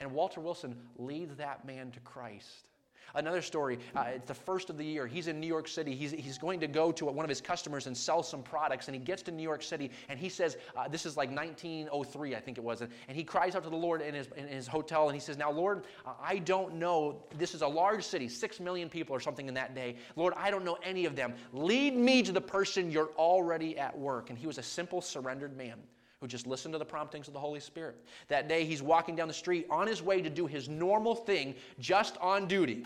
And 0.00 0.12
Walter 0.12 0.40
Wilson 0.40 0.74
leads 0.96 1.36
that 1.36 1.66
man 1.66 1.90
to 1.90 2.00
Christ. 2.00 2.68
Another 3.14 3.42
story, 3.42 3.78
uh, 3.96 4.06
it's 4.14 4.26
the 4.26 4.34
first 4.34 4.70
of 4.70 4.76
the 4.76 4.84
year. 4.84 5.06
He's 5.06 5.28
in 5.28 5.40
New 5.40 5.46
York 5.46 5.68
City. 5.68 5.94
He's, 5.94 6.12
he's 6.12 6.38
going 6.38 6.60
to 6.60 6.66
go 6.66 6.92
to 6.92 7.06
one 7.06 7.24
of 7.24 7.28
his 7.28 7.40
customers 7.40 7.86
and 7.86 7.96
sell 7.96 8.22
some 8.22 8.42
products. 8.42 8.88
And 8.88 8.94
he 8.94 9.00
gets 9.00 9.22
to 9.22 9.32
New 9.32 9.42
York 9.42 9.62
City 9.62 9.90
and 10.08 10.18
he 10.18 10.28
says, 10.28 10.56
uh, 10.76 10.88
This 10.88 11.06
is 11.06 11.16
like 11.16 11.30
1903, 11.30 12.34
I 12.34 12.40
think 12.40 12.58
it 12.58 12.64
was. 12.64 12.80
And, 12.80 12.92
and 13.08 13.16
he 13.16 13.24
cries 13.24 13.54
out 13.54 13.64
to 13.64 13.70
the 13.70 13.76
Lord 13.76 14.02
in 14.02 14.14
his, 14.14 14.28
in 14.36 14.46
his 14.46 14.66
hotel 14.66 15.08
and 15.08 15.14
he 15.14 15.20
says, 15.20 15.36
Now, 15.36 15.50
Lord, 15.50 15.84
I 16.22 16.38
don't 16.38 16.74
know. 16.74 17.22
This 17.38 17.54
is 17.54 17.62
a 17.62 17.68
large 17.68 18.04
city, 18.04 18.28
six 18.28 18.60
million 18.60 18.88
people 18.88 19.14
or 19.14 19.20
something 19.20 19.48
in 19.48 19.54
that 19.54 19.74
day. 19.74 19.96
Lord, 20.16 20.34
I 20.36 20.50
don't 20.50 20.64
know 20.64 20.78
any 20.82 21.04
of 21.04 21.16
them. 21.16 21.34
Lead 21.52 21.96
me 21.96 22.22
to 22.22 22.32
the 22.32 22.40
person 22.40 22.90
you're 22.90 23.10
already 23.16 23.78
at 23.78 23.96
work. 23.96 24.30
And 24.30 24.38
he 24.38 24.46
was 24.46 24.58
a 24.58 24.62
simple, 24.62 25.00
surrendered 25.00 25.56
man 25.56 25.78
who 26.20 26.26
just 26.26 26.46
listened 26.46 26.72
to 26.72 26.78
the 26.78 26.84
promptings 26.84 27.28
of 27.28 27.34
the 27.34 27.40
Holy 27.40 27.60
Spirit. 27.60 27.96
That 28.26 28.48
day, 28.48 28.64
he's 28.64 28.82
walking 28.82 29.14
down 29.14 29.28
the 29.28 29.34
street 29.34 29.66
on 29.70 29.86
his 29.86 30.02
way 30.02 30.20
to 30.20 30.28
do 30.28 30.46
his 30.46 30.68
normal 30.68 31.14
thing, 31.14 31.54
just 31.78 32.16
on 32.18 32.48
duty. 32.48 32.84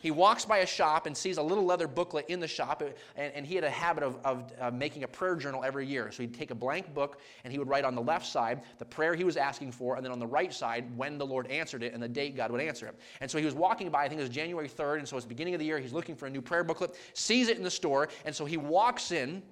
He 0.00 0.10
walks 0.10 0.44
by 0.44 0.58
a 0.58 0.66
shop 0.66 1.06
and 1.06 1.16
sees 1.16 1.36
a 1.36 1.42
little 1.42 1.64
leather 1.64 1.86
booklet 1.86 2.26
in 2.28 2.40
the 2.40 2.48
shop, 2.48 2.82
and, 3.16 3.32
and 3.34 3.46
he 3.46 3.54
had 3.54 3.64
a 3.64 3.70
habit 3.70 4.02
of, 4.02 4.18
of 4.24 4.52
uh, 4.58 4.70
making 4.70 5.04
a 5.04 5.08
prayer 5.08 5.36
journal 5.36 5.62
every 5.62 5.86
year. 5.86 6.10
So 6.10 6.22
he'd 6.22 6.34
take 6.34 6.50
a 6.50 6.54
blank 6.54 6.94
book 6.94 7.20
and 7.44 7.52
he 7.52 7.58
would 7.58 7.68
write 7.68 7.84
on 7.84 7.94
the 7.94 8.02
left 8.02 8.26
side 8.26 8.62
the 8.78 8.84
prayer 8.84 9.14
he 9.14 9.24
was 9.24 9.36
asking 9.36 9.72
for, 9.72 9.96
and 9.96 10.04
then 10.04 10.12
on 10.12 10.18
the 10.18 10.26
right 10.26 10.52
side 10.52 10.96
when 10.96 11.18
the 11.18 11.26
Lord 11.26 11.46
answered 11.48 11.82
it 11.82 11.92
and 11.92 12.02
the 12.02 12.08
date 12.08 12.36
God 12.36 12.50
would 12.50 12.60
answer 12.60 12.86
it. 12.86 12.98
And 13.20 13.30
so 13.30 13.38
he 13.38 13.44
was 13.44 13.54
walking 13.54 13.90
by, 13.90 14.04
I 14.04 14.08
think 14.08 14.20
it 14.20 14.24
was 14.24 14.30
January 14.30 14.68
3rd, 14.68 15.00
and 15.00 15.08
so 15.08 15.16
it's 15.16 15.26
the 15.26 15.28
beginning 15.28 15.54
of 15.54 15.60
the 15.60 15.66
year. 15.66 15.78
He's 15.78 15.92
looking 15.92 16.16
for 16.16 16.26
a 16.26 16.30
new 16.30 16.42
prayer 16.42 16.64
booklet, 16.64 16.94
sees 17.12 17.48
it 17.48 17.58
in 17.58 17.62
the 17.62 17.70
store, 17.70 18.08
and 18.24 18.34
so 18.34 18.44
he 18.44 18.56
walks 18.56 19.12
in 19.12 19.42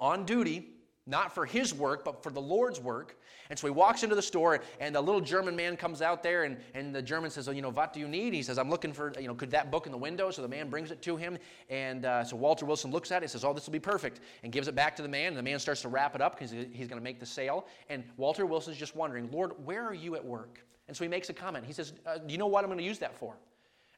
on 0.00 0.24
duty 0.24 0.70
not 1.06 1.34
for 1.34 1.44
his 1.44 1.74
work, 1.74 2.04
but 2.04 2.22
for 2.22 2.30
the 2.30 2.40
Lord's 2.40 2.80
work. 2.80 3.18
And 3.50 3.58
so 3.58 3.66
he 3.66 3.70
walks 3.70 4.02
into 4.02 4.14
the 4.14 4.22
store, 4.22 4.60
and 4.80 4.94
the 4.94 5.00
little 5.00 5.20
German 5.20 5.54
man 5.54 5.76
comes 5.76 6.00
out 6.00 6.22
there, 6.22 6.44
and, 6.44 6.56
and 6.72 6.94
the 6.94 7.02
German 7.02 7.30
says, 7.30 7.46
oh, 7.46 7.52
you 7.52 7.60
know, 7.60 7.70
what 7.70 7.92
do 7.92 8.00
you 8.00 8.08
need? 8.08 8.32
He 8.32 8.42
says, 8.42 8.58
I'm 8.58 8.70
looking 8.70 8.92
for, 8.92 9.12
you 9.20 9.28
know, 9.28 9.34
could 9.34 9.50
that 9.50 9.70
book 9.70 9.84
in 9.84 9.92
the 9.92 9.98
window? 9.98 10.30
So 10.30 10.40
the 10.40 10.48
man 10.48 10.70
brings 10.70 10.90
it 10.90 11.02
to 11.02 11.16
him, 11.16 11.36
and 11.68 12.06
uh, 12.06 12.24
so 12.24 12.36
Walter 12.36 12.64
Wilson 12.64 12.90
looks 12.90 13.12
at 13.12 13.18
it, 13.18 13.24
and 13.24 13.30
says, 13.30 13.44
oh, 13.44 13.52
this 13.52 13.66
will 13.66 13.72
be 13.72 13.80
perfect, 13.80 14.20
and 14.42 14.50
gives 14.50 14.66
it 14.66 14.74
back 14.74 14.96
to 14.96 15.02
the 15.02 15.08
man, 15.08 15.28
and 15.28 15.36
the 15.36 15.42
man 15.42 15.58
starts 15.58 15.82
to 15.82 15.88
wrap 15.88 16.14
it 16.14 16.22
up 16.22 16.38
because 16.38 16.50
he's 16.50 16.88
going 16.88 17.00
to 17.00 17.04
make 17.04 17.20
the 17.20 17.26
sale. 17.26 17.66
And 17.90 18.02
Walter 18.16 18.46
Wilson's 18.46 18.78
just 18.78 18.96
wondering, 18.96 19.30
Lord, 19.30 19.52
where 19.64 19.86
are 19.86 19.94
you 19.94 20.16
at 20.16 20.24
work? 20.24 20.64
And 20.88 20.96
so 20.96 21.04
he 21.04 21.08
makes 21.08 21.28
a 21.28 21.34
comment. 21.34 21.66
He 21.66 21.72
says, 21.74 21.92
uh, 22.06 22.18
do 22.18 22.32
you 22.32 22.38
know 22.38 22.46
what 22.46 22.64
I'm 22.64 22.68
going 22.68 22.78
to 22.78 22.84
use 22.84 22.98
that 23.00 23.16
for? 23.16 23.36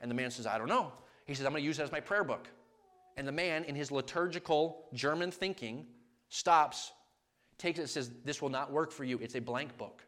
And 0.00 0.10
the 0.10 0.14
man 0.14 0.30
says, 0.30 0.46
I 0.46 0.58
don't 0.58 0.68
know. 0.68 0.92
He 1.24 1.34
says, 1.34 1.46
I'm 1.46 1.52
going 1.52 1.62
to 1.62 1.66
use 1.66 1.78
it 1.78 1.82
as 1.82 1.92
my 1.92 2.00
prayer 2.00 2.24
book. 2.24 2.48
And 3.16 3.26
the 3.26 3.32
man, 3.32 3.64
in 3.64 3.74
his 3.74 3.90
liturgical 3.90 4.86
German 4.92 5.30
thinking, 5.30 5.86
stops 6.28 6.92
takes 7.58 7.78
it 7.78 7.82
and 7.82 7.90
says, 7.90 8.10
This 8.24 8.42
will 8.42 8.48
not 8.48 8.72
work 8.72 8.90
for 8.90 9.04
you. 9.04 9.18
It's 9.20 9.34
a 9.34 9.40
blank 9.40 9.76
book. 9.78 10.02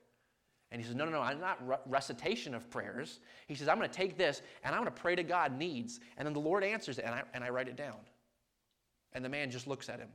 And 0.71 0.81
he 0.81 0.87
says, 0.87 0.95
No, 0.95 1.05
no, 1.05 1.11
no, 1.13 1.21
I'm 1.21 1.41
not 1.41 1.59
recitation 1.87 2.55
of 2.55 2.69
prayers. 2.71 3.21
He 3.47 3.55
says, 3.55 3.69
I'm 3.69 3.79
going 3.79 3.89
to 3.89 3.95
take 3.95 4.19
this 4.19 4.43
and 4.63 4.75
I'm 4.75 4.83
going 4.83 4.93
to 4.93 5.01
pray 5.01 5.15
to 5.15 5.23
God 5.23 5.57
needs. 5.57 6.01
And 6.17 6.27
then 6.27 6.35
the 6.35 6.41
Lord 6.41 6.63
answers 6.65 6.99
it, 6.99 7.05
and 7.05 7.15
I, 7.15 7.23
and 7.35 7.43
I 7.43 7.49
write 7.49 7.69
it 7.69 7.77
down. 7.77 7.97
And 9.13 9.25
the 9.25 9.29
man 9.29 9.51
just 9.51 9.67
looks 9.67 9.89
at 9.89 9.99
him, 9.99 10.09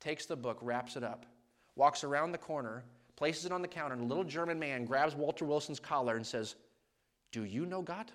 takes 0.00 0.26
the 0.26 0.36
book, 0.36 0.58
wraps 0.62 0.96
it 0.96 1.02
up, 1.02 1.26
walks 1.74 2.04
around 2.04 2.32
the 2.32 2.38
corner, 2.38 2.84
places 3.16 3.46
it 3.46 3.52
on 3.52 3.62
the 3.62 3.68
counter, 3.68 3.94
and 3.94 4.04
a 4.04 4.06
little 4.06 4.22
German 4.22 4.58
man 4.58 4.84
grabs 4.84 5.16
Walter 5.16 5.44
Wilson's 5.44 5.80
collar 5.80 6.16
and 6.16 6.24
says, 6.24 6.54
Do 7.32 7.44
you 7.44 7.66
know 7.66 7.82
God? 7.82 8.12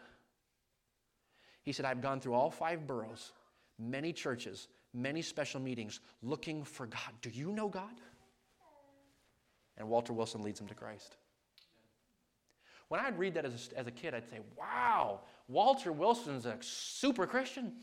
He 1.64 1.74
said, 1.74 1.86
I've 1.86 2.02
gone 2.02 2.20
through 2.22 2.34
all 2.34 2.50
five 2.50 2.88
boroughs, 2.88 3.34
many 3.78 4.14
churches, 4.14 4.70
many 4.94 5.22
special 5.22 5.60
meetings, 5.60 6.00
looking 6.22 6.64
for 6.64 6.88
God. 6.88 7.12
Do 7.22 7.30
you 7.30 7.52
know 7.52 7.68
God? 7.68 7.92
And 9.78 9.90
Walter 9.90 10.14
Wilson 10.14 10.42
leads 10.44 10.60
him 10.60 10.68
to 10.68 10.76
Christ. 10.76 11.16
When 12.90 13.00
I'd 13.00 13.18
read 13.18 13.34
that 13.34 13.46
as 13.46 13.72
a, 13.76 13.80
as 13.80 13.88
a 13.88 13.92
kid, 13.92 14.14
I'd 14.14 14.30
say, 14.30 14.40
wow, 14.58 15.22
Walter 15.48 15.92
Wilson's 15.92 16.46
a 16.46 16.58
super 16.62 17.26
Christian. 17.26 17.74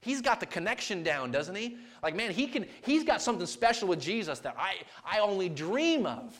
He's 0.00 0.20
got 0.20 0.40
the 0.40 0.46
connection 0.46 1.02
down, 1.02 1.30
doesn't 1.30 1.54
he? 1.54 1.78
Like, 2.02 2.16
man, 2.16 2.32
he 2.32 2.46
can, 2.46 2.66
he's 2.84 3.04
got 3.04 3.22
something 3.22 3.46
special 3.46 3.88
with 3.88 4.00
Jesus 4.00 4.40
that 4.40 4.56
I, 4.58 4.74
I 5.04 5.20
only 5.20 5.48
dream 5.48 6.06
of. 6.06 6.36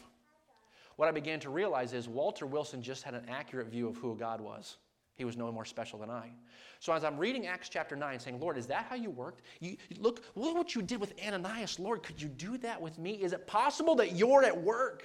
What 0.96 1.08
I 1.08 1.12
began 1.12 1.40
to 1.40 1.50
realize 1.50 1.92
is 1.92 2.08
Walter 2.08 2.44
Wilson 2.44 2.82
just 2.82 3.04
had 3.04 3.14
an 3.14 3.24
accurate 3.28 3.68
view 3.68 3.88
of 3.88 3.96
who 3.96 4.14
God 4.16 4.40
was. 4.40 4.76
He 5.22 5.24
was 5.24 5.36
no 5.36 5.52
more 5.52 5.64
special 5.64 6.00
than 6.00 6.10
I. 6.10 6.32
So 6.80 6.92
as 6.92 7.04
I'm 7.04 7.16
reading 7.16 7.46
Acts 7.46 7.68
chapter 7.68 7.94
9, 7.94 8.18
saying, 8.18 8.40
Lord, 8.40 8.58
is 8.58 8.66
that 8.66 8.86
how 8.90 8.96
you 8.96 9.08
worked? 9.08 9.42
You, 9.60 9.76
look, 10.00 10.24
look 10.34 10.56
what 10.56 10.74
you 10.74 10.82
did 10.82 11.00
with 11.00 11.14
Ananias. 11.24 11.78
Lord, 11.78 12.02
could 12.02 12.20
you 12.20 12.26
do 12.26 12.58
that 12.58 12.82
with 12.82 12.98
me? 12.98 13.22
Is 13.22 13.32
it 13.32 13.46
possible 13.46 13.94
that 13.94 14.16
you're 14.16 14.42
at 14.42 14.60
work? 14.60 15.04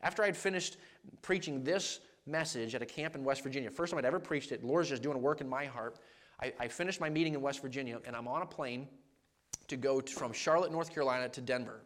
After 0.00 0.24
I'd 0.24 0.36
finished 0.36 0.78
preaching 1.22 1.62
this 1.62 2.00
message 2.26 2.74
at 2.74 2.82
a 2.82 2.84
camp 2.84 3.14
in 3.14 3.22
West 3.22 3.44
Virginia, 3.44 3.70
first 3.70 3.92
time 3.92 3.98
I'd 3.98 4.04
ever 4.04 4.18
preached 4.18 4.50
it, 4.50 4.64
Lord's 4.64 4.88
just 4.88 5.04
doing 5.04 5.22
work 5.22 5.40
in 5.40 5.48
my 5.48 5.66
heart. 5.66 6.00
I, 6.42 6.52
I 6.58 6.66
finished 6.66 7.00
my 7.00 7.08
meeting 7.08 7.34
in 7.34 7.40
West 7.40 7.62
Virginia, 7.62 8.00
and 8.04 8.16
I'm 8.16 8.26
on 8.26 8.42
a 8.42 8.46
plane 8.46 8.88
to 9.68 9.76
go 9.76 10.00
t- 10.00 10.12
from 10.12 10.32
Charlotte, 10.32 10.72
North 10.72 10.92
Carolina 10.92 11.28
to 11.28 11.40
Denver. 11.40 11.82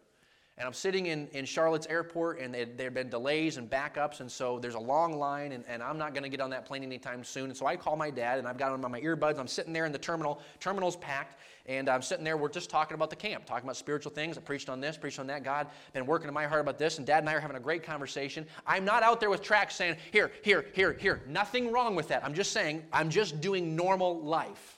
And 0.59 0.67
I'm 0.67 0.73
sitting 0.73 1.07
in, 1.07 1.29
in 1.33 1.45
Charlotte's 1.45 1.87
airport, 1.87 2.41
and 2.41 2.55
there 2.55 2.87
have 2.87 2.95
been 2.95 3.11
delays 3.11 3.59
and 3.59 3.69
backups, 3.69 4.21
and 4.21 4.33
so 4.33 4.59
there's 4.59 4.75
a 4.75 4.81
long 4.81 5.19
line, 5.19 5.53
and, 5.53 5.63
and 5.69 5.83
I'm 5.83 5.99
not 5.99 6.15
going 6.15 6.23
to 6.23 6.31
get 6.31 6.41
on 6.41 6.49
that 6.49 6.65
plane 6.65 6.83
anytime 6.83 7.25
soon. 7.25 7.51
And 7.51 7.57
so 7.57 7.67
I 7.67 7.77
call 7.77 7.95
my 7.95 8.09
dad, 8.09 8.39
and 8.39 8.49
I've 8.49 8.57
got 8.57 8.73
on 8.73 8.81
my 8.81 9.01
earbuds. 9.03 9.39
I'm 9.39 9.49
sitting 9.49 9.75
there 9.75 9.85
in 9.85 9.93
the 9.93 9.99
terminal. 9.99 10.41
Terminal's 10.59 10.97
packed, 10.97 11.39
and 11.67 11.91
I'm 11.91 12.01
sitting 12.01 12.25
there. 12.25 12.39
We're 12.39 12.49
just 12.49 12.71
talking 12.71 12.95
about 12.95 13.11
the 13.11 13.17
camp, 13.17 13.45
talking 13.45 13.65
about 13.65 13.77
spiritual 13.77 14.13
things. 14.13 14.39
I 14.39 14.41
preached 14.41 14.71
on 14.71 14.81
this, 14.81 14.97
preached 14.97 15.19
on 15.19 15.27
that. 15.27 15.45
God 15.45 15.67
been 15.93 16.07
working 16.07 16.29
in 16.29 16.33
my 16.33 16.47
heart 16.47 16.63
about 16.63 16.79
this, 16.79 16.97
and 16.97 17.07
Dad 17.07 17.19
and 17.19 17.29
I 17.29 17.35
are 17.35 17.41
having 17.41 17.59
a 17.59 17.61
great 17.61 17.83
conversation. 17.83 18.47
I'm 18.67 18.87
not 18.87 19.03
out 19.03 19.21
there 19.21 19.29
with 19.29 19.43
tracks 19.43 19.77
saying, 19.77 19.97
here, 20.11 20.33
here, 20.43 20.65
here, 20.73 20.95
here. 20.95 21.21
Nothing 21.29 21.71
wrong 21.71 21.95
with 21.95 22.09
that. 22.09 22.25
I'm 22.25 22.33
just 22.33 22.53
saying, 22.53 22.83
I'm 22.95 23.11
just 23.11 23.43
doing 23.43 23.77
normal 23.77 24.23
life. 24.23 24.76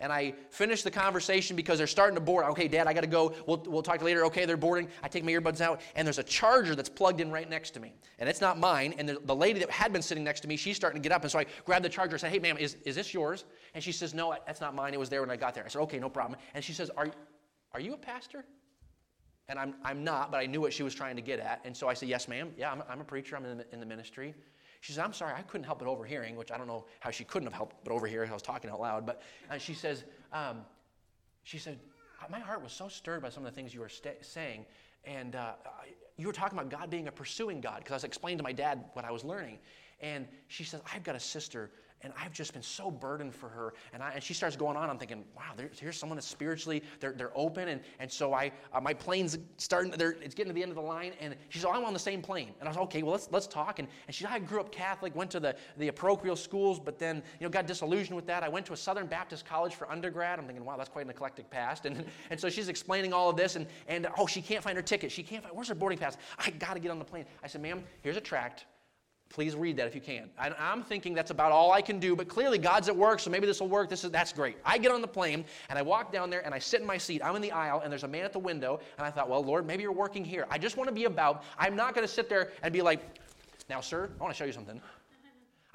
And 0.00 0.12
I 0.12 0.32
finish 0.50 0.82
the 0.82 0.92
conversation 0.92 1.56
because 1.56 1.78
they're 1.78 1.88
starting 1.88 2.14
to 2.14 2.20
board. 2.20 2.44
Okay, 2.46 2.68
Dad, 2.68 2.86
I 2.86 2.92
got 2.92 3.00
to 3.00 3.08
go. 3.08 3.34
We'll, 3.46 3.64
we'll 3.66 3.82
talk 3.82 4.00
later. 4.00 4.24
Okay, 4.26 4.44
they're 4.44 4.56
boarding. 4.56 4.88
I 5.02 5.08
take 5.08 5.24
my 5.24 5.32
earbuds 5.32 5.60
out, 5.60 5.80
and 5.96 6.06
there's 6.06 6.18
a 6.18 6.22
charger 6.22 6.76
that's 6.76 6.88
plugged 6.88 7.20
in 7.20 7.32
right 7.32 7.50
next 7.50 7.70
to 7.70 7.80
me. 7.80 7.94
And 8.20 8.28
it's 8.28 8.40
not 8.40 8.60
mine. 8.60 8.94
And 8.98 9.08
the, 9.08 9.18
the 9.24 9.34
lady 9.34 9.58
that 9.58 9.70
had 9.70 9.92
been 9.92 10.02
sitting 10.02 10.22
next 10.22 10.40
to 10.40 10.48
me, 10.48 10.56
she's 10.56 10.76
starting 10.76 11.02
to 11.02 11.08
get 11.08 11.14
up. 11.14 11.22
And 11.22 11.30
so 11.30 11.40
I 11.40 11.46
grab 11.64 11.82
the 11.82 11.88
charger 11.88 12.14
and 12.14 12.20
say, 12.20 12.30
Hey, 12.30 12.38
ma'am, 12.38 12.56
is, 12.58 12.76
is 12.84 12.94
this 12.94 13.12
yours? 13.12 13.44
And 13.74 13.82
she 13.82 13.90
says, 13.90 14.14
No, 14.14 14.34
that's 14.46 14.60
not 14.60 14.72
mine. 14.72 14.94
It 14.94 15.00
was 15.00 15.08
there 15.08 15.20
when 15.20 15.30
I 15.30 15.36
got 15.36 15.54
there. 15.54 15.64
I 15.64 15.68
said, 15.68 15.80
Okay, 15.82 15.98
no 15.98 16.08
problem. 16.08 16.38
And 16.54 16.62
she 16.62 16.72
says, 16.72 16.90
Are, 16.96 17.10
are 17.72 17.80
you 17.80 17.94
a 17.94 17.98
pastor? 17.98 18.44
And 19.48 19.58
I'm, 19.58 19.74
I'm 19.82 20.04
not, 20.04 20.30
but 20.30 20.38
I 20.38 20.46
knew 20.46 20.60
what 20.60 20.72
she 20.72 20.84
was 20.84 20.94
trying 20.94 21.16
to 21.16 21.22
get 21.22 21.40
at. 21.40 21.60
And 21.64 21.76
so 21.76 21.88
I 21.88 21.94
said, 21.94 22.08
Yes, 22.08 22.28
ma'am. 22.28 22.52
Yeah, 22.56 22.70
I'm, 22.70 22.84
I'm 22.88 23.00
a 23.00 23.04
preacher. 23.04 23.36
I'm 23.36 23.44
in 23.44 23.58
the, 23.58 23.66
in 23.72 23.80
the 23.80 23.86
ministry. 23.86 24.34
She 24.80 24.92
says, 24.92 25.00
I'm 25.04 25.12
sorry, 25.12 25.34
I 25.34 25.42
couldn't 25.42 25.64
help 25.64 25.80
but 25.80 25.88
overhearing, 25.88 26.36
which 26.36 26.52
I 26.52 26.58
don't 26.58 26.66
know 26.66 26.86
how 27.00 27.10
she 27.10 27.24
couldn't 27.24 27.46
have 27.46 27.54
helped 27.54 27.76
but 27.84 27.92
overhearing. 27.92 28.30
I 28.30 28.34
was 28.34 28.42
talking 28.42 28.70
out 28.70 28.80
loud. 28.80 29.04
But 29.04 29.22
uh, 29.50 29.58
she 29.58 29.74
says, 29.74 30.04
um, 30.32 30.58
she 31.42 31.58
said, 31.58 31.78
my 32.30 32.38
heart 32.38 32.62
was 32.62 32.72
so 32.72 32.88
stirred 32.88 33.22
by 33.22 33.30
some 33.30 33.44
of 33.44 33.52
the 33.52 33.56
things 33.56 33.74
you 33.74 33.80
were 33.80 33.88
st- 33.88 34.24
saying. 34.24 34.66
And 35.04 35.36
uh, 35.36 35.52
you 36.16 36.26
were 36.26 36.32
talking 36.32 36.58
about 36.58 36.70
God 36.70 36.90
being 36.90 37.08
a 37.08 37.12
pursuing 37.12 37.60
God, 37.60 37.78
because 37.78 37.92
I 37.92 37.96
was 37.96 38.04
explaining 38.04 38.38
to 38.38 38.44
my 38.44 38.52
dad 38.52 38.84
what 38.92 39.04
I 39.04 39.10
was 39.10 39.24
learning. 39.24 39.58
And 40.00 40.26
she 40.48 40.64
says, 40.64 40.80
I've 40.92 41.02
got 41.02 41.16
a 41.16 41.20
sister 41.20 41.70
and 42.02 42.12
I've 42.18 42.32
just 42.32 42.52
been 42.52 42.62
so 42.62 42.90
burdened 42.90 43.34
for 43.34 43.48
her. 43.48 43.74
And, 43.92 44.02
I, 44.02 44.12
and 44.12 44.22
she 44.22 44.32
starts 44.32 44.56
going 44.56 44.76
on. 44.76 44.88
I'm 44.88 44.98
thinking, 44.98 45.24
wow, 45.36 45.54
here's 45.78 45.96
someone 45.96 46.16
that's 46.16 46.28
spiritually, 46.28 46.82
they're, 47.00 47.12
they're 47.12 47.36
open. 47.36 47.68
And, 47.68 47.80
and 47.98 48.10
so 48.10 48.34
I, 48.34 48.52
uh, 48.72 48.80
my 48.80 48.94
plane's 48.94 49.38
starting, 49.56 49.92
it's 49.98 50.34
getting 50.34 50.50
to 50.50 50.54
the 50.54 50.62
end 50.62 50.70
of 50.70 50.76
the 50.76 50.82
line. 50.82 51.12
And 51.20 51.34
she 51.48 51.58
said, 51.58 51.68
oh, 51.68 51.72
I'm 51.72 51.84
on 51.84 51.92
the 51.92 51.98
same 51.98 52.22
plane. 52.22 52.54
And 52.60 52.68
I 52.68 52.70
was, 52.70 52.78
okay, 52.78 53.02
well, 53.02 53.12
let's, 53.12 53.28
let's 53.32 53.46
talk. 53.46 53.80
And, 53.80 53.88
and 54.06 54.14
she 54.14 54.24
said, 54.24 54.32
I 54.32 54.38
grew 54.38 54.60
up 54.60 54.70
Catholic, 54.70 55.14
went 55.16 55.30
to 55.32 55.40
the, 55.40 55.56
the 55.76 55.90
parochial 55.90 56.36
schools, 56.36 56.78
but 56.78 56.98
then, 56.98 57.16
you 57.40 57.46
know, 57.46 57.50
got 57.50 57.66
disillusioned 57.66 58.14
with 58.14 58.26
that. 58.26 58.42
I 58.42 58.48
went 58.48 58.66
to 58.66 58.72
a 58.72 58.76
Southern 58.76 59.06
Baptist 59.06 59.44
college 59.44 59.74
for 59.74 59.90
undergrad. 59.90 60.38
I'm 60.38 60.46
thinking, 60.46 60.64
wow, 60.64 60.76
that's 60.76 60.90
quite 60.90 61.04
an 61.04 61.10
eclectic 61.10 61.50
past. 61.50 61.86
And, 61.88 62.04
and 62.28 62.38
so 62.38 62.50
she's 62.50 62.68
explaining 62.68 63.14
all 63.14 63.30
of 63.30 63.36
this. 63.36 63.56
And, 63.56 63.66
and 63.86 64.08
oh, 64.18 64.26
she 64.26 64.42
can't 64.42 64.62
find 64.62 64.76
her 64.76 64.82
ticket. 64.82 65.10
She 65.10 65.22
can't 65.22 65.42
find, 65.42 65.56
where's 65.56 65.68
her 65.68 65.74
boarding 65.74 65.98
pass? 65.98 66.18
I 66.38 66.50
got 66.50 66.74
to 66.74 66.80
get 66.80 66.90
on 66.90 66.98
the 66.98 67.04
plane. 67.04 67.24
I 67.42 67.46
said, 67.46 67.62
ma'am, 67.62 67.82
here's 68.02 68.18
a 68.18 68.20
tract 68.20 68.66
Please 69.30 69.54
read 69.54 69.76
that 69.76 69.86
if 69.86 69.94
you 69.94 70.00
can. 70.00 70.30
I, 70.38 70.52
am 70.58 70.82
thinking 70.82 71.12
that's 71.12 71.30
about 71.30 71.52
all 71.52 71.70
I 71.70 71.82
can 71.82 71.98
do, 71.98 72.16
but 72.16 72.28
clearly 72.28 72.56
God's 72.56 72.88
at 72.88 72.96
work, 72.96 73.20
so 73.20 73.30
maybe 73.30 73.46
this 73.46 73.60
will 73.60 73.68
work. 73.68 73.90
This 73.90 74.02
is 74.02 74.10
that's 74.10 74.32
great. 74.32 74.56
I 74.64 74.78
get 74.78 74.90
on 74.90 75.02
the 75.02 75.08
plane 75.08 75.44
and 75.68 75.78
I 75.78 75.82
walk 75.82 76.12
down 76.12 76.30
there 76.30 76.44
and 76.44 76.54
I 76.54 76.58
sit 76.58 76.80
in 76.80 76.86
my 76.86 76.96
seat. 76.96 77.20
I'm 77.22 77.36
in 77.36 77.42
the 77.42 77.52
aisle 77.52 77.80
and 77.80 77.92
there's 77.92 78.04
a 78.04 78.08
man 78.08 78.24
at 78.24 78.32
the 78.32 78.38
window, 78.38 78.80
and 78.96 79.06
I 79.06 79.10
thought, 79.10 79.28
well, 79.28 79.44
Lord, 79.44 79.66
maybe 79.66 79.82
you're 79.82 79.92
working 79.92 80.24
here. 80.24 80.46
I 80.50 80.56
just 80.56 80.76
want 80.76 80.88
to 80.88 80.94
be 80.94 81.04
about. 81.04 81.44
I'm 81.58 81.76
not 81.76 81.94
going 81.94 82.06
to 82.06 82.12
sit 82.12 82.28
there 82.28 82.52
and 82.62 82.72
be 82.72 82.80
like, 82.80 83.00
now, 83.68 83.82
sir, 83.82 84.08
I 84.18 84.22
want 84.22 84.34
to 84.34 84.38
show 84.38 84.46
you 84.46 84.52
something. 84.52 84.80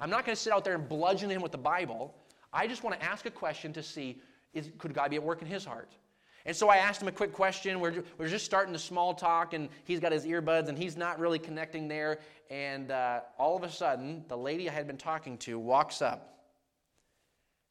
I'm 0.00 0.10
not 0.10 0.26
going 0.26 0.34
to 0.34 0.42
sit 0.42 0.52
out 0.52 0.64
there 0.64 0.74
and 0.74 0.88
bludgeon 0.88 1.30
him 1.30 1.40
with 1.40 1.52
the 1.52 1.58
Bible. 1.58 2.12
I 2.52 2.66
just 2.66 2.82
want 2.82 2.98
to 2.98 3.06
ask 3.06 3.24
a 3.26 3.30
question 3.30 3.72
to 3.72 3.82
see, 3.82 4.20
is, 4.52 4.70
could 4.78 4.92
God 4.92 5.10
be 5.10 5.16
at 5.16 5.22
work 5.22 5.42
in 5.42 5.48
his 5.48 5.64
heart? 5.64 5.92
And 6.46 6.54
so 6.54 6.68
I 6.68 6.76
asked 6.76 7.00
him 7.00 7.08
a 7.08 7.12
quick 7.12 7.32
question. 7.32 7.80
We're, 7.80 8.04
we're 8.18 8.28
just 8.28 8.44
starting 8.44 8.72
the 8.72 8.78
small 8.78 9.14
talk, 9.14 9.54
and 9.54 9.68
he's 9.84 9.98
got 9.98 10.12
his 10.12 10.26
earbuds, 10.26 10.68
and 10.68 10.76
he's 10.76 10.96
not 10.96 11.18
really 11.18 11.38
connecting 11.38 11.88
there. 11.88 12.18
And 12.50 12.90
uh, 12.90 13.20
all 13.38 13.56
of 13.56 13.62
a 13.62 13.70
sudden, 13.70 14.24
the 14.28 14.36
lady 14.36 14.68
I 14.68 14.72
had 14.72 14.86
been 14.86 14.98
talking 14.98 15.38
to 15.38 15.58
walks 15.58 16.02
up, 16.02 16.34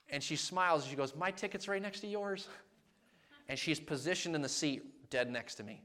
and 0.10 0.24
she 0.24 0.36
smiles, 0.36 0.84
and 0.84 0.90
she 0.90 0.98
goes, 0.98 1.16
My 1.16 1.30
ticket's 1.30 1.68
right 1.68 1.82
next 1.82 2.02
to 2.02 2.08
yours. 2.08 2.48
And 3.50 3.60
she's 3.60 3.78
positioned 3.78 4.36
in 4.36 4.42
the 4.42 4.48
seat 4.48 5.10
dead 5.10 5.30
next 5.30 5.56
to 5.56 5.64
me. 5.64 5.84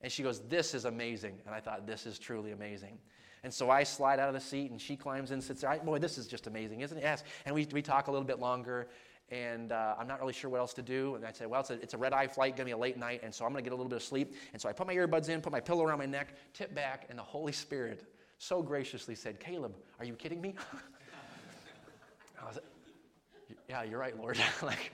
And 0.00 0.10
she 0.10 0.24
goes, 0.24 0.40
This 0.48 0.74
is 0.74 0.84
amazing. 0.84 1.38
And 1.46 1.54
I 1.54 1.60
thought, 1.60 1.86
This 1.86 2.06
is 2.06 2.18
truly 2.18 2.50
amazing. 2.50 2.98
And 3.44 3.54
so 3.54 3.70
I 3.70 3.84
slide 3.84 4.18
out 4.18 4.26
of 4.26 4.34
the 4.34 4.40
seat, 4.40 4.72
and 4.72 4.80
she 4.80 4.96
climbs 4.96 5.30
in, 5.30 5.40
sits 5.40 5.60
there. 5.60 5.78
Boy, 5.84 6.00
this 6.00 6.18
is 6.18 6.26
just 6.26 6.48
amazing, 6.48 6.80
isn't 6.80 6.98
it? 6.98 7.02
Yes. 7.02 7.22
And 7.44 7.54
we, 7.54 7.68
we 7.72 7.80
talk 7.80 8.08
a 8.08 8.10
little 8.10 8.26
bit 8.26 8.40
longer 8.40 8.88
and 9.30 9.72
uh, 9.72 9.96
I'm 9.98 10.06
not 10.06 10.20
really 10.20 10.32
sure 10.32 10.48
what 10.50 10.60
else 10.60 10.72
to 10.74 10.82
do. 10.82 11.16
And 11.16 11.24
I 11.24 11.32
said, 11.32 11.48
well, 11.48 11.60
it's 11.60 11.70
a, 11.70 11.74
it's 11.74 11.94
a 11.94 11.98
red 11.98 12.12
eye 12.12 12.28
flight, 12.28 12.56
to 12.56 12.64
be 12.64 12.70
a 12.70 12.76
late 12.76 12.96
night, 12.96 13.20
and 13.22 13.34
so 13.34 13.44
I'm 13.44 13.54
to 13.54 13.62
get 13.62 13.72
a 13.72 13.76
little 13.76 13.88
bit 13.88 13.96
of 13.96 14.02
sleep. 14.02 14.34
And 14.52 14.62
so 14.62 14.68
I 14.68 14.72
put 14.72 14.86
my 14.86 14.94
earbuds 14.94 15.28
in, 15.28 15.40
put 15.40 15.52
my 15.52 15.60
pillow 15.60 15.84
around 15.84 15.98
my 15.98 16.06
neck, 16.06 16.34
tip 16.52 16.74
back, 16.74 17.06
and 17.10 17.18
the 17.18 17.22
Holy 17.22 17.52
Spirit 17.52 18.04
so 18.38 18.62
graciously 18.62 19.14
said, 19.14 19.40
Caleb, 19.40 19.74
are 19.98 20.04
you 20.04 20.14
kidding 20.14 20.40
me? 20.40 20.54
I 22.42 22.46
was, 22.46 22.56
like, 22.56 23.58
yeah, 23.68 23.82
you're 23.82 23.98
right, 23.98 24.16
Lord. 24.16 24.38
like, 24.62 24.92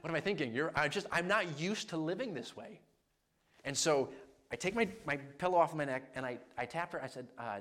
what 0.00 0.10
am 0.10 0.16
I 0.16 0.20
thinking? 0.20 0.52
You're, 0.52 0.72
I 0.74 0.88
just, 0.88 1.06
I'm 1.12 1.28
not 1.28 1.60
used 1.60 1.90
to 1.90 1.96
living 1.96 2.34
this 2.34 2.56
way. 2.56 2.80
And 3.64 3.76
so 3.76 4.08
I 4.50 4.56
take 4.56 4.74
my, 4.74 4.88
my 5.04 5.16
pillow 5.16 5.58
off 5.58 5.74
my 5.74 5.84
neck 5.84 6.10
and 6.14 6.24
I, 6.24 6.38
I 6.56 6.64
tapped 6.64 6.94
her. 6.94 7.02
I 7.02 7.06
said, 7.06 7.26
uh, 7.38 7.58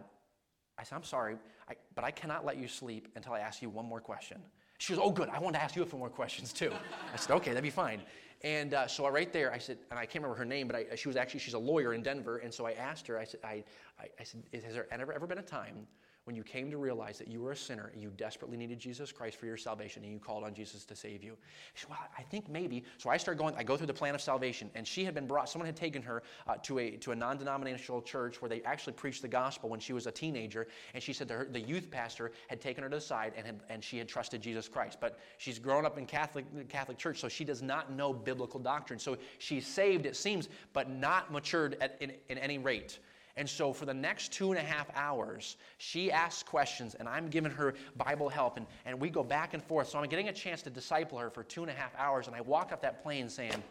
I 0.79 0.83
said, 0.83 0.95
I'm 0.95 1.03
sorry, 1.03 1.35
I, 1.69 1.73
but 1.95 2.03
I 2.03 2.11
cannot 2.11 2.45
let 2.45 2.57
you 2.57 2.67
sleep 2.67 3.09
until 3.15 3.33
I 3.33 3.39
ask 3.39 3.61
you 3.61 3.69
one 3.69 3.85
more 3.85 3.99
question. 3.99 4.41
She 4.77 4.93
goes, 4.93 5.01
Oh, 5.03 5.11
good. 5.11 5.29
I 5.29 5.39
want 5.39 5.55
to 5.55 5.61
ask 5.61 5.75
you 5.75 5.83
a 5.83 5.85
few 5.85 5.99
more 5.99 6.09
questions 6.09 6.53
too. 6.53 6.71
I 7.13 7.17
said, 7.17 7.33
Okay, 7.35 7.51
that'd 7.51 7.63
be 7.63 7.69
fine. 7.69 8.01
And 8.43 8.73
uh, 8.73 8.87
so 8.87 9.05
I, 9.05 9.09
right 9.09 9.33
there, 9.33 9.51
I 9.51 9.57
said, 9.57 9.79
and 9.89 9.97
I 9.97 10.05
can't 10.05 10.23
remember 10.23 10.37
her 10.37 10.45
name, 10.45 10.67
but 10.67 10.75
I, 10.75 10.95
she 10.95 11.07
was 11.07 11.17
actually, 11.17 11.39
she's 11.39 11.55
a 11.55 11.59
lawyer 11.59 11.93
in 11.93 12.03
Denver. 12.03 12.37
And 12.37 12.53
so 12.53 12.67
I 12.67 12.73
asked 12.73 13.07
her, 13.07 13.17
I 13.17 13.23
said, 13.23 13.39
I, 13.43 13.63
I, 13.99 14.07
I 14.19 14.23
said, 14.23 14.43
Has 14.53 14.73
there 14.73 14.87
ever, 14.91 15.11
ever 15.11 15.25
been 15.25 15.39
a 15.39 15.43
time 15.43 15.87
when 16.27 16.35
you 16.35 16.43
came 16.43 16.69
to 16.69 16.77
realize 16.77 17.17
that 17.17 17.29
you 17.29 17.39
were 17.39 17.53
a 17.53 17.55
sinner 17.55 17.89
and 17.93 18.01
you 18.01 18.11
desperately 18.17 18.57
needed 18.57 18.77
Jesus 18.77 19.13
Christ 19.13 19.37
for 19.37 19.45
your 19.45 19.55
salvation 19.55 20.03
and 20.03 20.11
you 20.11 20.19
called 20.19 20.43
on 20.43 20.53
Jesus 20.53 20.83
to 20.83 20.95
save 20.95 21.23
you? 21.23 21.37
She 21.73 21.83
said, 21.83 21.91
Well, 21.91 21.99
I 22.17 22.21
think 22.21 22.49
maybe. 22.49 22.83
So 22.97 23.09
I 23.09 23.15
start 23.15 23.37
going, 23.37 23.55
I 23.55 23.63
go 23.63 23.77
through 23.77 23.87
the 23.87 23.93
plan 23.93 24.13
of 24.13 24.19
salvation, 24.19 24.69
and 24.75 24.85
she 24.85 25.05
had 25.05 25.15
been 25.15 25.25
brought, 25.25 25.49
someone 25.49 25.65
had 25.65 25.77
taken 25.77 26.01
her 26.01 26.23
uh, 26.45 26.55
to 26.63 26.79
a, 26.79 26.91
to 26.97 27.13
a 27.13 27.15
non 27.15 27.37
denominational 27.37 28.01
church 28.01 28.41
where 28.41 28.49
they 28.49 28.61
actually 28.63 28.91
preached 28.91 29.21
the 29.21 29.27
gospel 29.29 29.69
when 29.69 29.79
she 29.79 29.93
was 29.93 30.05
a 30.05 30.11
teenager. 30.11 30.67
And 30.93 31.01
she 31.01 31.13
said 31.13 31.29
her, 31.29 31.47
the 31.49 31.61
youth 31.61 31.89
pastor 31.89 32.33
had 32.47 32.59
taken 32.59 32.83
her 32.83 32.89
to 32.89 32.97
the 32.97 33.01
side 33.01 33.31
and, 33.37 33.45
had, 33.45 33.61
and 33.69 33.81
she 33.81 33.97
had 33.97 34.09
trusted 34.09 34.41
Jesus 34.41 34.67
Christ. 34.67 34.97
But 34.99 35.19
she's 35.37 35.59
grown 35.59 35.85
up 35.85 35.97
in 35.97 36.05
Catholic, 36.05 36.45
Catholic 36.67 36.97
church, 36.97 37.21
so 37.21 37.29
she 37.29 37.45
does 37.45 37.61
not 37.61 37.93
know 37.93 38.11
biblical 38.11 38.59
doctrine. 38.59 38.99
So 38.99 39.17
she's 39.37 39.65
saved, 39.65 40.05
it 40.05 40.17
seems, 40.17 40.49
but 40.73 40.89
not 40.89 41.31
matured 41.31 41.77
at, 41.79 41.95
in, 42.01 42.11
in 42.27 42.37
any 42.37 42.57
rate. 42.57 42.99
And 43.37 43.47
so 43.47 43.71
for 43.71 43.85
the 43.85 43.93
next 43.93 44.33
two 44.33 44.51
and 44.51 44.59
a 44.59 44.63
half 44.63 44.87
hours, 44.95 45.57
she 45.77 46.11
asks 46.11 46.41
questions, 46.41 46.95
and 46.95 47.07
I'm 47.07 47.29
giving 47.29 47.51
her 47.51 47.75
Bible 47.95 48.29
help, 48.29 48.57
and, 48.57 48.65
and 48.83 48.99
we 48.99 49.11
go 49.11 49.23
back 49.23 49.53
and 49.53 49.63
forth. 49.63 49.89
So 49.89 49.99
I'm 49.99 50.09
getting 50.09 50.29
a 50.29 50.33
chance 50.33 50.63
to 50.63 50.71
disciple 50.71 51.19
her 51.19 51.29
for 51.29 51.43
two 51.43 51.61
and 51.61 51.69
a 51.69 51.73
half 51.73 51.91
hours, 51.97 52.25
and 52.25 52.35
I 52.35 52.41
walk 52.41 52.71
up 52.71 52.81
that 52.81 53.03
plane 53.03 53.29
saying, 53.29 53.63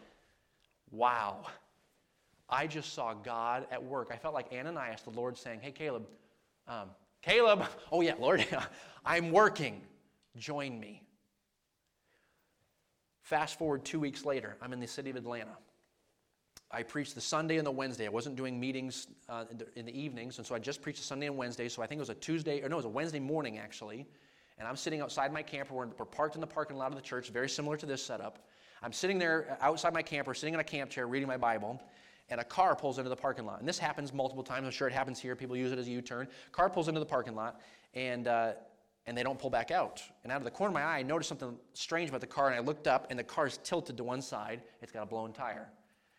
Wow, 0.89 1.47
I 2.49 2.65
just 2.65 2.93
saw 2.93 3.13
God 3.13 3.67
at 3.69 3.83
work. 3.83 4.07
I 4.09 4.15
felt 4.15 4.33
like 4.33 4.53
Ananias, 4.53 5.01
the 5.01 5.09
Lord 5.09 5.37
saying, 5.37 5.59
Hey, 5.61 5.71
Caleb, 5.71 6.07
um, 6.65 6.89
Caleb, 7.21 7.65
oh 7.91 7.99
yeah, 7.99 8.15
Lord, 8.17 8.47
I'm 9.05 9.31
working. 9.31 9.81
Join 10.37 10.79
me. 10.79 11.03
Fast 13.21 13.59
forward 13.59 13.83
two 13.83 13.99
weeks 13.99 14.23
later, 14.23 14.55
I'm 14.61 14.71
in 14.71 14.79
the 14.79 14.87
city 14.87 15.09
of 15.09 15.17
Atlanta. 15.17 15.57
I 16.69 16.83
preached 16.83 17.15
the 17.15 17.21
Sunday 17.21 17.57
and 17.57 17.65
the 17.65 17.71
Wednesday. 17.71 18.05
I 18.05 18.09
wasn't 18.09 18.35
doing 18.35 18.59
meetings 18.59 19.07
uh, 19.29 19.45
in, 19.49 19.57
the, 19.57 19.67
in, 19.79 19.85
the, 19.85 19.97
evenings, 19.97 20.37
and 20.37 20.45
so 20.45 20.53
I 20.53 20.59
just 20.59 20.81
preached 20.81 20.99
the 20.99 21.05
Sunday 21.05 21.27
and 21.27 21.37
Wednesday. 21.37 21.69
So 21.69 21.81
I 21.81 21.87
think 21.87 21.99
it 21.99 22.01
was 22.01 22.09
a 22.09 22.15
Tuesday, 22.15 22.61
or 22.61 22.67
no, 22.67 22.75
it 22.75 22.77
was 22.77 22.85
a 22.85 22.89
Wednesday 22.89 23.19
morning 23.19 23.57
actually. 23.57 24.05
And 24.59 24.67
I'm 24.67 24.75
sitting 24.75 25.01
outside 25.01 25.31
my 25.31 25.43
camper. 25.43 25.73
We're, 25.75 25.87
we're 25.97 26.05
parked 26.05 26.35
in 26.35 26.41
the 26.41 26.47
parking 26.47 26.77
lot 26.77 26.91
of 26.91 26.95
the 26.95 27.01
church, 27.01 27.29
very 27.29 27.47
similar 27.47 27.77
to 27.77 27.85
this 27.85 28.03
setup. 28.03 28.47
I'm 28.83 28.91
sitting 28.91 29.17
there 29.17 29.57
outside 29.61 29.93
my 29.93 30.01
camper, 30.01 30.33
sitting 30.33 30.53
in 30.53 30.59
a 30.59 30.63
camp 30.63 30.89
chair, 30.89 31.07
reading 31.07 31.27
my 31.27 31.37
Bible, 31.37 31.81
and 32.29 32.41
a 32.41 32.43
car 32.43 32.75
pulls 32.75 32.97
into 32.97 33.09
the 33.09 33.15
parking 33.15 33.45
lot. 33.45 33.59
And 33.59 33.67
this 33.67 33.79
happens 33.79 34.11
multiple 34.11 34.43
times. 34.43 34.65
I'm 34.65 34.71
sure 34.71 34.87
it 34.87 34.93
happens 34.93 35.19
here. 35.19 35.35
People 35.35 35.55
use 35.55 35.71
it 35.71 35.79
as 35.79 35.87
a 35.87 35.91
U-turn. 35.91 36.27
Car 36.51 36.69
pulls 36.69 36.87
into 36.87 36.99
the 36.99 37.05
parking 37.05 37.35
lot, 37.35 37.61
and 37.93 38.27
uh, 38.27 38.53
and 39.05 39.17
they 39.17 39.23
don't 39.23 39.39
pull 39.39 39.49
back 39.49 39.71
out. 39.71 40.01
And 40.23 40.33
out 40.33 40.39
of 40.39 40.43
the 40.43 40.51
corner 40.51 40.69
of 40.69 40.73
my 40.73 40.83
eye, 40.83 40.97
I 40.97 41.03
noticed 41.03 41.29
something 41.29 41.55
strange 41.73 42.09
about 42.09 42.19
the 42.19 42.27
car, 42.27 42.47
and 42.47 42.55
I 42.55 42.59
looked 42.59 42.87
up, 42.87 43.07
and 43.09 43.17
the 43.17 43.23
car's 43.23 43.57
tilted 43.63 43.95
to 43.97 44.03
one 44.03 44.21
side. 44.21 44.61
It's 44.81 44.91
got 44.91 45.03
a 45.03 45.05
blown 45.05 45.31
tire 45.31 45.69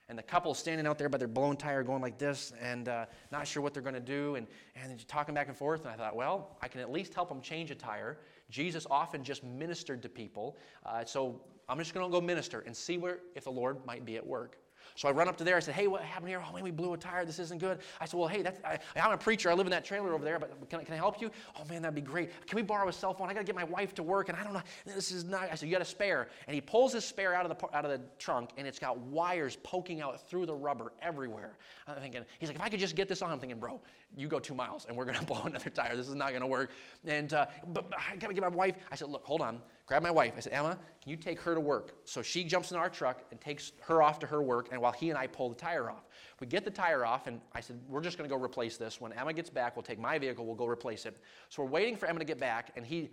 and 0.09 0.18
the 0.18 0.22
couple 0.22 0.54
standing 0.54 0.86
out 0.86 0.98
there 0.98 1.09
by 1.09 1.18
their 1.18 1.28
blown 1.28 1.56
tire 1.56 1.82
going 1.82 2.00
like 2.00 2.18
this 2.18 2.52
and 2.61 2.88
uh, 2.88 3.06
not 3.30 3.46
sure 3.46 3.62
what 3.62 3.74
they're 3.74 3.82
going 3.82 3.94
to 3.94 4.00
do 4.00 4.36
and, 4.36 4.46
and 4.76 5.06
talking 5.09 5.34
back 5.34 5.48
and 5.48 5.56
forth 5.56 5.82
and 5.84 5.90
i 5.90 5.96
thought 5.96 6.16
well 6.16 6.56
i 6.62 6.68
can 6.68 6.80
at 6.80 6.90
least 6.90 7.14
help 7.14 7.28
them 7.28 7.40
change 7.40 7.70
a 7.70 7.74
tire. 7.74 8.18
Jesus 8.50 8.86
often 8.90 9.22
just 9.22 9.44
ministered 9.44 10.02
to 10.02 10.09
people. 10.09 10.56
Uh, 10.84 11.04
so 11.04 11.40
i'm 11.68 11.78
just 11.78 11.94
going 11.94 12.06
to 12.06 12.11
go 12.11 12.20
minister 12.20 12.61
and 12.61 12.76
see 12.76 12.98
where 12.98 13.18
if 13.34 13.44
the 13.44 13.50
lord 13.50 13.84
might 13.86 14.04
be 14.04 14.16
at 14.16 14.26
work 14.26 14.59
So 14.99 15.07
I 15.07 15.12
run 15.12 15.28
up 15.28 15.36
to 15.36 15.44
there. 15.44 15.55
I 15.55 15.61
said, 15.61 15.76
hey, 15.76 15.86
what 15.86 16.03
happened 16.03 16.28
here? 16.28 16.42
Oh, 16.44 16.53
man, 16.53 16.64
we 16.64 16.72
blew 16.72 16.92
a 16.92 16.96
tire. 16.96 17.24
This 17.24 17.38
isn't 17.38 17.61
good. 17.61 17.78
I 18.01 18.05
said, 18.05 18.18
well, 18.18 18.26
hey, 18.26 18.42
that's, 18.42 18.59
I, 18.64 18.80
am 18.96 19.12
a 19.12 19.16
preacher. 19.16 19.49
I 19.49 19.55
live 19.55 19.68
in 19.68 19.70
that 19.70 19.84
trailer 19.84 20.12
over 20.12 20.24
there, 20.24 20.40
but 20.40 20.68
can 20.68 20.80
I, 20.80 20.82
can 20.82 20.92
I 20.92 20.96
help 20.96 21.20
you? 21.20 21.30
Oh, 21.57 21.64
man, 21.70 21.82
that'd 21.82 21.94
be 21.94 22.01
great. 22.01 22.30
Can 22.49 22.57
we 22.57 22.62
borrow 22.62 22.88
a 22.88 22.92
cell 22.92 23.14
phone? 23.14 23.30
I 23.30 23.32
got 23.32 23.38
to 23.38 23.46
get 23.46 23.55
my 23.55 23.62
wife 23.62 23.94
to 23.94 24.03
work, 24.03 24.28
and 24.28 24.36
I 24.36 24.42
don't 24.42 24.55
know. 24.55 24.62
This 24.84 25.12
is 25.12 25.22
not. 25.22 25.53
I 25.53 25.55
said, 25.55 25.68
you 25.68 25.72
got 25.72 25.82
a 25.82 25.84
spare. 25.84 26.26
And 26.49 26.55
he 26.57 26.61
pulls 26.61 26.94
his 26.94 27.05
spare 27.05 27.32
out 27.32 27.49
of 27.49 27.57
the, 27.57 27.76
out 27.76 27.84
of 27.84 27.92
the 27.92 28.01
trunk, 28.18 28.51
and 28.57 28.66
it's 28.66 28.80
got 28.80 28.99
wires 28.99 29.57
poking 29.62 30.01
out 30.01 30.28
through 30.28 30.46
the 30.46 30.55
rubber 30.55 30.92
everywhere. 31.01 31.59
I'm 31.86 32.01
thinking, 32.01 32.24
he's 32.40 32.49
like, 32.49 32.57
if 32.57 32.62
I 32.62 32.68
could 32.68 32.80
just 32.80 32.96
get 32.96 33.07
this 33.07 33.22
on, 33.22 33.30
I'm 33.30 33.38
thinking, 33.38 33.61
bro, 33.61 33.80
you 34.16 34.26
go 34.26 34.40
two 34.40 34.55
miles, 34.55 34.84
and 34.88 34.96
we're 34.96 35.05
going 35.05 35.18
to 35.20 35.24
blow 35.24 35.42
another 35.44 35.70
tire. 35.70 35.94
This 35.94 36.09
is 36.09 36.16
not 36.16 36.30
going 36.30 36.40
to 36.40 36.49
work. 36.49 36.72
And, 37.07 37.32
uh, 37.32 37.46
but, 37.68 37.88
I 37.96 38.16
got 38.16 38.26
to 38.26 38.34
get 38.34 38.42
my 38.42 38.49
wife. 38.49 38.74
I 38.90 38.96
said, 38.96 39.11
look, 39.11 39.24
hold 39.24 39.42
on. 39.42 39.61
Grab 39.89 40.03
my 40.03 40.11
wife. 40.11 40.34
I 40.36 40.41
said, 40.41 40.53
Emma, 40.53 40.78
can 41.01 41.11
you 41.11 41.16
take 41.16 41.41
her 41.41 41.55
to 41.55 41.61
work? 41.61 41.95
So 42.05 42.20
she 42.20 42.45
jumps 42.45 42.72
in 42.72 42.76
our 42.76 42.91
truck 42.91 43.24
and 43.30 43.41
takes 43.41 43.72
her 43.80 44.03
off 44.03 44.18
to 44.18 44.26
her 44.26 44.43
work, 44.43 44.68
and 44.70 44.78
while 44.82 44.93
he 44.93 45.09
and 45.09 45.18
I 45.18 45.26
pull 45.26 45.49
the 45.49 45.55
tire 45.55 45.91
off. 45.91 46.05
We 46.41 46.47
get 46.47 46.62
the 46.66 46.70
tire 46.70 47.07
off, 47.07 47.26
and 47.26 47.41
I 47.55 47.62
said, 47.62 47.80
We're 47.89 48.03
just 48.03 48.18
going 48.18 48.28
to 48.28 48.36
go 48.36 48.41
replace 48.41 48.76
this. 48.76 49.01
When 49.01 49.14
Emma 49.14 49.32
gets 49.32 49.49
back, 49.49 49.76
we'll 49.76 49.82
take 49.82 49.99
my 49.99 50.18
vehicle, 50.18 50.45
we'll 50.45 50.57
go 50.57 50.66
replace 50.66 51.07
it. 51.07 51.16
So 51.49 51.62
we're 51.62 51.70
waiting 51.70 51.97
for 51.97 52.05
Emma 52.05 52.18
to 52.18 52.26
get 52.26 52.39
back, 52.39 52.70
and 52.76 52.84
he, 52.84 53.09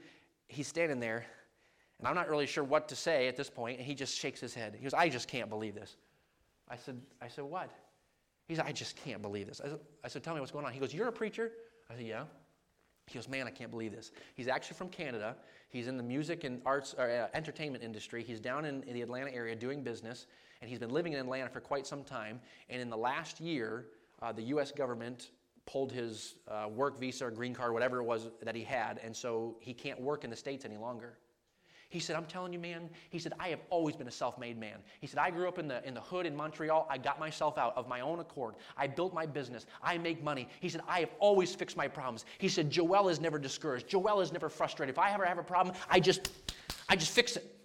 he's 0.49 0.67
standing 0.67 0.99
there, 0.99 1.25
and 1.99 2.07
I'm 2.09 2.13
not 2.15 2.29
really 2.29 2.45
sure 2.45 2.65
what 2.65 2.89
to 2.89 2.95
say 2.95 3.29
at 3.29 3.37
this 3.37 3.49
point, 3.49 3.77
and 3.77 3.87
he 3.87 3.95
just 3.95 4.17
shakes 4.17 4.41
his 4.41 4.53
head. 4.53 4.75
He 4.75 4.83
goes, 4.83 4.93
I 4.93 5.07
just 5.07 5.29
can't 5.29 5.49
believe 5.49 5.75
this. 5.75 5.95
I 6.67 6.75
said, 6.75 6.99
I 7.21 7.29
said, 7.29 7.45
What? 7.45 7.69
He 8.49 8.55
said, 8.55 8.65
I 8.67 8.73
just 8.73 8.97
can't 8.97 9.21
believe 9.21 9.47
this. 9.47 9.61
I 9.63 9.69
said, 9.69 9.79
I 10.03 10.07
said, 10.09 10.23
Tell 10.23 10.33
me 10.33 10.41
what's 10.41 10.51
going 10.51 10.65
on. 10.65 10.73
He 10.73 10.81
goes, 10.81 10.93
You're 10.93 11.07
a 11.07 11.13
preacher? 11.13 11.53
I 11.89 11.95
said, 11.95 12.05
Yeah. 12.05 12.23
He 13.07 13.13
goes, 13.13 13.27
Man, 13.27 13.47
I 13.47 13.51
can't 13.51 13.71
believe 13.71 13.91
this. 13.91 14.11
He's 14.35 14.47
actually 14.47 14.77
from 14.77 14.89
Canada. 14.89 15.35
He's 15.69 15.87
in 15.87 15.97
the 15.97 16.03
music 16.03 16.43
and 16.43 16.61
arts 16.65 16.95
or 16.97 17.09
uh, 17.09 17.27
entertainment 17.33 17.83
industry. 17.83 18.23
He's 18.23 18.39
down 18.39 18.65
in, 18.65 18.81
the 18.81 19.01
Atlanta 19.01 19.33
area 19.33 19.55
doing 19.55 19.83
business, 19.83 20.25
and 20.61 20.69
he's 20.69 20.79
been 20.79 20.91
living 20.91 21.13
in 21.13 21.19
Atlanta 21.19 21.49
for 21.49 21.59
quite 21.59 21.85
some 21.85 22.03
time. 22.03 22.39
And 22.69 22.81
in 22.81 22.89
the 22.89 22.97
last 22.97 23.39
year, 23.39 23.87
uh, 24.21 24.31
the 24.31 24.43
U.S. 24.43 24.71
government 24.71 25.31
pulled 25.65 25.91
his 25.91 26.35
uh, 26.47 26.67
work 26.69 26.99
visa 26.99 27.25
or 27.25 27.31
green 27.31 27.53
card, 27.53 27.73
whatever 27.73 27.99
it 27.99 28.03
was 28.03 28.29
that 28.41 28.55
he 28.55 28.63
had, 28.63 28.99
and 29.03 29.15
so 29.15 29.57
he 29.59 29.73
can't 29.73 29.99
work 29.99 30.23
in 30.23 30.29
the 30.29 30.35
States 30.35 30.65
any 30.65 30.77
longer. 30.77 31.17
He 31.95 32.01
said, 32.01 32.17
I'm 32.17 32.25
telling 32.25 32.51
you, 32.51 32.59
man, 32.59 32.89
he 33.09 33.19
said, 33.19 33.31
I 33.39 33.47
have 33.47 33.61
always 33.69 33.95
been 33.95 34.09
a 34.09 34.11
self 34.11 34.37
made 34.37 34.59
man. 34.59 34.79
He 34.99 35.07
said, 35.07 35.17
I 35.17 35.31
grew 35.31 35.47
up 35.47 35.59
in 35.59 35.69
the, 35.69 35.81
in 35.87 35.93
the 35.93 36.01
hood 36.01 36.25
in 36.25 36.35
Montreal. 36.35 36.85
I 36.89 36.97
got 36.97 37.21
myself 37.21 37.57
out 37.57 37.73
of 37.77 37.87
my 37.87 38.01
own 38.01 38.19
accord. 38.19 38.55
I 38.75 38.85
built 38.85 39.13
my 39.13 39.25
business. 39.25 39.65
I 39.81 39.97
make 39.97 40.21
money. 40.21 40.49
He 40.59 40.67
said, 40.67 40.81
I 40.89 40.99
have 40.99 41.11
always 41.19 41.55
fixed 41.55 41.77
my 41.77 41.87
problems. 41.87 42.25
He 42.37 42.49
said, 42.49 42.69
Joel 42.69 43.07
is 43.07 43.21
never 43.21 43.39
discouraged. 43.39 43.87
Joel 43.87 44.19
is 44.19 44.33
never 44.33 44.49
frustrated. 44.49 44.93
If 44.93 44.99
I 44.99 45.13
ever 45.13 45.23
have 45.23 45.37
a 45.37 45.43
problem, 45.43 45.73
I 45.89 46.01
just, 46.01 46.33
I 46.89 46.97
just 46.97 47.11
fix 47.11 47.37
it. 47.37 47.55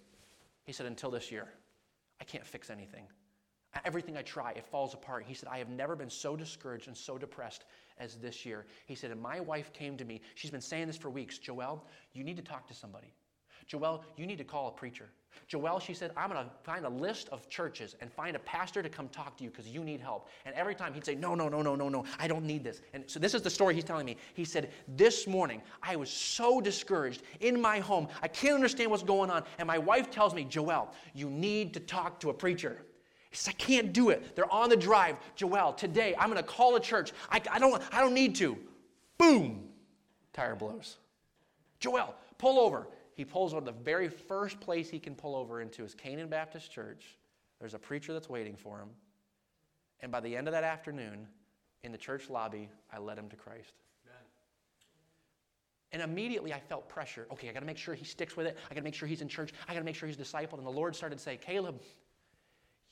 He 0.63 0.71
said, 0.71 0.85
until 0.85 1.11
this 1.11 1.29
year, 1.29 1.49
I 2.21 2.23
can't 2.23 2.45
fix 2.45 2.69
anything. 2.69 3.07
Everything 3.83 4.15
I 4.15 4.21
try, 4.21 4.51
it 4.51 4.65
falls 4.65 4.93
apart. 4.93 5.25
He 5.27 5.33
said, 5.33 5.49
I 5.51 5.57
have 5.57 5.67
never 5.67 5.97
been 5.97 6.09
so 6.09 6.37
discouraged 6.37 6.87
and 6.87 6.95
so 6.95 7.17
depressed 7.17 7.65
as 7.97 8.15
this 8.15 8.45
year. 8.45 8.65
He 8.85 8.95
said, 8.95 9.11
and 9.11 9.21
my 9.21 9.41
wife 9.41 9.73
came 9.73 9.97
to 9.97 10.05
me. 10.05 10.21
She's 10.35 10.51
been 10.51 10.61
saying 10.61 10.87
this 10.87 10.95
for 10.95 11.09
weeks 11.09 11.37
Joel, 11.37 11.85
you 12.13 12.23
need 12.23 12.37
to 12.37 12.43
talk 12.43 12.65
to 12.69 12.73
somebody. 12.73 13.13
Joel, 13.71 14.03
you 14.17 14.25
need 14.25 14.37
to 14.37 14.43
call 14.43 14.67
a 14.67 14.71
preacher. 14.71 15.05
Joel, 15.47 15.79
she 15.79 15.93
said, 15.93 16.11
I'm 16.17 16.29
going 16.29 16.43
to 16.43 16.51
find 16.65 16.85
a 16.85 16.89
list 16.89 17.29
of 17.29 17.47
churches 17.47 17.95
and 18.01 18.11
find 18.11 18.35
a 18.35 18.39
pastor 18.39 18.83
to 18.83 18.89
come 18.89 19.07
talk 19.07 19.37
to 19.37 19.45
you 19.45 19.49
because 19.49 19.65
you 19.65 19.81
need 19.81 20.01
help. 20.01 20.27
And 20.45 20.53
every 20.55 20.75
time 20.75 20.93
he'd 20.93 21.05
say, 21.05 21.15
No, 21.15 21.35
no, 21.35 21.47
no, 21.47 21.61
no, 21.61 21.75
no, 21.75 21.87
no, 21.87 22.03
I 22.19 22.27
don't 22.27 22.43
need 22.43 22.65
this. 22.65 22.81
And 22.93 23.05
so 23.07 23.17
this 23.17 23.33
is 23.33 23.41
the 23.41 23.49
story 23.49 23.73
he's 23.73 23.85
telling 23.85 24.05
me. 24.05 24.17
He 24.33 24.43
said, 24.43 24.71
This 24.89 25.25
morning, 25.25 25.61
I 25.81 25.95
was 25.95 26.09
so 26.09 26.59
discouraged 26.59 27.21
in 27.39 27.61
my 27.61 27.79
home. 27.79 28.09
I 28.21 28.27
can't 28.27 28.55
understand 28.55 28.91
what's 28.91 29.03
going 29.03 29.29
on. 29.29 29.45
And 29.57 29.67
my 29.67 29.77
wife 29.77 30.11
tells 30.11 30.35
me, 30.35 30.43
Joel, 30.43 30.93
you 31.13 31.29
need 31.29 31.73
to 31.75 31.79
talk 31.79 32.19
to 32.19 32.29
a 32.29 32.33
preacher. 32.33 32.83
He 33.29 33.37
says, 33.37 33.53
I 33.53 33.57
can't 33.57 33.93
do 33.93 34.09
it. 34.09 34.35
They're 34.35 34.51
on 34.51 34.67
the 34.67 34.75
drive. 34.75 35.15
Joel, 35.37 35.71
today 35.71 36.13
I'm 36.19 36.29
going 36.29 36.43
to 36.43 36.49
call 36.49 36.75
a 36.75 36.81
church. 36.81 37.13
I, 37.29 37.41
I, 37.49 37.57
don't, 37.57 37.81
I 37.93 38.01
don't 38.01 38.13
need 38.13 38.35
to. 38.35 38.57
Boom, 39.17 39.69
tire 40.33 40.55
blows. 40.55 40.97
Joel, 41.79 42.13
pull 42.37 42.59
over 42.59 42.87
he 43.13 43.25
pulls 43.25 43.53
over 43.53 43.65
the 43.65 43.71
very 43.71 44.09
first 44.09 44.59
place 44.59 44.89
he 44.89 44.99
can 44.99 45.15
pull 45.15 45.35
over 45.35 45.61
into 45.61 45.83
is 45.83 45.93
Canaan 45.93 46.29
Baptist 46.29 46.71
Church. 46.71 47.17
There's 47.59 47.73
a 47.73 47.79
preacher 47.79 48.13
that's 48.13 48.29
waiting 48.29 48.55
for 48.55 48.79
him. 48.79 48.89
And 50.01 50.11
by 50.11 50.19
the 50.19 50.35
end 50.35 50.47
of 50.47 50.53
that 50.53 50.63
afternoon, 50.63 51.27
in 51.83 51.91
the 51.91 51.97
church 51.97 52.29
lobby, 52.29 52.69
I 52.91 52.99
led 52.99 53.17
him 53.17 53.29
to 53.29 53.35
Christ. 53.35 53.73
And 55.93 56.01
immediately 56.01 56.53
I 56.53 56.59
felt 56.59 56.87
pressure. 56.87 57.27
Okay, 57.31 57.49
I 57.49 57.53
got 57.53 57.59
to 57.59 57.65
make 57.65 57.77
sure 57.77 57.93
he 57.93 58.05
sticks 58.05 58.37
with 58.37 58.47
it. 58.47 58.57
I 58.69 58.73
got 58.73 58.79
to 58.79 58.83
make 58.83 58.93
sure 58.93 59.07
he's 59.07 59.21
in 59.21 59.27
church. 59.27 59.51
I 59.67 59.73
got 59.73 59.79
to 59.79 59.85
make 59.85 59.95
sure 59.95 60.07
he's 60.07 60.17
discipled. 60.17 60.57
And 60.57 60.65
the 60.65 60.71
Lord 60.71 60.95
started 60.95 61.17
to 61.17 61.23
say, 61.23 61.37
Caleb, 61.37 61.81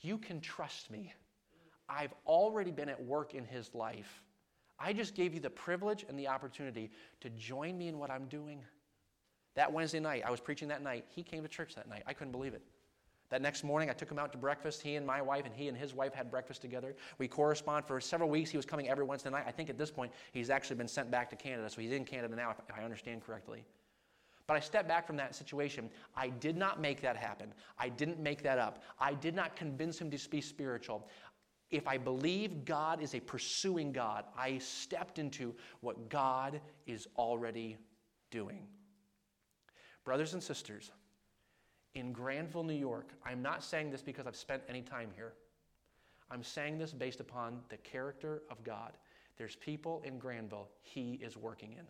you 0.00 0.18
can 0.18 0.40
trust 0.40 0.90
me. 0.90 1.12
I've 1.88 2.12
already 2.26 2.70
been 2.70 2.88
at 2.88 3.02
work 3.02 3.34
in 3.34 3.44
his 3.44 3.74
life. 3.74 4.22
I 4.78 4.92
just 4.92 5.14
gave 5.14 5.34
you 5.34 5.40
the 5.40 5.50
privilege 5.50 6.04
and 6.08 6.18
the 6.18 6.28
opportunity 6.28 6.90
to 7.20 7.30
join 7.30 7.76
me 7.76 7.88
in 7.88 7.98
what 7.98 8.10
I'm 8.10 8.26
doing. 8.26 8.62
That 9.54 9.72
Wednesday 9.72 10.00
night, 10.00 10.22
I 10.26 10.30
was 10.30 10.40
preaching 10.40 10.68
that 10.68 10.82
night. 10.82 11.04
He 11.08 11.22
came 11.22 11.42
to 11.42 11.48
church 11.48 11.74
that 11.74 11.88
night. 11.88 12.02
I 12.06 12.12
couldn't 12.12 12.32
believe 12.32 12.54
it. 12.54 12.62
That 13.30 13.42
next 13.42 13.62
morning, 13.62 13.88
I 13.88 13.92
took 13.92 14.10
him 14.10 14.18
out 14.18 14.32
to 14.32 14.38
breakfast. 14.38 14.82
He 14.82 14.96
and 14.96 15.06
my 15.06 15.22
wife, 15.22 15.46
and 15.46 15.54
he 15.54 15.68
and 15.68 15.76
his 15.76 15.94
wife 15.94 16.12
had 16.12 16.30
breakfast 16.30 16.60
together. 16.60 16.96
We 17.18 17.28
correspond 17.28 17.86
for 17.86 18.00
several 18.00 18.28
weeks. 18.28 18.50
He 18.50 18.56
was 18.56 18.66
coming 18.66 18.88
every 18.88 19.04
Wednesday 19.04 19.30
night. 19.30 19.44
I 19.46 19.52
think 19.52 19.70
at 19.70 19.78
this 19.78 19.90
point, 19.90 20.12
he's 20.32 20.50
actually 20.50 20.76
been 20.76 20.88
sent 20.88 21.12
back 21.12 21.30
to 21.30 21.36
Canada, 21.36 21.70
so 21.70 21.80
he's 21.80 21.92
in 21.92 22.04
Canada 22.04 22.34
now, 22.34 22.50
if 22.50 22.76
I 22.76 22.82
understand 22.82 23.22
correctly. 23.24 23.64
But 24.48 24.56
I 24.56 24.60
stepped 24.60 24.88
back 24.88 25.06
from 25.06 25.16
that 25.18 25.36
situation. 25.36 25.90
I 26.16 26.28
did 26.28 26.56
not 26.56 26.80
make 26.80 27.00
that 27.02 27.16
happen. 27.16 27.54
I 27.78 27.88
didn't 27.88 28.18
make 28.18 28.42
that 28.42 28.58
up. 28.58 28.82
I 28.98 29.14
did 29.14 29.36
not 29.36 29.54
convince 29.54 30.00
him 30.00 30.10
to 30.10 30.28
be 30.28 30.40
spiritual. 30.40 31.06
If 31.70 31.86
I 31.86 31.98
believe 31.98 32.64
God 32.64 33.00
is 33.00 33.14
a 33.14 33.20
pursuing 33.20 33.92
God, 33.92 34.24
I 34.36 34.58
stepped 34.58 35.20
into 35.20 35.54
what 35.82 36.08
God 36.08 36.60
is 36.88 37.06
already 37.16 37.76
doing. 38.32 38.66
Brothers 40.04 40.34
and 40.34 40.42
sisters, 40.42 40.90
in 41.94 42.12
Granville, 42.12 42.62
New 42.62 42.72
York, 42.72 43.08
I'm 43.24 43.42
not 43.42 43.62
saying 43.62 43.90
this 43.90 44.02
because 44.02 44.26
I've 44.26 44.36
spent 44.36 44.62
any 44.68 44.82
time 44.82 45.10
here. 45.14 45.32
I'm 46.30 46.42
saying 46.42 46.78
this 46.78 46.92
based 46.92 47.20
upon 47.20 47.60
the 47.68 47.76
character 47.78 48.42
of 48.50 48.62
God. 48.62 48.92
There's 49.36 49.56
people 49.56 50.00
in 50.04 50.18
Granville 50.18 50.68
He 50.82 51.18
is 51.22 51.36
working 51.36 51.72
in. 51.72 51.84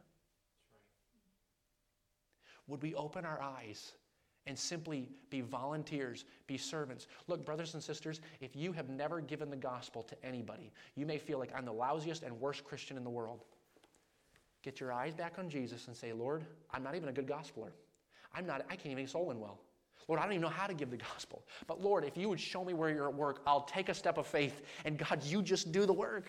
Would 2.66 2.82
we 2.82 2.94
open 2.94 3.24
our 3.24 3.42
eyes 3.42 3.92
and 4.46 4.58
simply 4.58 5.08
be 5.28 5.40
volunteers, 5.40 6.24
be 6.46 6.56
servants? 6.56 7.08
Look, 7.26 7.44
brothers 7.44 7.74
and 7.74 7.82
sisters, 7.82 8.20
if 8.40 8.56
you 8.56 8.72
have 8.72 8.88
never 8.88 9.20
given 9.20 9.50
the 9.50 9.56
gospel 9.56 10.02
to 10.04 10.24
anybody, 10.24 10.72
you 10.94 11.04
may 11.04 11.18
feel 11.18 11.38
like 11.38 11.52
I'm 11.54 11.64
the 11.64 11.72
lousiest 11.72 12.22
and 12.22 12.40
worst 12.40 12.64
Christian 12.64 12.96
in 12.96 13.04
the 13.04 13.10
world. 13.10 13.44
Get 14.62 14.80
your 14.80 14.92
eyes 14.92 15.14
back 15.14 15.38
on 15.38 15.50
Jesus 15.50 15.88
and 15.88 15.96
say, 15.96 16.12
Lord, 16.12 16.44
I'm 16.70 16.82
not 16.82 16.94
even 16.94 17.08
a 17.08 17.12
good 17.12 17.26
gospeler. 17.26 17.72
I'm 18.34 18.46
not, 18.46 18.64
I 18.70 18.76
can't 18.76 18.92
even 18.92 19.06
soul 19.06 19.26
win 19.26 19.40
well. 19.40 19.60
Lord, 20.08 20.18
I 20.18 20.24
don't 20.24 20.32
even 20.32 20.42
know 20.42 20.48
how 20.48 20.66
to 20.66 20.74
give 20.74 20.90
the 20.90 20.96
gospel. 20.96 21.44
But 21.66 21.80
Lord, 21.80 22.04
if 22.04 22.16
you 22.16 22.28
would 22.28 22.40
show 22.40 22.64
me 22.64 22.74
where 22.74 22.90
you're 22.90 23.08
at 23.08 23.14
work, 23.14 23.42
I'll 23.46 23.62
take 23.62 23.88
a 23.88 23.94
step 23.94 24.18
of 24.18 24.26
faith. 24.26 24.62
And 24.84 24.98
God, 24.98 25.22
you 25.22 25.42
just 25.42 25.70
do 25.72 25.86
the 25.86 25.92
work. 25.92 26.26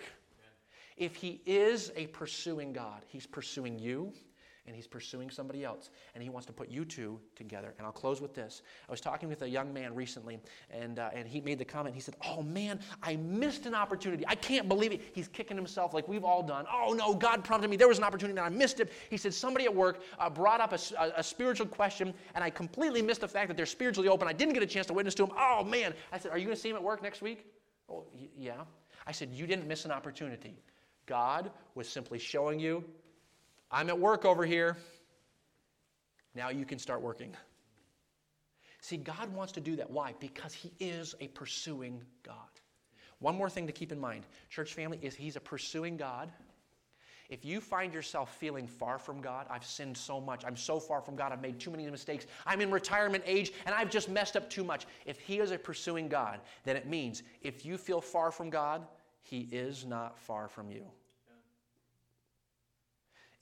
If 0.97 1.15
He 1.15 1.41
is 1.45 1.91
a 1.95 2.07
pursuing 2.07 2.73
God, 2.73 3.03
He's 3.07 3.25
pursuing 3.25 3.79
you 3.79 4.13
and 4.67 4.75
he's 4.75 4.87
pursuing 4.87 5.29
somebody 5.29 5.63
else. 5.63 5.89
And 6.13 6.23
he 6.23 6.29
wants 6.29 6.45
to 6.47 6.53
put 6.53 6.69
you 6.69 6.85
two 6.85 7.19
together. 7.35 7.73
And 7.77 7.85
I'll 7.85 7.93
close 7.93 8.21
with 8.21 8.33
this. 8.35 8.61
I 8.87 8.91
was 8.91 9.01
talking 9.01 9.27
with 9.27 9.41
a 9.41 9.49
young 9.49 9.73
man 9.73 9.95
recently, 9.95 10.39
and, 10.69 10.99
uh, 10.99 11.09
and 11.13 11.27
he 11.27 11.41
made 11.41 11.57
the 11.57 11.65
comment. 11.65 11.95
He 11.95 12.01
said, 12.01 12.15
Oh 12.25 12.43
man, 12.43 12.79
I 13.01 13.15
missed 13.15 13.65
an 13.65 13.73
opportunity. 13.73 14.23
I 14.27 14.35
can't 14.35 14.67
believe 14.67 14.91
it. 14.91 15.01
He's 15.13 15.27
kicking 15.27 15.57
himself 15.57 15.93
like 15.93 16.07
we've 16.07 16.23
all 16.23 16.43
done. 16.43 16.65
Oh 16.71 16.93
no, 16.93 17.13
God 17.13 17.43
prompted 17.43 17.69
me. 17.69 17.77
There 17.77 17.87
was 17.87 17.97
an 17.97 18.03
opportunity, 18.03 18.37
and 18.37 18.45
I 18.45 18.49
missed 18.49 18.79
it. 18.79 18.91
He 19.09 19.17
said, 19.17 19.33
Somebody 19.33 19.65
at 19.65 19.75
work 19.75 20.01
uh, 20.19 20.29
brought 20.29 20.61
up 20.61 20.73
a, 20.73 20.79
a, 20.99 21.13
a, 21.17 21.23
spiritual 21.23 21.67
question, 21.67 22.13
and 22.35 22.43
I 22.43 22.49
completely 22.49 23.01
missed 23.01 23.21
the 23.21 23.27
fact 23.27 23.47
that 23.47 23.57
they're 23.57 23.65
spiritually 23.65 24.09
open. 24.09 24.27
I 24.27 24.33
didn't 24.33 24.53
get 24.53 24.63
a 24.63 24.67
chance 24.67 24.85
to 24.87 24.93
witness 24.93 25.15
to 25.15 25.23
him. 25.23 25.31
Oh 25.37 25.63
man. 25.63 25.93
I 26.11 26.19
said, 26.19 26.31
Are 26.31 26.37
you 26.37 26.45
going 26.45 26.55
to 26.55 26.61
see 26.61 26.69
him 26.69 26.75
at 26.75 26.83
work 26.83 27.01
next 27.01 27.21
week? 27.21 27.45
Oh, 27.89 28.05
y- 28.13 28.29
yeah. 28.37 28.61
I 29.07 29.11
said, 29.11 29.29
You 29.31 29.47
didn't 29.47 29.67
miss 29.67 29.85
an 29.85 29.91
opportunity. 29.91 30.55
God 31.07 31.51
was 31.75 31.89
simply 31.89 32.19
showing 32.19 32.59
you 32.59 32.83
I'm 33.71 33.89
at 33.89 33.97
work 33.97 34.25
over 34.25 34.45
here. 34.45 34.77
Now 36.35 36.49
you 36.49 36.65
can 36.65 36.79
start 36.79 37.01
working. 37.01 37.35
See, 38.81 38.97
God 38.97 39.33
wants 39.33 39.53
to 39.53 39.61
do 39.61 39.75
that. 39.75 39.89
Why? 39.89 40.13
Because 40.19 40.53
He 40.53 40.71
is 40.79 41.15
a 41.21 41.27
pursuing 41.29 42.01
God. 42.23 42.35
One 43.19 43.35
more 43.35 43.49
thing 43.49 43.67
to 43.67 43.73
keep 43.73 43.91
in 43.91 43.99
mind 43.99 44.25
church 44.49 44.73
family 44.73 44.99
is 45.01 45.15
He's 45.15 45.35
a 45.35 45.39
pursuing 45.39 45.97
God. 45.97 46.31
If 47.29 47.45
you 47.45 47.61
find 47.61 47.93
yourself 47.93 48.35
feeling 48.35 48.67
far 48.67 48.99
from 48.99 49.21
God, 49.21 49.45
I've 49.49 49.63
sinned 49.63 49.95
so 49.95 50.19
much, 50.19 50.43
I'm 50.45 50.57
so 50.57 50.81
far 50.81 50.99
from 50.99 51.15
God, 51.15 51.31
I've 51.31 51.41
made 51.41 51.61
too 51.61 51.71
many 51.71 51.89
mistakes, 51.89 52.25
I'm 52.45 52.59
in 52.59 52.69
retirement 52.71 53.23
age, 53.25 53.53
and 53.65 53.73
I've 53.73 53.89
just 53.89 54.09
messed 54.09 54.35
up 54.35 54.49
too 54.49 54.65
much. 54.65 54.85
If 55.05 55.17
He 55.19 55.39
is 55.39 55.51
a 55.51 55.57
pursuing 55.57 56.09
God, 56.09 56.41
then 56.65 56.75
it 56.75 56.87
means 56.87 57.23
if 57.41 57.65
you 57.65 57.77
feel 57.77 58.01
far 58.01 58.31
from 58.31 58.49
God, 58.49 58.85
He 59.21 59.47
is 59.51 59.85
not 59.85 60.19
far 60.19 60.49
from 60.49 60.71
you. 60.71 60.83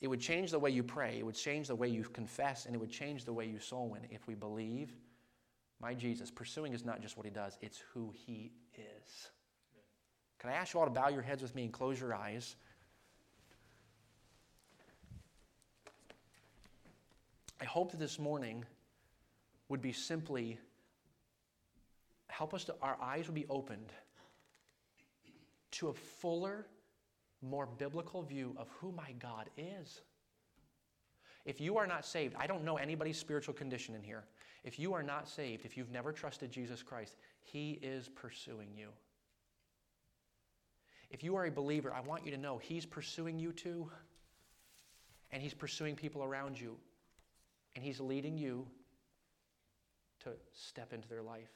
It 0.00 0.08
would 0.08 0.20
change 0.20 0.50
the 0.50 0.58
way 0.58 0.70
you 0.70 0.82
pray, 0.82 1.18
it 1.18 1.26
would 1.26 1.34
change 1.34 1.68
the 1.68 1.74
way 1.74 1.88
you 1.88 2.04
confess, 2.04 2.66
and 2.66 2.74
it 2.74 2.78
would 2.78 2.90
change 2.90 3.24
the 3.24 3.32
way 3.32 3.44
you 3.46 3.58
soul 3.58 3.88
win 3.88 4.02
if 4.10 4.26
we 4.26 4.34
believe 4.34 4.92
my 5.80 5.94
Jesus. 5.94 6.30
Pursuing 6.30 6.72
is 6.72 6.84
not 6.84 7.00
just 7.00 7.16
what 7.16 7.26
he 7.26 7.30
does, 7.30 7.58
it's 7.60 7.82
who 7.92 8.12
he 8.14 8.52
is. 8.74 9.30
Can 10.38 10.50
I 10.50 10.54
ask 10.54 10.72
you 10.72 10.80
all 10.80 10.86
to 10.86 10.92
bow 10.92 11.08
your 11.08 11.22
heads 11.22 11.42
with 11.42 11.54
me 11.54 11.64
and 11.64 11.72
close 11.72 12.00
your 12.00 12.14
eyes? 12.14 12.56
I 17.60 17.64
hope 17.64 17.90
that 17.90 18.00
this 18.00 18.18
morning 18.18 18.64
would 19.68 19.82
be 19.82 19.92
simply 19.92 20.58
help 22.28 22.54
us 22.54 22.64
to, 22.64 22.74
our 22.80 22.96
eyes 23.02 23.26
would 23.26 23.34
be 23.34 23.44
opened 23.50 23.92
to 25.72 25.88
a 25.88 25.92
fuller, 25.92 26.66
more 27.42 27.66
biblical 27.66 28.22
view 28.22 28.54
of 28.56 28.68
who 28.80 28.92
my 28.92 29.12
God 29.18 29.48
is. 29.56 30.02
If 31.44 31.60
you 31.60 31.78
are 31.78 31.86
not 31.86 32.04
saved, 32.04 32.34
I 32.38 32.46
don't 32.46 32.64
know 32.64 32.76
anybody's 32.76 33.18
spiritual 33.18 33.54
condition 33.54 33.94
in 33.94 34.02
here. 34.02 34.24
If 34.62 34.78
you 34.78 34.92
are 34.92 35.02
not 35.02 35.28
saved, 35.28 35.64
if 35.64 35.76
you've 35.76 35.90
never 35.90 36.12
trusted 36.12 36.50
Jesus 36.50 36.82
Christ, 36.82 37.16
He 37.40 37.78
is 37.82 38.08
pursuing 38.08 38.68
you. 38.76 38.88
If 41.10 41.24
you 41.24 41.34
are 41.36 41.46
a 41.46 41.50
believer, 41.50 41.92
I 41.92 42.00
want 42.00 42.24
you 42.24 42.30
to 42.30 42.36
know 42.36 42.58
He's 42.58 42.84
pursuing 42.84 43.38
you 43.38 43.52
too. 43.52 43.90
And 45.30 45.42
He's 45.42 45.54
pursuing 45.54 45.96
people 45.96 46.22
around 46.22 46.60
you. 46.60 46.76
And 47.74 47.84
He's 47.84 48.00
leading 48.00 48.36
you 48.36 48.66
to 50.24 50.30
step 50.52 50.92
into 50.92 51.08
their 51.08 51.22
life. 51.22 51.50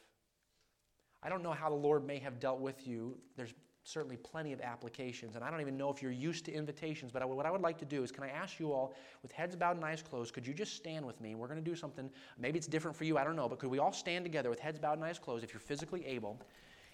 I 1.22 1.28
don't 1.28 1.42
know 1.42 1.52
how 1.52 1.68
the 1.68 1.74
Lord 1.74 2.06
may 2.06 2.18
have 2.18 2.40
dealt 2.40 2.60
with 2.60 2.86
you. 2.86 3.16
There's 3.36 3.52
certainly 3.84 4.16
plenty 4.16 4.52
of 4.52 4.60
applications, 4.60 5.36
and 5.36 5.44
I 5.44 5.50
don't 5.50 5.60
even 5.60 5.76
know 5.76 5.90
if 5.90 6.02
you're 6.02 6.10
used 6.10 6.44
to 6.46 6.52
invitations, 6.52 7.12
but 7.12 7.22
I, 7.22 7.24
what 7.26 7.46
I 7.46 7.50
would 7.50 7.60
like 7.60 7.78
to 7.78 7.84
do 7.84 8.02
is 8.02 8.10
can 8.10 8.24
I 8.24 8.28
ask 8.28 8.58
you 8.58 8.72
all, 8.72 8.94
with 9.22 9.30
heads 9.30 9.54
bowed 9.54 9.76
and 9.76 9.84
eyes 9.84 10.02
closed, 10.02 10.34
could 10.34 10.46
you 10.46 10.54
just 10.54 10.74
stand 10.74 11.04
with 11.04 11.20
me? 11.20 11.34
We're 11.34 11.48
going 11.48 11.62
to 11.62 11.70
do 11.70 11.76
something. 11.76 12.10
Maybe 12.38 12.58
it's 12.58 12.66
different 12.66 12.96
for 12.96 13.04
you, 13.04 13.18
I 13.18 13.24
don't 13.24 13.36
know, 13.36 13.48
but 13.48 13.58
could 13.58 13.70
we 13.70 13.78
all 13.78 13.92
stand 13.92 14.24
together 14.24 14.50
with 14.50 14.58
heads 14.58 14.78
bowed 14.78 14.94
and 14.94 15.04
eyes 15.04 15.18
closed 15.18 15.44
if 15.44 15.52
you're 15.52 15.60
physically 15.60 16.04
able? 16.06 16.40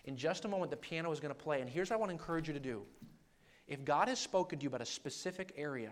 In 0.05 0.17
just 0.17 0.45
a 0.45 0.49
moment, 0.49 0.71
the 0.71 0.77
piano 0.77 1.13
is 1.13 1.21
going 1.21 1.35
to 1.35 1.41
play, 1.41 1.61
and 1.61 1.71
here's 1.71 1.91
what 1.91 1.97
I 1.97 1.99
want 2.01 2.11
to 2.11 2.15
encourage 2.15 2.49
you 2.49 2.55
to 2.55 2.61
do. 2.61 2.83
If 3.69 3.85
God 3.85 4.09
has 4.09 4.19
spoken 4.19 4.59
to 4.59 4.63
you 4.65 4.69
about 4.69 4.81
a 4.81 4.87
specific 4.87 5.53
area, 5.57 5.91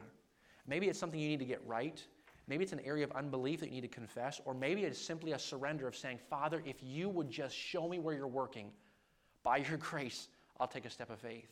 maybe 0.66 0.88
it's 0.88 0.98
something 0.98 1.20
you 1.20 1.28
need 1.28 1.38
to 1.38 1.44
get 1.44 1.60
right, 1.66 2.02
Maybe 2.48 2.64
it's 2.64 2.72
an 2.72 2.80
area 2.80 3.04
of 3.04 3.12
unbelief 3.12 3.60
that 3.60 3.66
you 3.66 3.74
need 3.74 3.82
to 3.82 3.88
confess, 3.88 4.40
or 4.46 4.54
maybe 4.54 4.84
it's 4.84 4.98
simply 4.98 5.32
a 5.32 5.38
surrender 5.38 5.86
of 5.86 5.94
saying, 5.94 6.18
Father, 6.30 6.62
if 6.64 6.76
you 6.82 7.10
would 7.10 7.30
just 7.30 7.54
show 7.54 7.86
me 7.86 7.98
where 7.98 8.14
you're 8.14 8.26
working, 8.26 8.70
by 9.42 9.58
your 9.58 9.76
grace, 9.90 10.28
I'll 10.60 10.68
take 10.68 10.84
a 10.84 10.90
step 10.90 11.10
of 11.10 11.18
faith. 11.18 11.50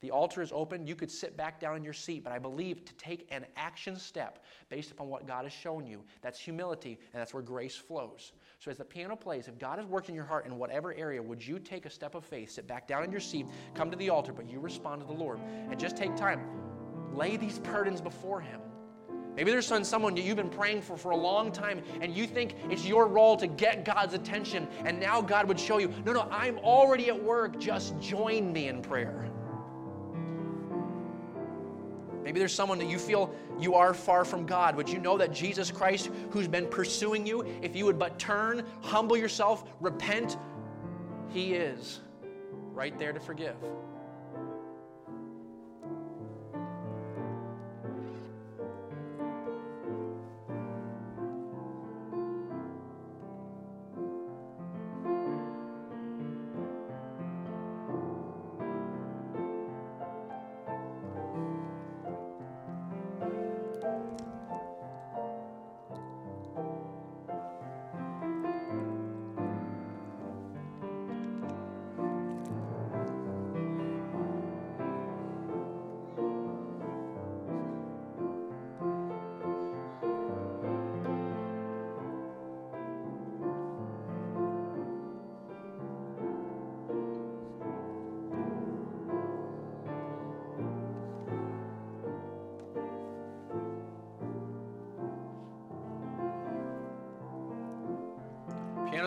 The 0.00 0.10
altar 0.10 0.40
is 0.40 0.50
open. 0.50 0.86
You 0.86 0.96
could 0.96 1.10
sit 1.10 1.36
back 1.36 1.60
down 1.60 1.76
in 1.76 1.84
your 1.84 1.92
seat, 1.92 2.24
but 2.24 2.32
I 2.32 2.38
believe 2.38 2.84
to 2.86 2.94
take 2.94 3.28
an 3.30 3.44
action 3.56 3.96
step 3.96 4.42
based 4.70 4.90
upon 4.90 5.08
what 5.08 5.26
God 5.26 5.44
has 5.44 5.52
shown 5.52 5.86
you, 5.86 6.02
that's 6.22 6.38
humility, 6.38 6.98
and 7.12 7.20
that's 7.20 7.34
where 7.34 7.42
grace 7.42 7.76
flows. 7.76 8.32
So 8.58 8.70
as 8.70 8.78
the 8.78 8.84
piano 8.84 9.14
plays, 9.14 9.46
if 9.46 9.58
God 9.58 9.78
is 9.78 9.84
working 9.84 10.14
your 10.14 10.24
heart 10.24 10.46
in 10.46 10.56
whatever 10.56 10.94
area, 10.94 11.22
would 11.22 11.46
you 11.46 11.58
take 11.58 11.84
a 11.84 11.90
step 11.90 12.14
of 12.14 12.24
faith, 12.24 12.50
sit 12.50 12.66
back 12.66 12.88
down 12.88 13.04
in 13.04 13.10
your 13.10 13.20
seat, 13.20 13.46
come 13.74 13.90
to 13.90 13.96
the 13.96 14.08
altar, 14.08 14.32
but 14.32 14.48
you 14.48 14.58
respond 14.58 15.02
to 15.02 15.06
the 15.06 15.12
Lord, 15.12 15.38
and 15.70 15.78
just 15.78 15.98
take 15.98 16.16
time. 16.16 16.40
Lay 17.12 17.36
these 17.36 17.58
burdens 17.58 18.00
before 18.00 18.40
Him. 18.40 18.60
Maybe 19.36 19.50
there's 19.50 19.66
someone 19.66 20.14
that 20.14 20.22
you've 20.22 20.36
been 20.36 20.50
praying 20.50 20.82
for 20.82 20.96
for 20.96 21.10
a 21.10 21.16
long 21.16 21.52
time 21.52 21.82
and 22.00 22.14
you 22.14 22.26
think 22.26 22.56
it's 22.68 22.84
your 22.84 23.06
role 23.06 23.36
to 23.36 23.46
get 23.46 23.84
God's 23.84 24.14
attention, 24.14 24.68
and 24.84 24.98
now 24.98 25.22
God 25.22 25.46
would 25.48 25.58
show 25.58 25.78
you, 25.78 25.92
no, 26.04 26.12
no, 26.12 26.28
I'm 26.30 26.58
already 26.58 27.08
at 27.08 27.22
work. 27.22 27.58
Just 27.58 27.98
join 28.00 28.52
me 28.52 28.68
in 28.68 28.82
prayer. 28.82 29.30
Maybe 32.22 32.38
there's 32.38 32.54
someone 32.54 32.78
that 32.78 32.88
you 32.88 32.98
feel 32.98 33.34
you 33.58 33.74
are 33.74 33.94
far 33.94 34.24
from 34.24 34.46
God. 34.46 34.76
Would 34.76 34.88
you 34.88 34.98
know 34.98 35.16
that 35.18 35.32
Jesus 35.32 35.70
Christ, 35.70 36.10
who's 36.30 36.46
been 36.46 36.66
pursuing 36.66 37.26
you, 37.26 37.44
if 37.62 37.74
you 37.74 37.86
would 37.86 37.98
but 37.98 38.18
turn, 38.18 38.64
humble 38.82 39.16
yourself, 39.16 39.64
repent, 39.80 40.36
He 41.28 41.54
is 41.54 42.00
right 42.72 42.96
there 42.98 43.12
to 43.12 43.20
forgive. 43.20 43.56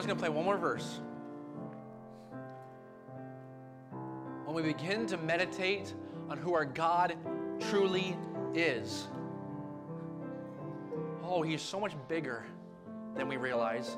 Piano's 0.03 0.21
going 0.21 0.33
to 0.33 0.33
play 0.33 0.35
one 0.35 0.45
more 0.45 0.57
verse. 0.57 0.99
When 4.43 4.53
we 4.53 4.61
begin 4.61 5.05
to 5.07 5.17
meditate 5.17 5.93
on 6.29 6.37
who 6.37 6.53
our 6.53 6.65
God 6.65 7.15
truly 7.69 8.17
is, 8.53 9.07
oh, 11.23 11.41
He's 11.41 11.61
so 11.61 11.79
much 11.79 11.93
bigger 12.09 12.45
than 13.15 13.29
we 13.29 13.37
realize. 13.37 13.97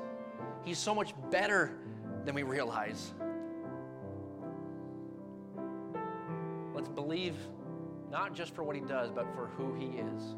He's 0.64 0.78
so 0.78 0.94
much 0.94 1.12
better 1.30 1.72
than 2.24 2.36
we 2.36 2.44
realize. 2.44 3.12
Let's 6.72 6.88
believe 6.88 7.34
not 8.12 8.32
just 8.32 8.54
for 8.54 8.62
what 8.62 8.76
He 8.76 8.82
does, 8.82 9.10
but 9.10 9.26
for 9.34 9.48
who 9.56 9.74
He 9.74 9.98
is. 9.98 10.36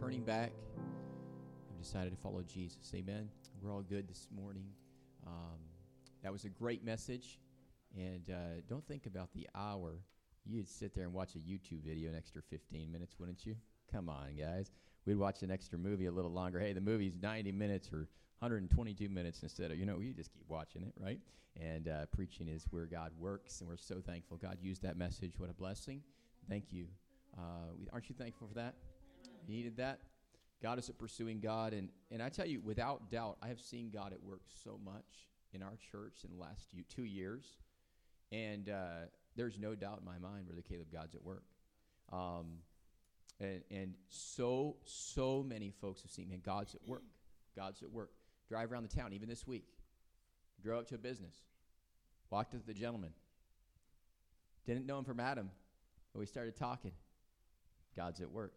Turning 0.00 0.22
Back. 0.22 0.52
I've 1.70 1.82
decided 1.82 2.10
to 2.10 2.16
follow 2.16 2.42
Jesus. 2.42 2.92
Amen. 2.94 3.28
We're 3.60 3.72
all 3.72 3.82
good 3.82 4.08
this 4.08 4.28
morning. 4.34 4.66
Um, 5.26 5.58
that 6.22 6.30
was 6.30 6.44
a 6.44 6.48
great 6.48 6.84
message. 6.84 7.40
And 7.96 8.30
uh, 8.30 8.60
don't 8.68 8.86
think 8.86 9.06
about 9.06 9.32
the 9.32 9.48
hour. 9.54 10.00
You'd 10.46 10.68
sit 10.68 10.94
there 10.94 11.04
and 11.04 11.12
watch 11.12 11.34
a 11.34 11.38
YouTube 11.38 11.82
video 11.84 12.10
an 12.10 12.16
extra 12.16 12.42
15 12.42 12.92
minutes, 12.92 13.16
wouldn't 13.18 13.44
you? 13.44 13.56
Come 13.90 14.08
on, 14.08 14.36
guys. 14.38 14.70
We'd 15.04 15.16
watch 15.16 15.42
an 15.42 15.50
extra 15.50 15.78
movie 15.78 16.06
a 16.06 16.12
little 16.12 16.30
longer. 16.30 16.60
Hey, 16.60 16.72
the 16.72 16.80
movie's 16.80 17.14
90 17.20 17.50
minutes 17.52 17.90
or 17.92 18.08
122 18.38 19.08
minutes 19.08 19.42
instead 19.42 19.72
of, 19.72 19.78
you 19.78 19.86
know, 19.86 19.98
you 19.98 20.12
just 20.12 20.32
keep 20.32 20.44
watching 20.48 20.82
it, 20.82 20.92
right? 21.00 21.18
And 21.60 21.88
uh, 21.88 22.06
preaching 22.14 22.46
is 22.46 22.66
where 22.70 22.86
God 22.86 23.10
works, 23.18 23.60
and 23.60 23.68
we're 23.68 23.76
so 23.76 24.00
thankful 24.00 24.36
God 24.36 24.58
used 24.62 24.82
that 24.82 24.96
message. 24.96 25.32
What 25.38 25.50
a 25.50 25.54
blessing. 25.54 26.02
Thank 26.48 26.66
you. 26.70 26.86
Uh, 27.36 27.72
we, 27.78 27.88
aren't 27.92 28.08
you 28.08 28.14
thankful 28.16 28.46
for 28.46 28.54
that? 28.54 28.74
Needed 29.48 29.76
that. 29.78 30.00
God 30.62 30.78
is 30.78 30.88
a 30.88 30.92
pursuing 30.92 31.40
God. 31.40 31.72
And, 31.72 31.88
and 32.10 32.22
I 32.22 32.28
tell 32.28 32.46
you, 32.46 32.60
without 32.60 33.10
doubt, 33.10 33.38
I 33.42 33.48
have 33.48 33.60
seen 33.60 33.90
God 33.90 34.12
at 34.12 34.22
work 34.22 34.42
so 34.64 34.78
much 34.84 35.28
in 35.52 35.62
our 35.62 35.76
church 35.90 36.24
in 36.24 36.30
the 36.30 36.40
last 36.40 36.74
two 36.94 37.04
years. 37.04 37.44
And 38.32 38.68
uh, 38.68 39.06
there's 39.36 39.58
no 39.58 39.74
doubt 39.74 40.00
in 40.00 40.04
my 40.04 40.18
mind, 40.18 40.46
Brother 40.46 40.62
Caleb, 40.68 40.88
God's 40.92 41.14
at 41.14 41.22
work. 41.22 41.44
Um, 42.12 42.58
and, 43.40 43.62
and 43.70 43.94
so, 44.08 44.76
so 44.84 45.44
many 45.46 45.70
folks 45.70 46.02
have 46.02 46.10
seen, 46.10 46.28
man, 46.28 46.40
God's 46.44 46.74
at 46.74 46.86
work. 46.86 47.04
God's 47.54 47.82
at 47.82 47.90
work. 47.90 48.10
Drive 48.48 48.72
around 48.72 48.82
the 48.82 48.94
town, 48.94 49.12
even 49.12 49.28
this 49.28 49.46
week. 49.46 49.66
Drove 50.62 50.80
up 50.80 50.88
to 50.88 50.96
a 50.96 50.98
business. 50.98 51.36
Walked 52.30 52.52
with 52.52 52.66
the 52.66 52.74
gentleman. 52.74 53.12
Didn't 54.66 54.86
know 54.86 54.98
him 54.98 55.04
from 55.04 55.20
Adam, 55.20 55.50
but 56.12 56.18
we 56.18 56.26
started 56.26 56.56
talking. 56.56 56.92
God's 57.96 58.20
at 58.20 58.30
work. 58.30 58.52